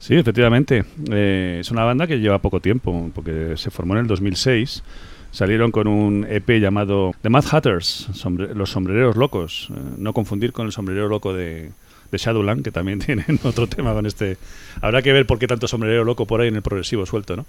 [0.00, 0.84] Sí, efectivamente.
[1.10, 4.82] Eh, es una banda que lleva poco tiempo, porque se formó en el 2006.
[5.30, 8.08] Salieron con un EP llamado The Mad Hatters,
[8.54, 9.68] los sombrereros locos.
[9.70, 11.70] Eh, no confundir con el sombrerero loco de,
[12.10, 14.36] de Shadowland, que también tienen otro tema con este.
[14.80, 17.46] Habrá que ver por qué tanto sombrerero loco por ahí en el progresivo suelto, ¿no?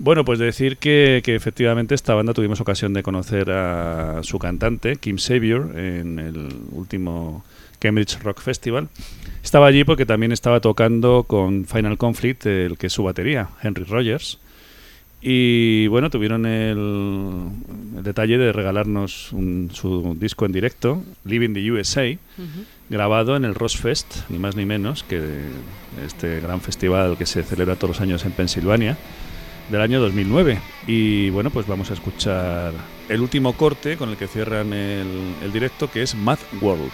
[0.00, 4.96] Bueno, pues decir que, que efectivamente esta banda tuvimos ocasión de conocer a su cantante,
[4.96, 7.44] Kim Savior, en el último
[7.80, 8.88] Cambridge Rock Festival.
[9.42, 13.84] Estaba allí porque también estaba tocando con Final Conflict, el que es su batería, Henry
[13.84, 14.38] Rogers.
[15.20, 16.78] Y bueno, tuvieron el,
[17.96, 22.16] el detalle de regalarnos un- su disco en directo, Living the USA,
[22.88, 25.20] grabado en el Ross Fest, ni más ni menos que
[26.06, 28.96] este gran festival que se celebra todos los años en Pensilvania,
[29.70, 30.58] del año 2009.
[30.86, 32.72] Y bueno, pues vamos a escuchar
[33.08, 36.92] el último corte con el que cierran el, directo, que es Mad World.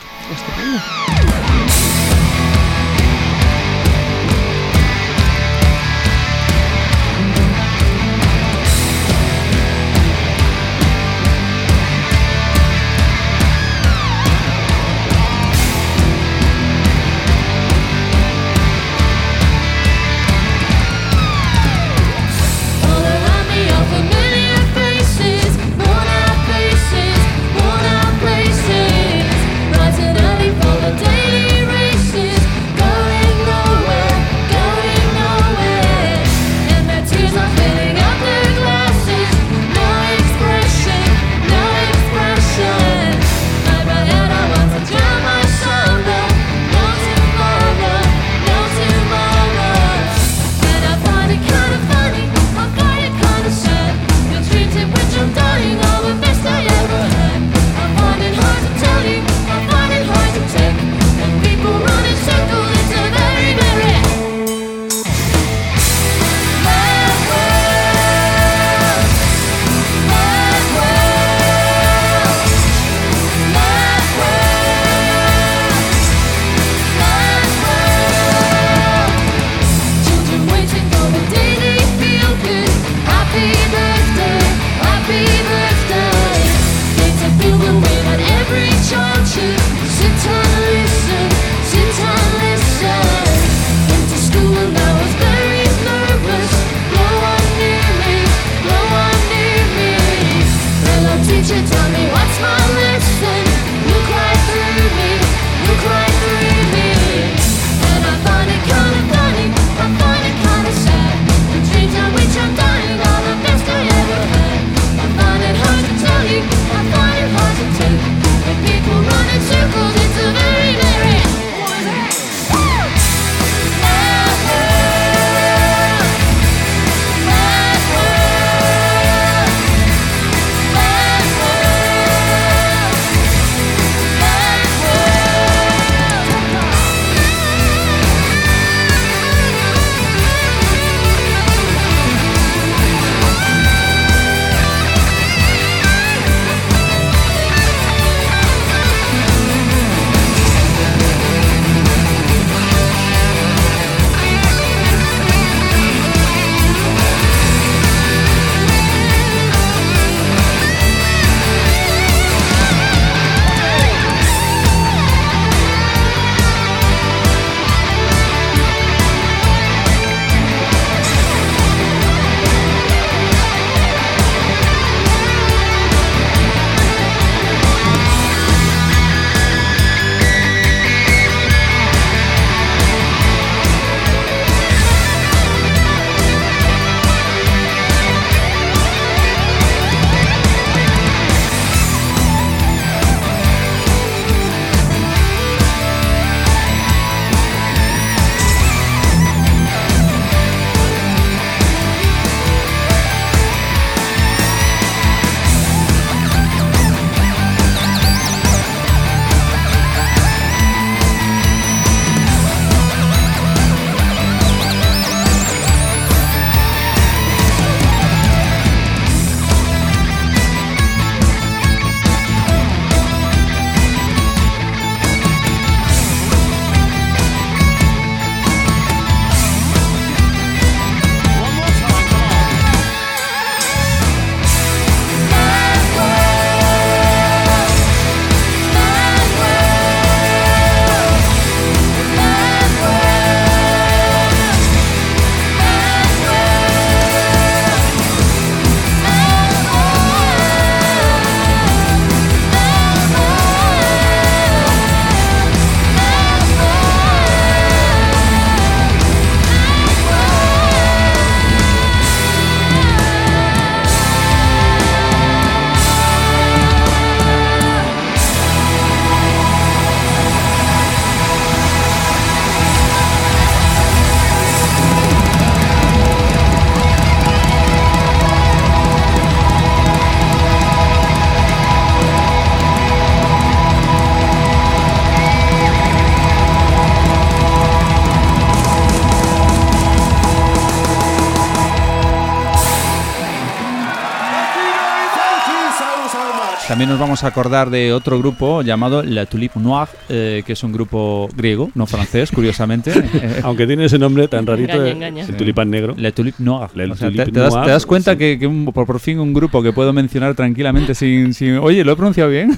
[297.04, 301.28] Vamos a acordar de otro grupo llamado La Tulipe Noire, eh, que es un grupo
[301.36, 302.92] griego, no francés, curiosamente.
[302.96, 305.24] Eh, Aunque tiene ese nombre tan rarito, Engaña, de- engaña.
[305.26, 305.94] el tulipán negro.
[305.98, 306.72] La Tulipe Noire.
[306.86, 308.18] La O sea, te, Tulipe te das, Noire, te das cuenta sí.
[308.18, 311.84] que, que un- por, por fin un grupo que puedo mencionar tranquilamente sin, sin- Oye,
[311.84, 312.50] ¿lo he pronunciado bien?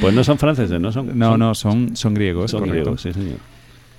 [0.00, 1.18] Pues no son franceses, no son.
[1.18, 2.50] no, son- no, son, son griegos.
[2.50, 2.80] son correcto.
[2.82, 3.38] griegos, sí, señor.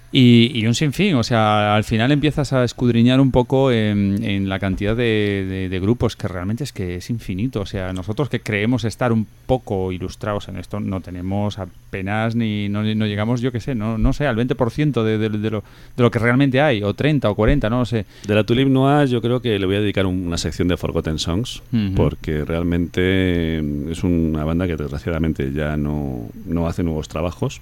[0.09, 4.47] Y, y un sinfín, o sea, al final empiezas a escudriñar un poco en, en
[4.47, 7.59] la cantidad de, de- de grupos que realmente es que es infinito.
[7.59, 12.69] O sea, nosotros que creemos estar un poco ilustrados en esto, no tenemos apenas ni
[12.69, 15.63] no, no llegamos, yo qué sé, no, no sé, al 20% de, de, de lo,
[15.97, 18.05] de lo que realmente hay, o 30 o 40, no lo sé.
[18.25, 20.77] De la Tulip Noir yo creo que le voy a dedicar un- una sección de
[20.77, 21.61] Forgotten Songs
[21.95, 23.57] porque realmente
[23.91, 27.59] es una banda que desgraciadamente ya no, no hace nuevos trabajos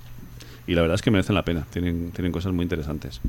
[0.68, 3.22] y la verdad es que merecen la pena, tienen, tienen cosas muy interesantes.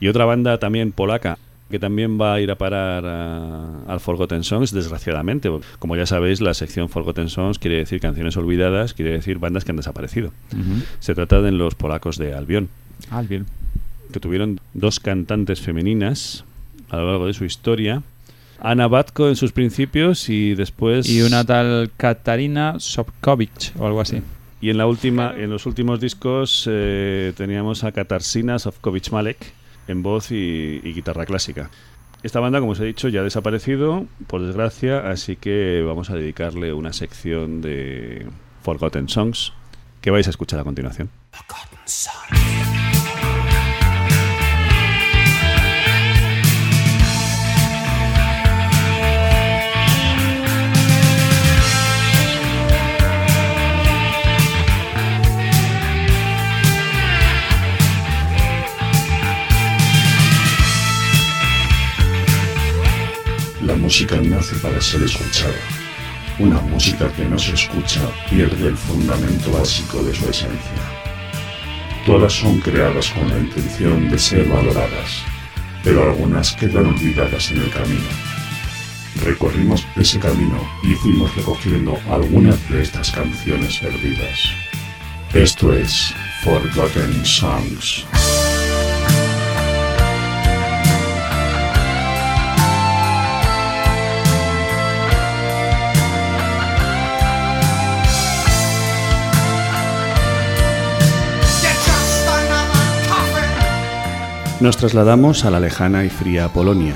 [0.00, 1.38] Y otra banda también polaca
[1.70, 5.48] que también va a ir a parar al Forgotten Songs, desgraciadamente.
[5.78, 9.70] Como ya sabéis, la sección Forgotten Songs quiere decir canciones olvidadas, quiere decir bandas que
[9.70, 10.32] han desaparecido.
[10.98, 12.68] Se trata de los polacos de Albion
[13.10, 13.46] Ah, bien.
[14.12, 16.44] que tuvieron dos cantantes femeninas
[16.90, 18.02] a lo largo de su historia.
[18.58, 21.08] Ana Batko en sus principios y después...
[21.08, 24.22] Y una tal Katarina Sopkovic o algo así.
[24.60, 29.52] Y en la última, en los últimos discos eh, teníamos a Katarsina Sofkovic Malek
[29.88, 31.70] en voz y, y guitarra clásica.
[32.22, 36.14] Esta banda, como os he dicho, ya ha desaparecido, por desgracia, así que vamos a
[36.14, 38.26] dedicarle una sección de
[38.62, 39.54] Forgotten Songs
[40.02, 41.08] que vais a escuchar a continuación.
[41.32, 42.89] La
[63.80, 65.54] música nace para ser escuchada.
[66.38, 70.82] Una música que no se escucha pierde el fundamento básico de su esencia.
[72.06, 75.22] Todas son creadas con la intención de ser valoradas,
[75.82, 78.10] pero algunas quedan olvidadas en el camino.
[79.24, 84.38] Recorrimos ese camino y fuimos recogiendo algunas de estas canciones perdidas.
[85.34, 88.06] Esto es Forgotten Songs.
[104.60, 106.94] Nos trasladamos a la lejana y fría Polonia,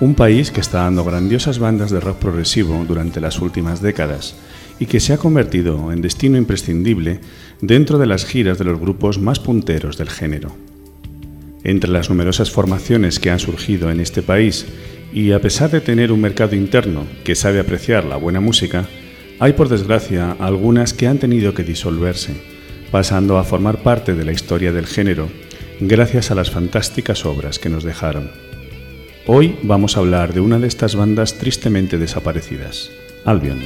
[0.00, 4.34] un país que está dando grandiosas bandas de rock progresivo durante las últimas décadas
[4.78, 7.20] y que se ha convertido en destino imprescindible
[7.62, 10.54] dentro de las giras de los grupos más punteros del género.
[11.64, 14.66] Entre las numerosas formaciones que han surgido en este país
[15.10, 18.84] y a pesar de tener un mercado interno que sabe apreciar la buena música,
[19.40, 22.34] hay por desgracia algunas que han tenido que disolverse,
[22.90, 25.30] pasando a formar parte de la historia del género
[25.80, 28.30] gracias a las fantásticas obras que nos dejaron.
[29.26, 32.90] Hoy vamos a hablar de una de estas bandas tristemente desaparecidas,
[33.24, 33.60] Albion.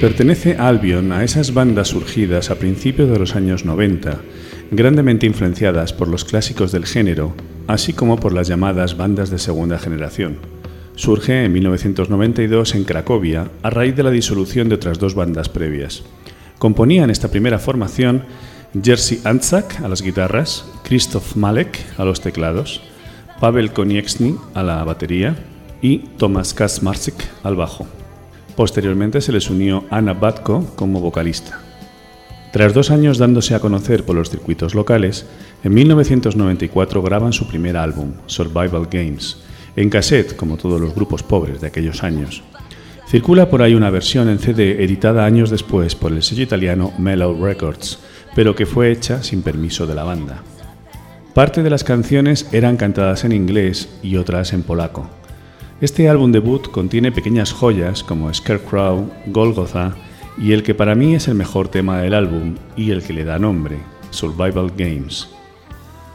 [0.00, 4.20] Pertenece Albion a esas bandas surgidas a principios de los años 90,
[4.70, 7.34] grandemente influenciadas por los clásicos del género,
[7.66, 10.36] así como por las llamadas bandas de segunda generación.
[10.96, 16.02] Surge en 1992 en Cracovia a raíz de la disolución de otras dos bandas previas.
[16.58, 18.24] Componían esta primera formación
[18.80, 22.82] Jerzy Antzak a las guitarras, Krzysztof Malek a los teclados,
[23.40, 25.36] Pavel Konieczny a la batería
[25.80, 27.86] y Tomasz Kaczmarczyk al bajo.
[28.56, 31.60] Posteriormente se les unió Anna Batko como vocalista.
[32.52, 35.26] Tras dos años dándose a conocer por los circuitos locales,
[35.62, 39.36] en 1994 graban su primer álbum, Survival Games,
[39.76, 42.42] en cassette, como todos los grupos pobres de aquellos años.
[43.06, 47.44] Circula por ahí una versión en CD editada años después por el sello italiano Mellow
[47.44, 47.98] Records,
[48.34, 50.42] pero que fue hecha sin permiso de la banda.
[51.34, 55.10] Parte de las canciones eran cantadas en inglés y otras en polaco.
[55.78, 59.94] Este álbum debut contiene pequeñas joyas como Scarecrow, Golgotha
[60.38, 63.24] y el que para mí es el mejor tema del álbum y el que le
[63.24, 63.76] da nombre,
[64.08, 65.28] Survival Games.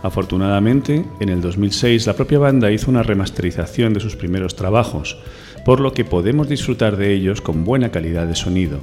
[0.02, 5.20] Afortunadamente, en el 2006 la propia banda hizo una remasterización de sus primeros trabajos,
[5.64, 8.80] por lo que podemos disfrutar de ellos con buena calidad de sonido.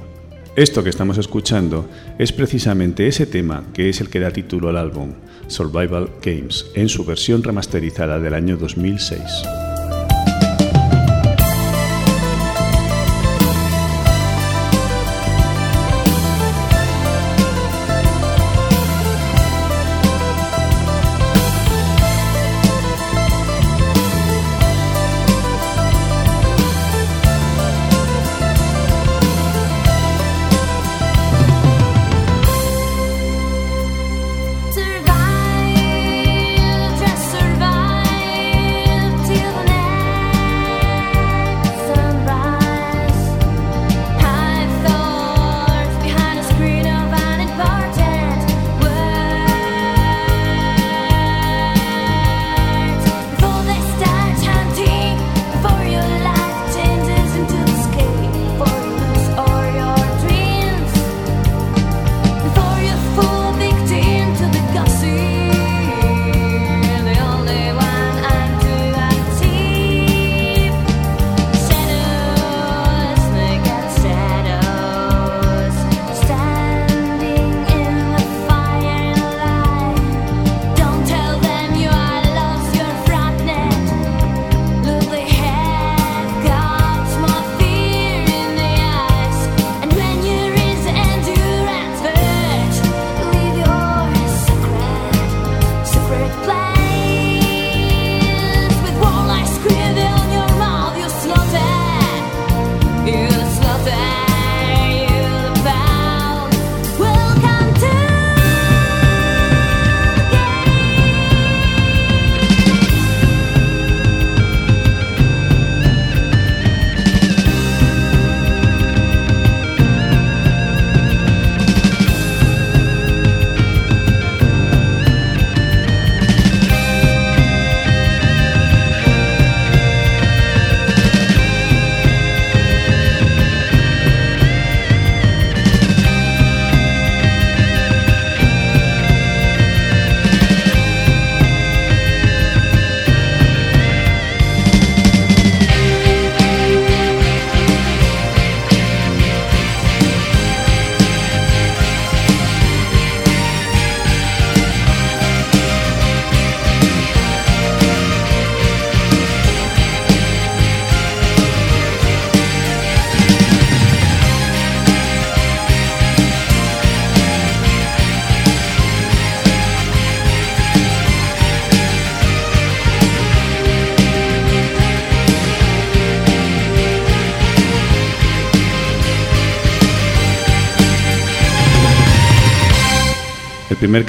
[0.55, 4.77] Esto que estamos escuchando es precisamente ese tema que es el que da título al
[4.77, 5.11] álbum,
[5.47, 9.68] Survival Games, en su versión remasterizada del año 2006.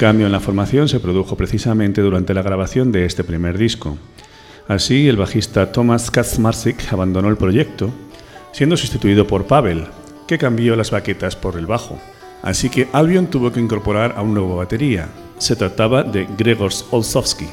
[0.01, 3.99] Cambio en la formación se produjo precisamente durante la grabación de este primer disco.
[4.67, 7.91] Así, el bajista Thomas Kaczmarczyk abandonó el proyecto,
[8.51, 9.85] siendo sustituido por Pavel,
[10.27, 11.99] que cambió las baquetas por el bajo.
[12.41, 15.07] Así que Albion tuvo que incorporar a un nuevo batería.
[15.37, 17.45] Se trataba de Gregors Olsowski.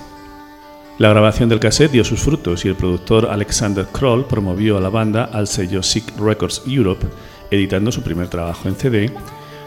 [0.96, 4.88] La grabación del cassette dio sus frutos y el productor Alexander Kroll promovió a la
[4.88, 7.06] banda al sello Sick Records Europe,
[7.50, 9.12] editando su primer trabajo en CD,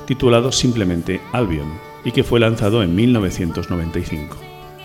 [0.07, 4.37] titulado simplemente Albion, y que fue lanzado en 1995.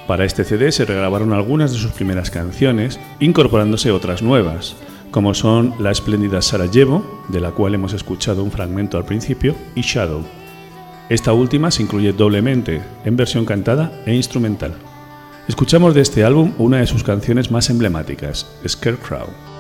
[0.07, 4.77] Para este CD se regrabaron algunas de sus primeras canciones, incorporándose otras nuevas,
[5.11, 9.81] como son la espléndida Sarajevo, de la cual hemos escuchado un fragmento al principio, y
[9.81, 10.23] Shadow.
[11.09, 14.75] Esta última se incluye doblemente, en versión cantada e instrumental.
[15.49, 19.56] Escuchamos de este álbum una de sus canciones más emblemáticas, Scarecrow.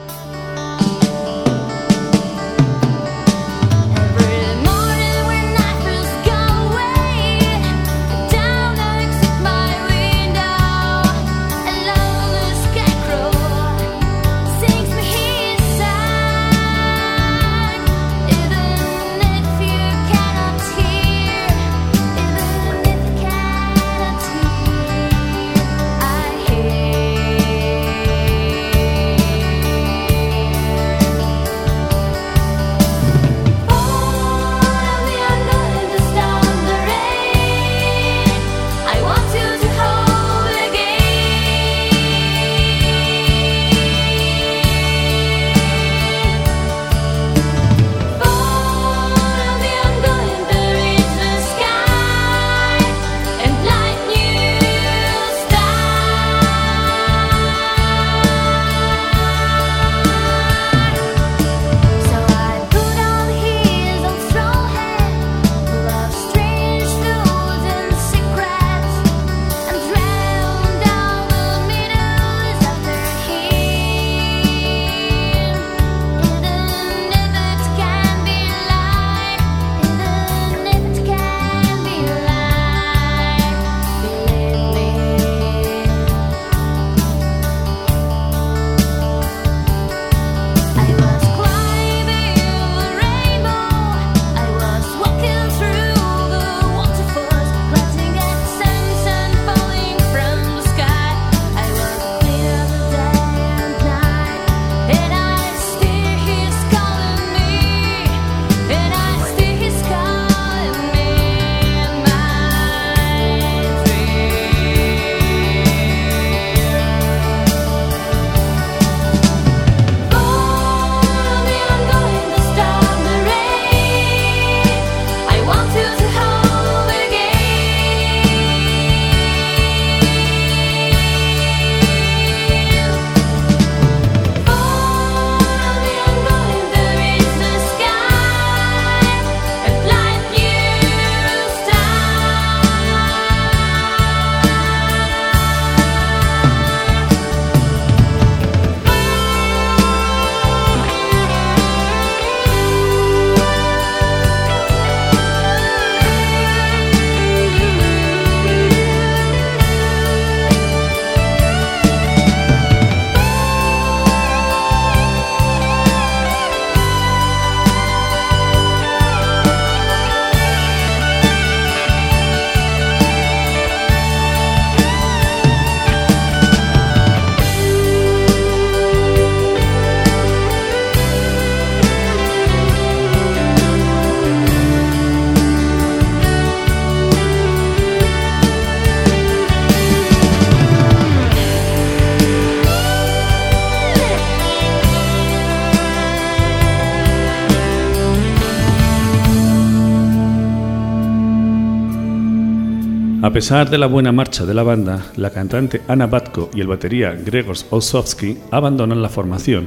[203.36, 207.12] Pesar de la buena marcha de la banda, la cantante Anna Batko y el batería
[207.12, 209.66] Gregors Osowski abandonan la formación,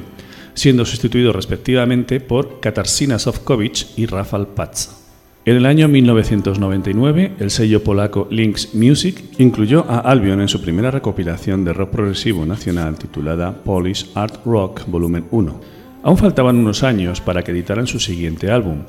[0.56, 5.06] siendo sustituidos respectivamente por Katarzyna Sofkovic y Rafał Paz.
[5.45, 10.90] En el año 1999, el sello polaco Lynx Music incluyó a Albion en su primera
[10.90, 15.61] recopilación de rock progresivo nacional titulada Polish Art Rock Volumen 1.
[16.02, 18.80] Aún faltaban unos años para que editaran su siguiente álbum,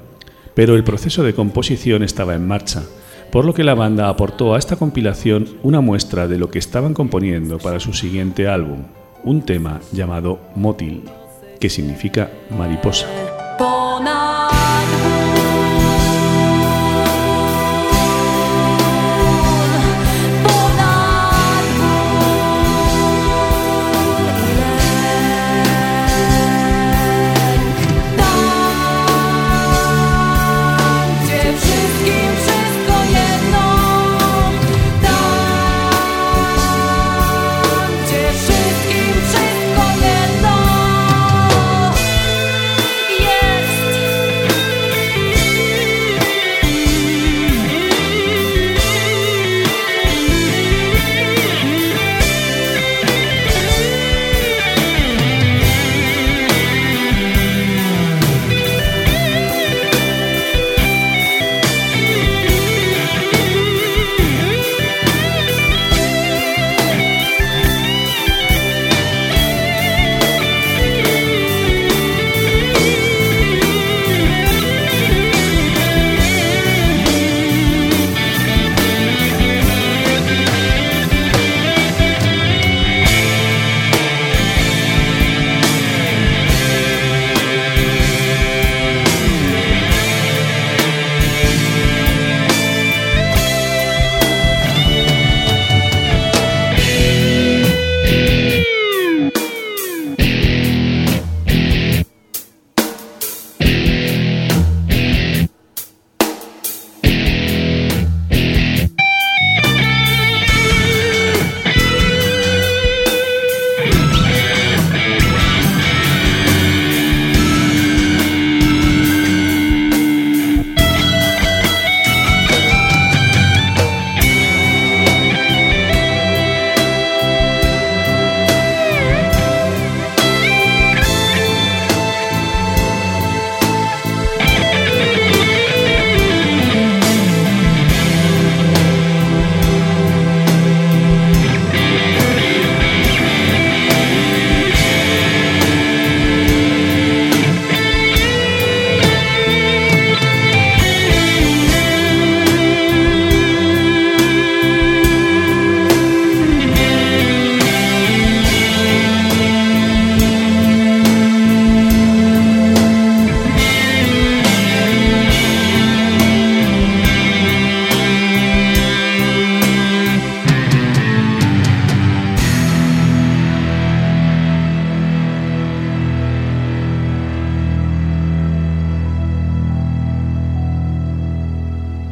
[0.55, 2.83] pero el proceso de composición estaba en marcha,
[3.31, 6.95] por lo que la banda aportó a esta compilación una muestra de lo que estaban
[6.95, 8.85] componiendo para su siguiente álbum,
[9.25, 11.05] un tema llamado Motil,
[11.61, 13.07] que significa mariposa.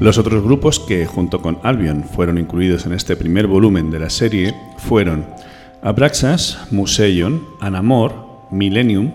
[0.09, 4.09] Los otros grupos que, junto con Albion, fueron incluidos en este primer volumen de la
[4.09, 5.27] serie fueron
[5.83, 8.15] Abraxas, Museion, Anamor,
[8.51, 9.13] Millennium,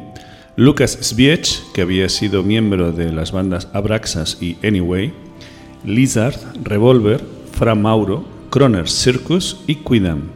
[0.56, 5.12] Lucas Zwiech, que había sido miembro de las bandas Abraxas y Anyway,
[5.84, 10.30] Lizard, Revolver, Fra Mauro, Kroner Circus y Quidam.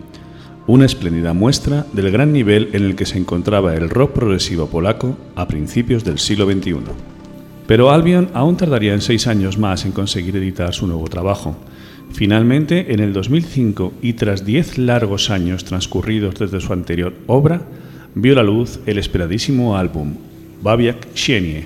[0.66, 5.19] Una espléndida muestra del gran nivel en el que se encontraba el rock progresivo polaco
[5.36, 7.17] a principios del siglo XXI.
[7.68, 11.58] Pero Albion aún tardaría en seis años más en conseguir editar su nuevo trabajo.
[12.14, 17.62] Finalmente, en el 2005 y tras diez largos años transcurridos desde su anterior obra,
[18.16, 20.16] vio la luz el esperadísimo álbum
[20.62, 21.66] Babiak Sienie,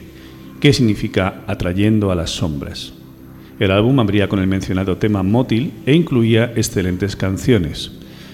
[0.60, 2.94] que significa Atrayendo a las sombras.
[3.60, 7.92] El álbum abría con el mencionado tema Motil e incluía excelentes canciones.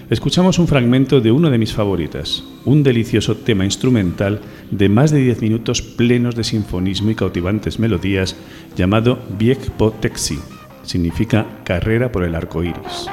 [0.10, 4.40] Escuchamos un fragmento de uno de mis favoritas, un delicioso tema instrumental
[4.72, 8.38] de más de 10 minutos plenos de sinfonismo y cautivantes melodías
[8.78, 10.40] llamado Bieg po Texi,
[10.84, 13.10] significa carrera por el arco iris.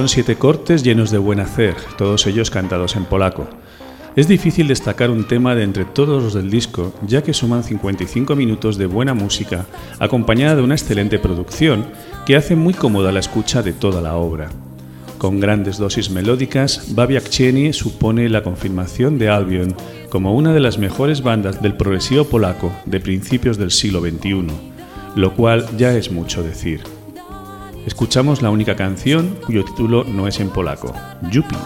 [0.00, 3.46] Son siete cortes llenos de buen hacer, todos ellos cantados en polaco.
[4.16, 8.34] Es difícil destacar un tema de entre todos los del disco, ya que suman 55
[8.34, 9.66] minutos de buena música,
[9.98, 11.84] acompañada de una excelente producción
[12.24, 14.48] que hace muy cómoda la escucha de toda la obra.
[15.18, 19.74] Con grandes dosis melódicas, Babiak Cieni supone la confirmación de Albion
[20.08, 24.46] como una de las mejores bandas del progresivo polaco de principios del siglo XXI,
[25.14, 26.80] lo cual ya es mucho decir.
[27.90, 30.94] Escuchamos la única canción cuyo título no es en polaco,
[31.32, 31.56] Yupi.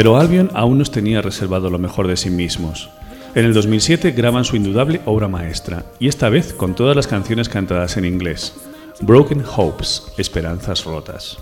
[0.00, 2.88] Pero Albion aún nos tenía reservado lo mejor de sí mismos.
[3.34, 7.50] En el 2007 graban su indudable obra maestra, y esta vez con todas las canciones
[7.50, 8.54] cantadas en inglés.
[9.02, 11.36] Broken Hopes, Esperanzas Rotas.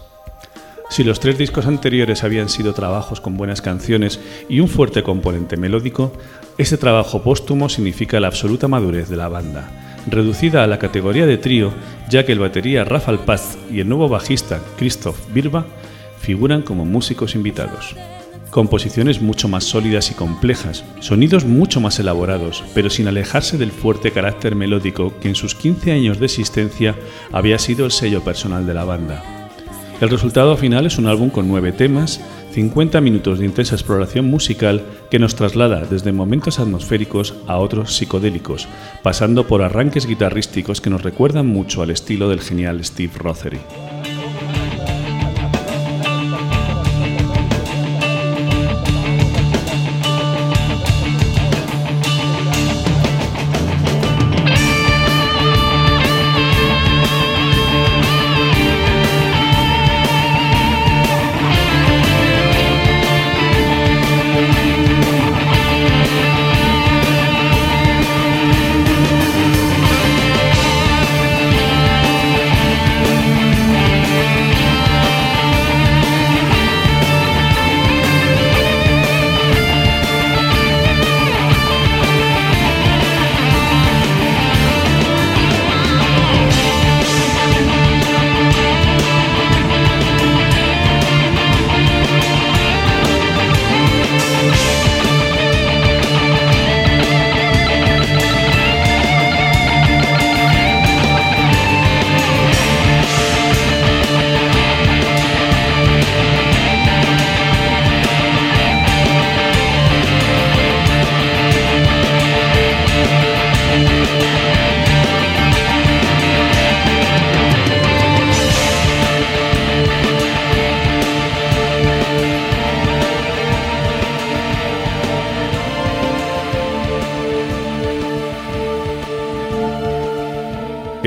[0.91, 5.57] Si los tres discos anteriores habían sido trabajos con buenas canciones y un fuerte componente
[5.57, 6.13] melódico,
[6.59, 9.71] este trabajo póstumo significa la absoluta madurez de la banda,
[10.09, 11.71] reducida a la categoría de trío,
[12.11, 15.65] ya que el batería Rafael Paz y el nuevo bajista Christoph Birba
[16.21, 17.95] figuran como músicos invitados.
[18.51, 24.11] Composiciones mucho más sólidas y complejas, sonidos mucho más elaborados, pero sin alejarse del fuerte
[24.11, 26.97] carácter melódico que en sus 15 años de existencia
[27.31, 29.23] había sido el sello personal de la banda.
[30.01, 32.21] El resultado final es un álbum con nueve temas,
[32.53, 38.69] 50 minutos de intensa exploración musical que nos traslada desde momentos atmosféricos a otros psicodélicos,
[39.03, 43.61] pasando por arranques guitarrísticos que nos recuerdan mucho al estilo del genial Steve Rothery.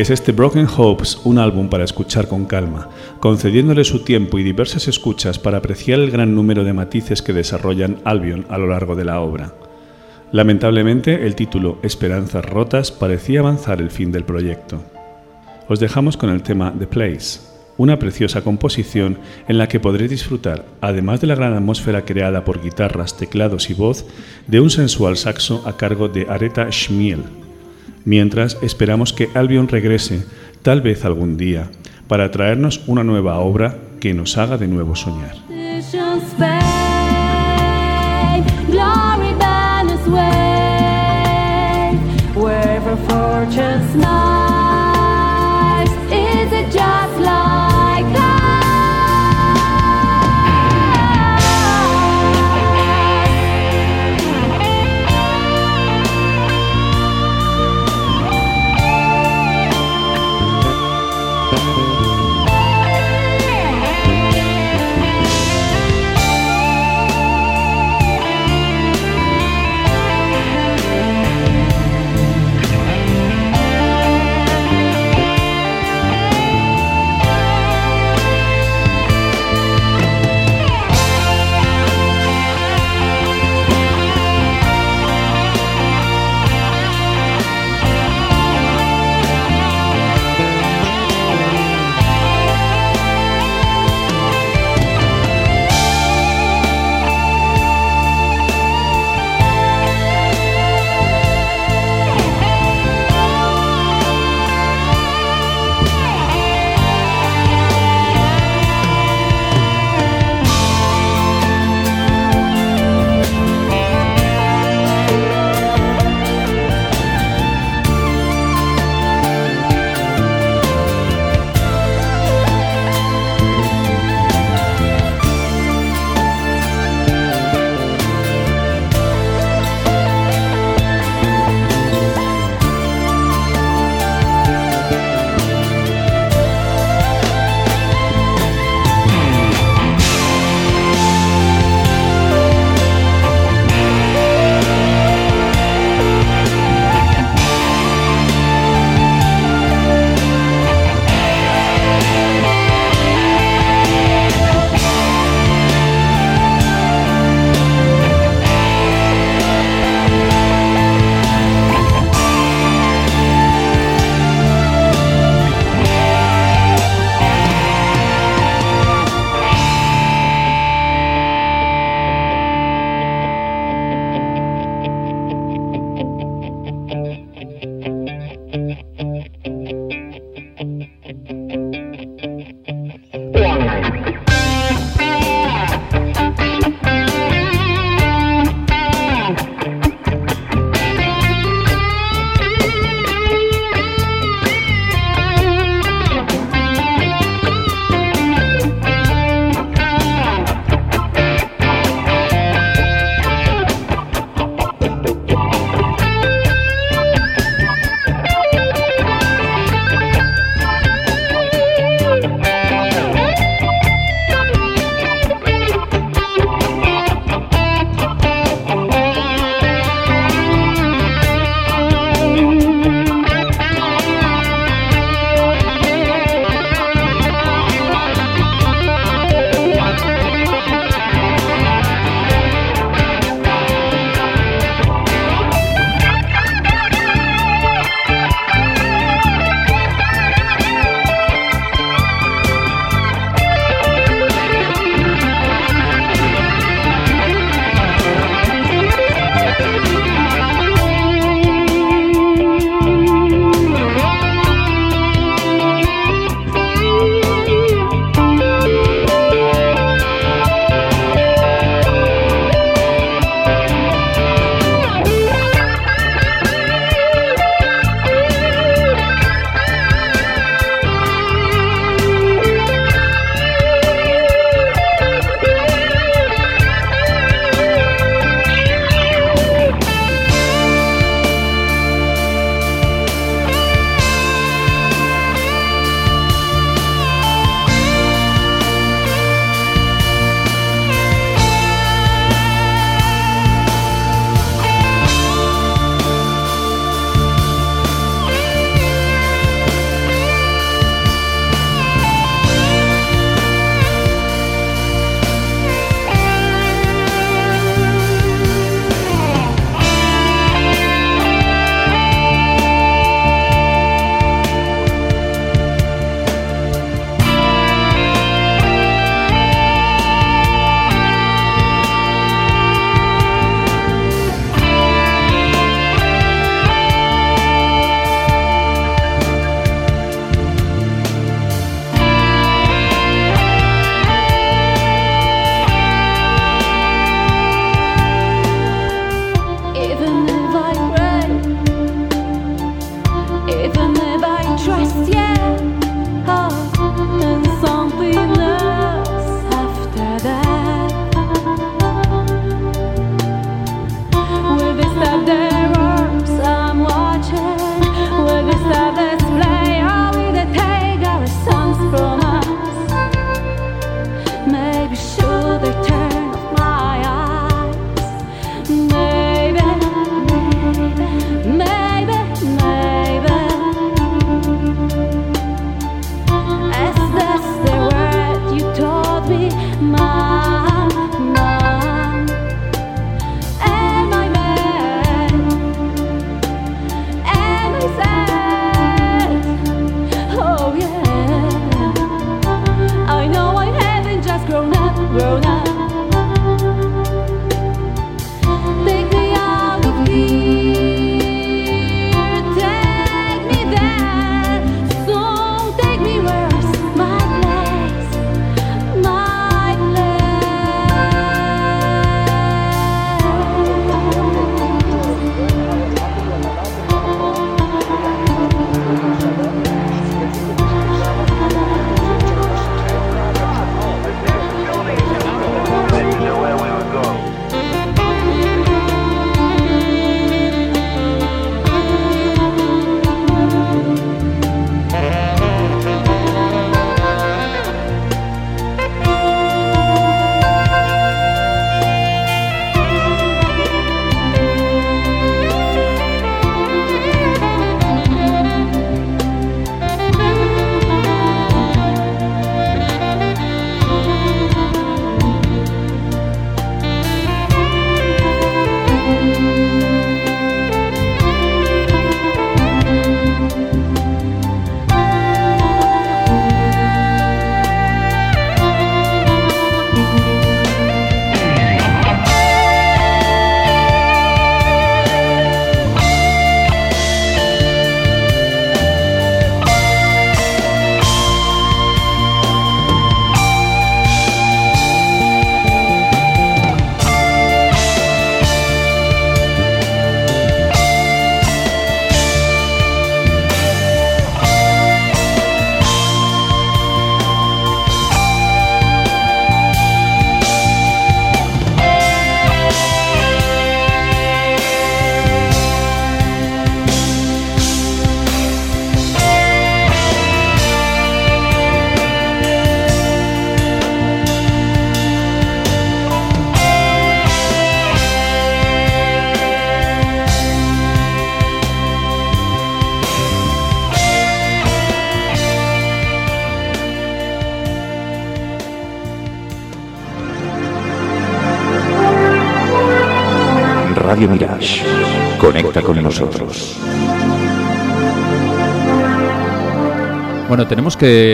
[0.02, 2.90] Es este Broken Hopes un álbum para escuchar con calma,
[3.20, 8.00] concediéndole su tiempo y diversas escuchas para apreciar el gran número de matices que desarrollan
[8.04, 9.54] Albion a lo largo de la obra.
[10.32, 14.82] Lamentablemente, el título Esperanzas Rotas parecía avanzar el fin del proyecto.
[15.68, 17.40] Os dejamos con el tema The Place,
[17.78, 22.64] una preciosa composición en la que podréis disfrutar, además de la gran atmósfera creada por
[22.64, 24.08] guitarras, teclados y voz,
[24.48, 27.51] de un sensual saxo a cargo de Aretha Schmiel.
[28.06, 30.26] Mientras esperamos que Albion regrese,
[30.62, 31.70] tal vez algún día,
[32.08, 35.36] para traernos una nueva obra que nos haga de nuevo soñar.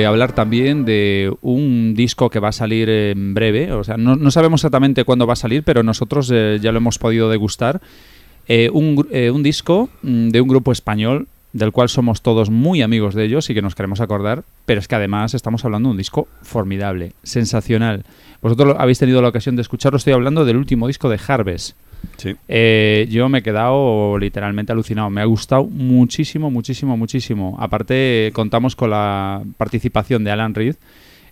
[0.05, 3.71] Hablar también de un disco que va a salir en breve.
[3.71, 6.77] O sea, no, no sabemos exactamente cuándo va a salir, pero nosotros eh, ya lo
[6.77, 7.81] hemos podido degustar.
[8.47, 12.81] Eh, un, eh, un disco mm, de un grupo español del cual somos todos muy
[12.81, 15.91] amigos de ellos y que nos queremos acordar, pero es que además estamos hablando de
[15.91, 18.03] un disco formidable, sensacional.
[18.41, 21.75] Vosotros habéis tenido la ocasión de escucharlo, estoy hablando del último disco de Harvest.
[22.17, 22.35] Sí.
[22.47, 25.09] Eh, yo me he quedado literalmente alucinado.
[25.09, 27.57] Me ha gustado muchísimo, muchísimo, muchísimo.
[27.59, 30.75] Aparte, contamos con la participación de Alan Reed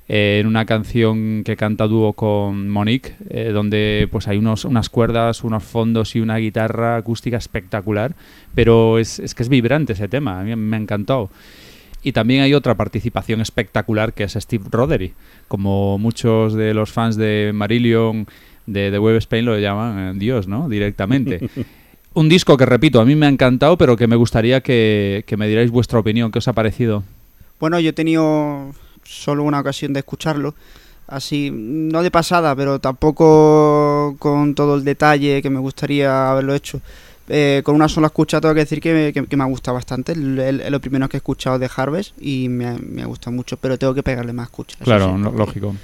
[0.08, 4.90] eh, en una canción que canta dúo con Monique, eh, donde pues hay unos, unas
[4.90, 8.16] cuerdas, unos fondos y una guitarra acústica espectacular.
[8.54, 10.40] Pero es, que es vibrante ese tema.
[10.40, 11.32] A mí me ha encantado.
[12.04, 15.14] Y también hay otra participación espectacular que es Steve Rothery.
[15.48, 18.28] Como muchos de los fans de Marillion
[18.66, 20.68] de The Web Spain lo llaman eh, Dios, ¿no?
[20.70, 21.50] Directamente.
[22.14, 25.36] Un disco que, repito, a mí me ha encantado, pero que me gustaría que, que
[25.38, 26.32] me dierais vuestra opinión.
[26.32, 27.04] ¿Qué os ha parecido?
[27.60, 30.56] Bueno, yo he tenido solo una ocasión de escucharlo,
[31.08, 36.80] así, no de pasada, pero tampoco con todo el detalle que me gustaría haberlo hecho.
[37.28, 39.76] Eh, con una sola escucha tengo que decir que me, que- que me ha gustado
[39.76, 40.12] bastante.
[40.14, 43.58] Es lo primero que he escuchado de Harvest y me, ha- me ha gustado mucho,
[43.58, 44.78] pero tengo que pegarle más escuchas.
[44.84, 45.76] Claro, sí, lo- porque- lógico.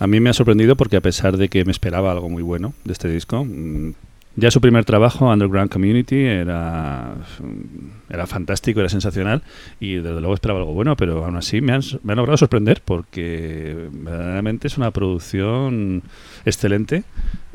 [0.00, 2.74] A mí me ha sorprendido porque a pesar de que me esperaba algo muy bueno
[2.84, 3.92] de este disco, mm,
[4.36, 9.42] ya su primer trabajo, Underground Community, era, mm, era fantástico, era sensacional
[9.78, 12.82] y desde luego esperaba algo bueno, pero aún así me han, me han logrado sorprender
[12.84, 16.02] porque verdaderamente es una producción
[16.44, 17.04] excelente.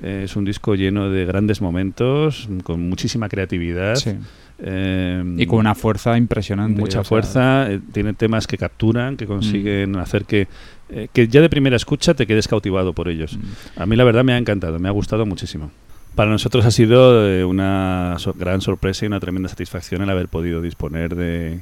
[0.01, 3.95] Es un disco lleno de grandes momentos, con muchísima creatividad.
[3.95, 4.11] Sí.
[4.59, 6.79] eh, Y con una fuerza impresionante.
[6.79, 9.17] mucha o sea, fuerza, eh, tiene temas que capturan, Mm.
[9.17, 10.47] que consiguen hacer que,
[10.89, 13.37] eh, que ya de primera escucha te quedes cautivado por ellos.
[13.37, 13.81] Mm.
[13.81, 15.71] A mí la verdad me ha encantado, me ha gustado muchísimo.
[16.15, 20.27] Para nosotros ha sido eh, una so- gran sorpresa y una tremenda satisfacción el haber
[20.27, 21.61] podido disponer de,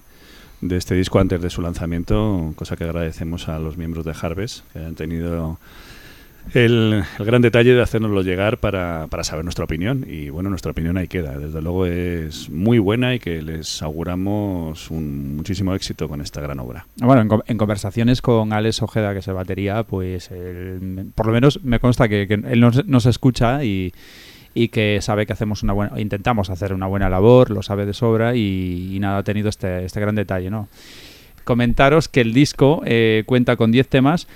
[0.62, 4.64] de este disco antes de su lanzamiento, cosa que agradecemos a los miembros de Harvest,
[4.74, 5.60] que han tenido
[6.54, 10.06] el, el gran detalle de hacernoslo llegar para, para saber nuestra opinión.
[10.08, 11.38] Y bueno, nuestra opinión ahí queda.
[11.38, 16.60] Desde luego es muy buena y que les auguramos un muchísimo éxito con esta gran
[16.60, 16.86] obra.
[16.98, 21.34] Bueno, en, en conversaciones con Alex Ojeda, que es el batería, pues él por lo
[21.34, 23.94] menos me consta que, que él nos, nos escucha y,
[24.54, 27.94] y que sabe que hacemos una buena, intentamos hacer una buena labor, lo sabe de
[27.94, 30.68] sobra y, y nada, ha tenido este, este gran detalle, ¿no?
[31.44, 34.28] Comentaros que el disco eh, cuenta con 10 temas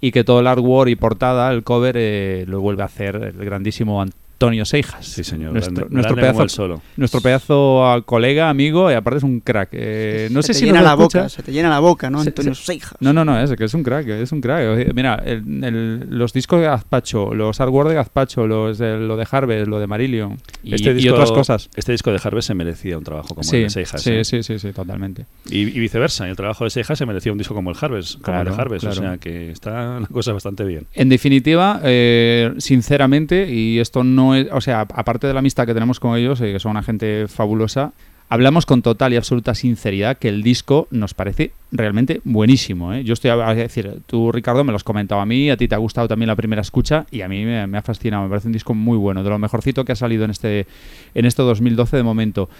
[0.00, 3.44] y que todo el artwork y portada, el cover, eh, lo vuelve a hacer el
[3.44, 4.00] grandísimo
[4.40, 5.04] Antonio Seijas.
[5.04, 5.52] Sí, señor.
[5.52, 6.82] Nuestro, grande- nuestro grande como pedazo, solo.
[6.96, 9.70] nuestro pedazo colega, amigo, y aparte es un crack.
[9.72, 11.18] Eh, no se sé te si llena la escucha.
[11.22, 12.22] boca, se te llena la boca, ¿no?
[12.22, 12.94] Se- Antonio se- Seijas.
[13.00, 14.94] No, no, no, es que es un crack, es un crack.
[14.94, 19.26] Mira, el- el- los discos de Gazpacho, los artwork de Gazpacho, los de, lo de
[19.28, 21.68] Harvest, lo de Marillion y, Este y disco- otras cosas.
[21.74, 24.00] Este disco de Harvest se merecía un trabajo como Sí, el de Seijas.
[24.00, 24.24] sí, ¿eh?
[24.24, 25.26] sí, sí, sí, totalmente.
[25.50, 28.36] Y, y viceversa, el trabajo de Seijas se merecía un disco como el Harvest, como
[28.38, 28.84] el Claro, de Harvest.
[28.84, 29.00] claro.
[29.00, 30.86] O sea que está la cosa bastante bien.
[30.94, 35.74] En definitiva, eh, sinceramente, y esto no es, o sea, aparte de la amistad que
[35.74, 37.92] tenemos con ellos, eh, que son una gente fabulosa,
[38.30, 42.92] hablamos con total y absoluta sinceridad que el disco nos parece realmente buenísimo.
[42.92, 43.02] ¿eh?
[43.02, 45.66] Yo estoy a, a decir, tú Ricardo me lo has comentado a mí, a ti
[45.66, 48.28] te ha gustado también la primera escucha y a mí me, me ha fascinado, me
[48.28, 50.66] parece un disco muy bueno, de lo mejorcito que ha salido en este,
[51.14, 52.50] en este 2012 de momento.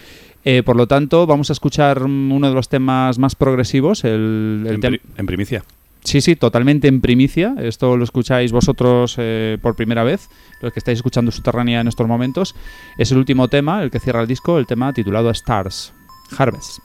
[0.44, 4.64] Eh, por lo tanto, vamos a escuchar mm, uno de los temas más progresivos, el,
[4.66, 5.64] el En, tem- pri- en primicia.
[6.04, 7.54] Sí, sí, totalmente en primicia.
[7.58, 10.28] Esto lo escucháis vosotros eh, por primera vez,
[10.60, 12.54] los que estáis escuchando Subterránea en estos momentos.
[12.96, 15.92] Es el último tema, el que cierra el disco, el tema titulado Stars,
[16.36, 16.78] Harvest.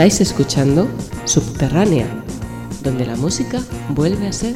[0.00, 0.88] Estáis escuchando
[1.26, 2.06] Subterránea,
[2.82, 4.54] donde la música vuelve a ser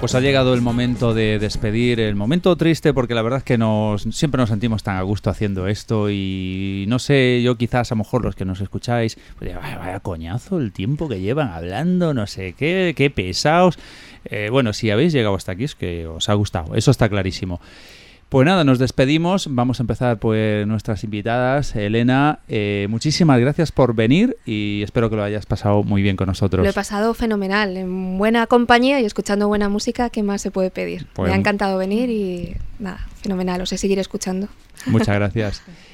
[0.00, 3.58] Pues ha llegado el momento de despedir, el momento triste porque la verdad es que
[3.58, 7.94] nos siempre nos sentimos tan a gusto haciendo esto y no sé, yo quizás a
[7.94, 12.26] lo mejor los que nos escucháis, pues vaya, coñazo el tiempo que llevan hablando, no
[12.26, 13.78] sé qué, qué pesados.
[14.24, 17.60] Eh, bueno, si habéis llegado hasta aquí es que os ha gustado, eso está clarísimo.
[18.30, 19.48] Pues nada, nos despedimos.
[19.50, 21.74] Vamos a empezar pues nuestras invitadas.
[21.74, 26.28] Elena, eh, muchísimas gracias por venir y espero que lo hayas pasado muy bien con
[26.28, 26.62] nosotros.
[26.62, 30.70] Lo he pasado fenomenal, en buena compañía y escuchando buena música, ¿qué más se puede
[30.70, 31.08] pedir?
[31.12, 34.46] Pues- Me ha encantado venir y nada, fenomenal, os he seguir escuchando.
[34.86, 35.62] Muchas gracias.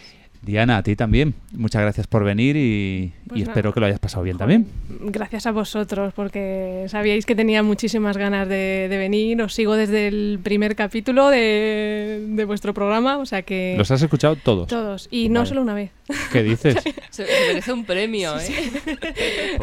[0.47, 1.35] Diana, a ti también.
[1.53, 4.67] Muchas gracias por venir y, Pues y espero que lo hayas pasado bien también.
[5.01, 9.43] Gracias a vosotros, porque sabíais que tenía muchísimas ganas de, de venir.
[9.43, 13.75] Os sigo desde el primer capítulo de, de vuestro programa, o sea que...
[13.77, 14.69] ¿Los has escuchado todos?
[14.69, 15.49] Todos, y no Vale.
[15.49, 15.91] solo una vez.
[16.33, 16.77] ¿Qué dices?
[17.11, 18.71] Se, se merece un premio, ¿eh?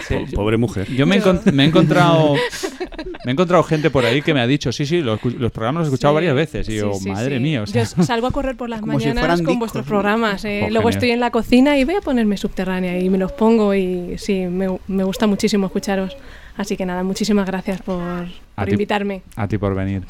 [0.07, 0.87] Sí, Pobre mujer.
[0.91, 2.33] Yo me he, encont- me he encontrado
[3.25, 5.19] me he encontrado gente por ahí que me ha dicho, sí, sí, los,
[5.51, 6.67] programas los he escuchado Sí, varias veces.
[6.69, 7.43] Y yo, sí, madre sí.
[7.43, 10.43] mía, o sea, Yo salgo a correr por las si mañanas con discos, vuestros programas.
[10.45, 10.67] eh.
[10.73, 10.97] Luego genial.
[10.97, 14.45] estoy en la cocina y voy a ponerme subterránea y me los pongo y sí,
[14.47, 16.17] me, me gusta muchísimo escucharos.
[16.57, 19.21] Así que nada, muchísimas gracias por, a por ti- invitarme.
[19.35, 20.03] A ti por venir.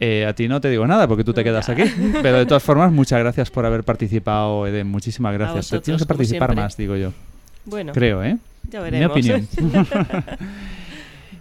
[0.00, 1.82] Eh, a ti no te digo nada porque tú te quedas aquí.
[2.22, 4.86] Pero de todas formas, muchas gracias por haber participado, Eden.
[4.86, 5.54] Muchísimas gracias.
[5.68, 7.12] Te vosotros, tienes que participar más, digo yo.
[7.64, 8.36] Bueno, Creo, ¿eh?
[8.70, 9.10] ya Mi veremos.
[9.12, 9.48] opinión.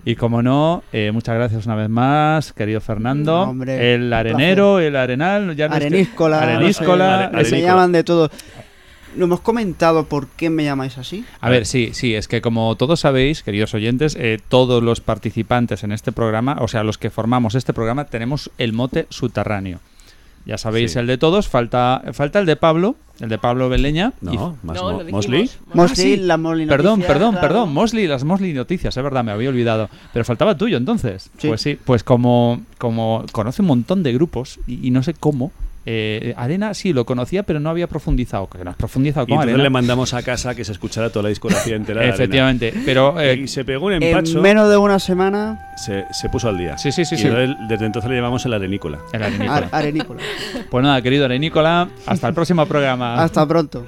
[0.10, 3.46] y como no, eh, muchas gracias una vez más, querido Fernando.
[3.46, 7.30] No, hombre, el arenero, el arenal, ya no es que- Areníscola, Areníscola.
[7.34, 8.32] no sé, me llaman de todo.
[9.18, 11.26] ¿No hemos comentado por qué me llamáis así?
[11.42, 15.84] A ver, sí, sí, es que como todos sabéis, queridos oyentes, eh, todos los participantes
[15.84, 19.80] en este programa, o sea, los que formamos este programa, tenemos el mote subterráneo.
[20.48, 21.00] Ya sabéis Sí.
[21.00, 24.14] el de todos, falta, falta el de Pablo, el de Pablo Beleña.
[24.22, 25.26] y- No, más No, Mo- lo dijimos.
[25.28, 25.50] Mosley.
[25.74, 26.22] Mosley, sí.
[26.24, 27.48] la Mosley Perdón, Noticias, perdón, claro.
[27.48, 29.90] perdón, Mosley, las Mosley Noticias, es verdad, me había olvidado.
[30.14, 31.30] Pero faltaba tuyo entonces.
[31.38, 31.50] Sí.
[31.50, 35.52] Pues sí, pues como, como conoce un montón de grupos y, y no sé cómo.
[35.90, 38.48] Eh, Arena sí lo conocía, pero no había profundizado.
[38.50, 39.58] Que no has profundizado con Arena.
[39.64, 42.02] le mandamos a casa que se escuchara toda la discografía entera.
[42.02, 42.16] de Arena.
[42.16, 44.36] Efectivamente, pero eh, Y se pegó un empacho.
[44.38, 46.78] En menos de una semana, Se, se puso al día.
[46.78, 47.30] Sí, sí, sí, Y sí.
[47.70, 49.00] desde entonces le llamamos el arenícola.
[49.14, 49.56] el Arenícola.
[49.56, 50.22] Ar- Arenícola.
[50.70, 53.24] Pues nada, querido Arenícola, hasta el próximo programa.
[53.24, 53.86] Hasta pronto.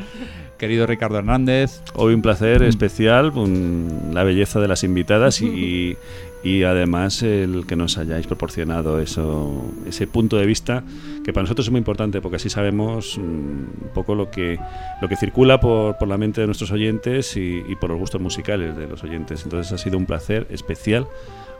[0.58, 5.96] Querido Ricardo Hernández, Hoy un placer especial, un- la belleza de las invitadas y,
[6.44, 10.84] y además el que nos hayáis proporcionado eso, ese punto de vista
[11.26, 14.58] que para nosotros es muy importante porque así sabemos mm, un poco lo que,
[15.02, 18.22] lo que circula por, por la mente de nuestros oyentes y, y por los gustos
[18.22, 19.44] musicales de los oyentes.
[19.44, 21.08] Entonces ha sido un placer especial.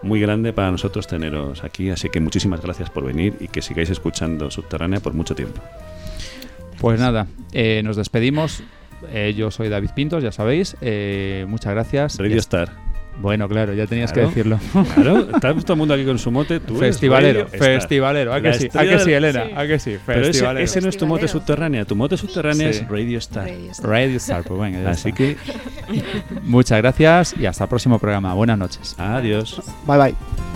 [0.02, 3.90] Muy grande para nosotros teneros aquí, así que muchísimas gracias por venir y que sigáis
[3.90, 5.62] escuchando Subterránea por mucho tiempo.
[6.80, 8.64] pues nada, eh, nos despedimos.
[9.12, 10.78] Eh, yo soy David Pintos, ya sabéis.
[10.80, 12.18] Eh, muchas gracias.
[12.18, 12.89] Radio Star.
[13.22, 14.30] Bueno, claro, ya tenías Claro.
[14.30, 14.60] que decirlo.
[14.96, 16.60] Claro, está todo el mundo aquí con su mote.
[16.60, 18.70] Tú Festivalero, festivalero, ¿a que sí?
[18.74, 19.44] ¿A que sí, Elena?
[19.46, 19.52] Sí.
[19.56, 19.98] ¿A que sí?
[20.06, 20.64] Pero ese, Festivalero.
[20.66, 21.86] ese no es tu mote subterránea.
[21.86, 22.80] Tu mote subterránea Sí.
[22.80, 23.46] es Radio Star.
[23.46, 23.90] Radio Star.
[23.90, 25.18] Radio Star, pues venga, ya Así está.
[25.18, 25.38] que,
[26.44, 28.34] Muchas gracias y hasta el próximo programa.
[28.34, 28.96] Buenas noches.
[28.98, 29.62] adiós.
[29.86, 30.49] Bye bye.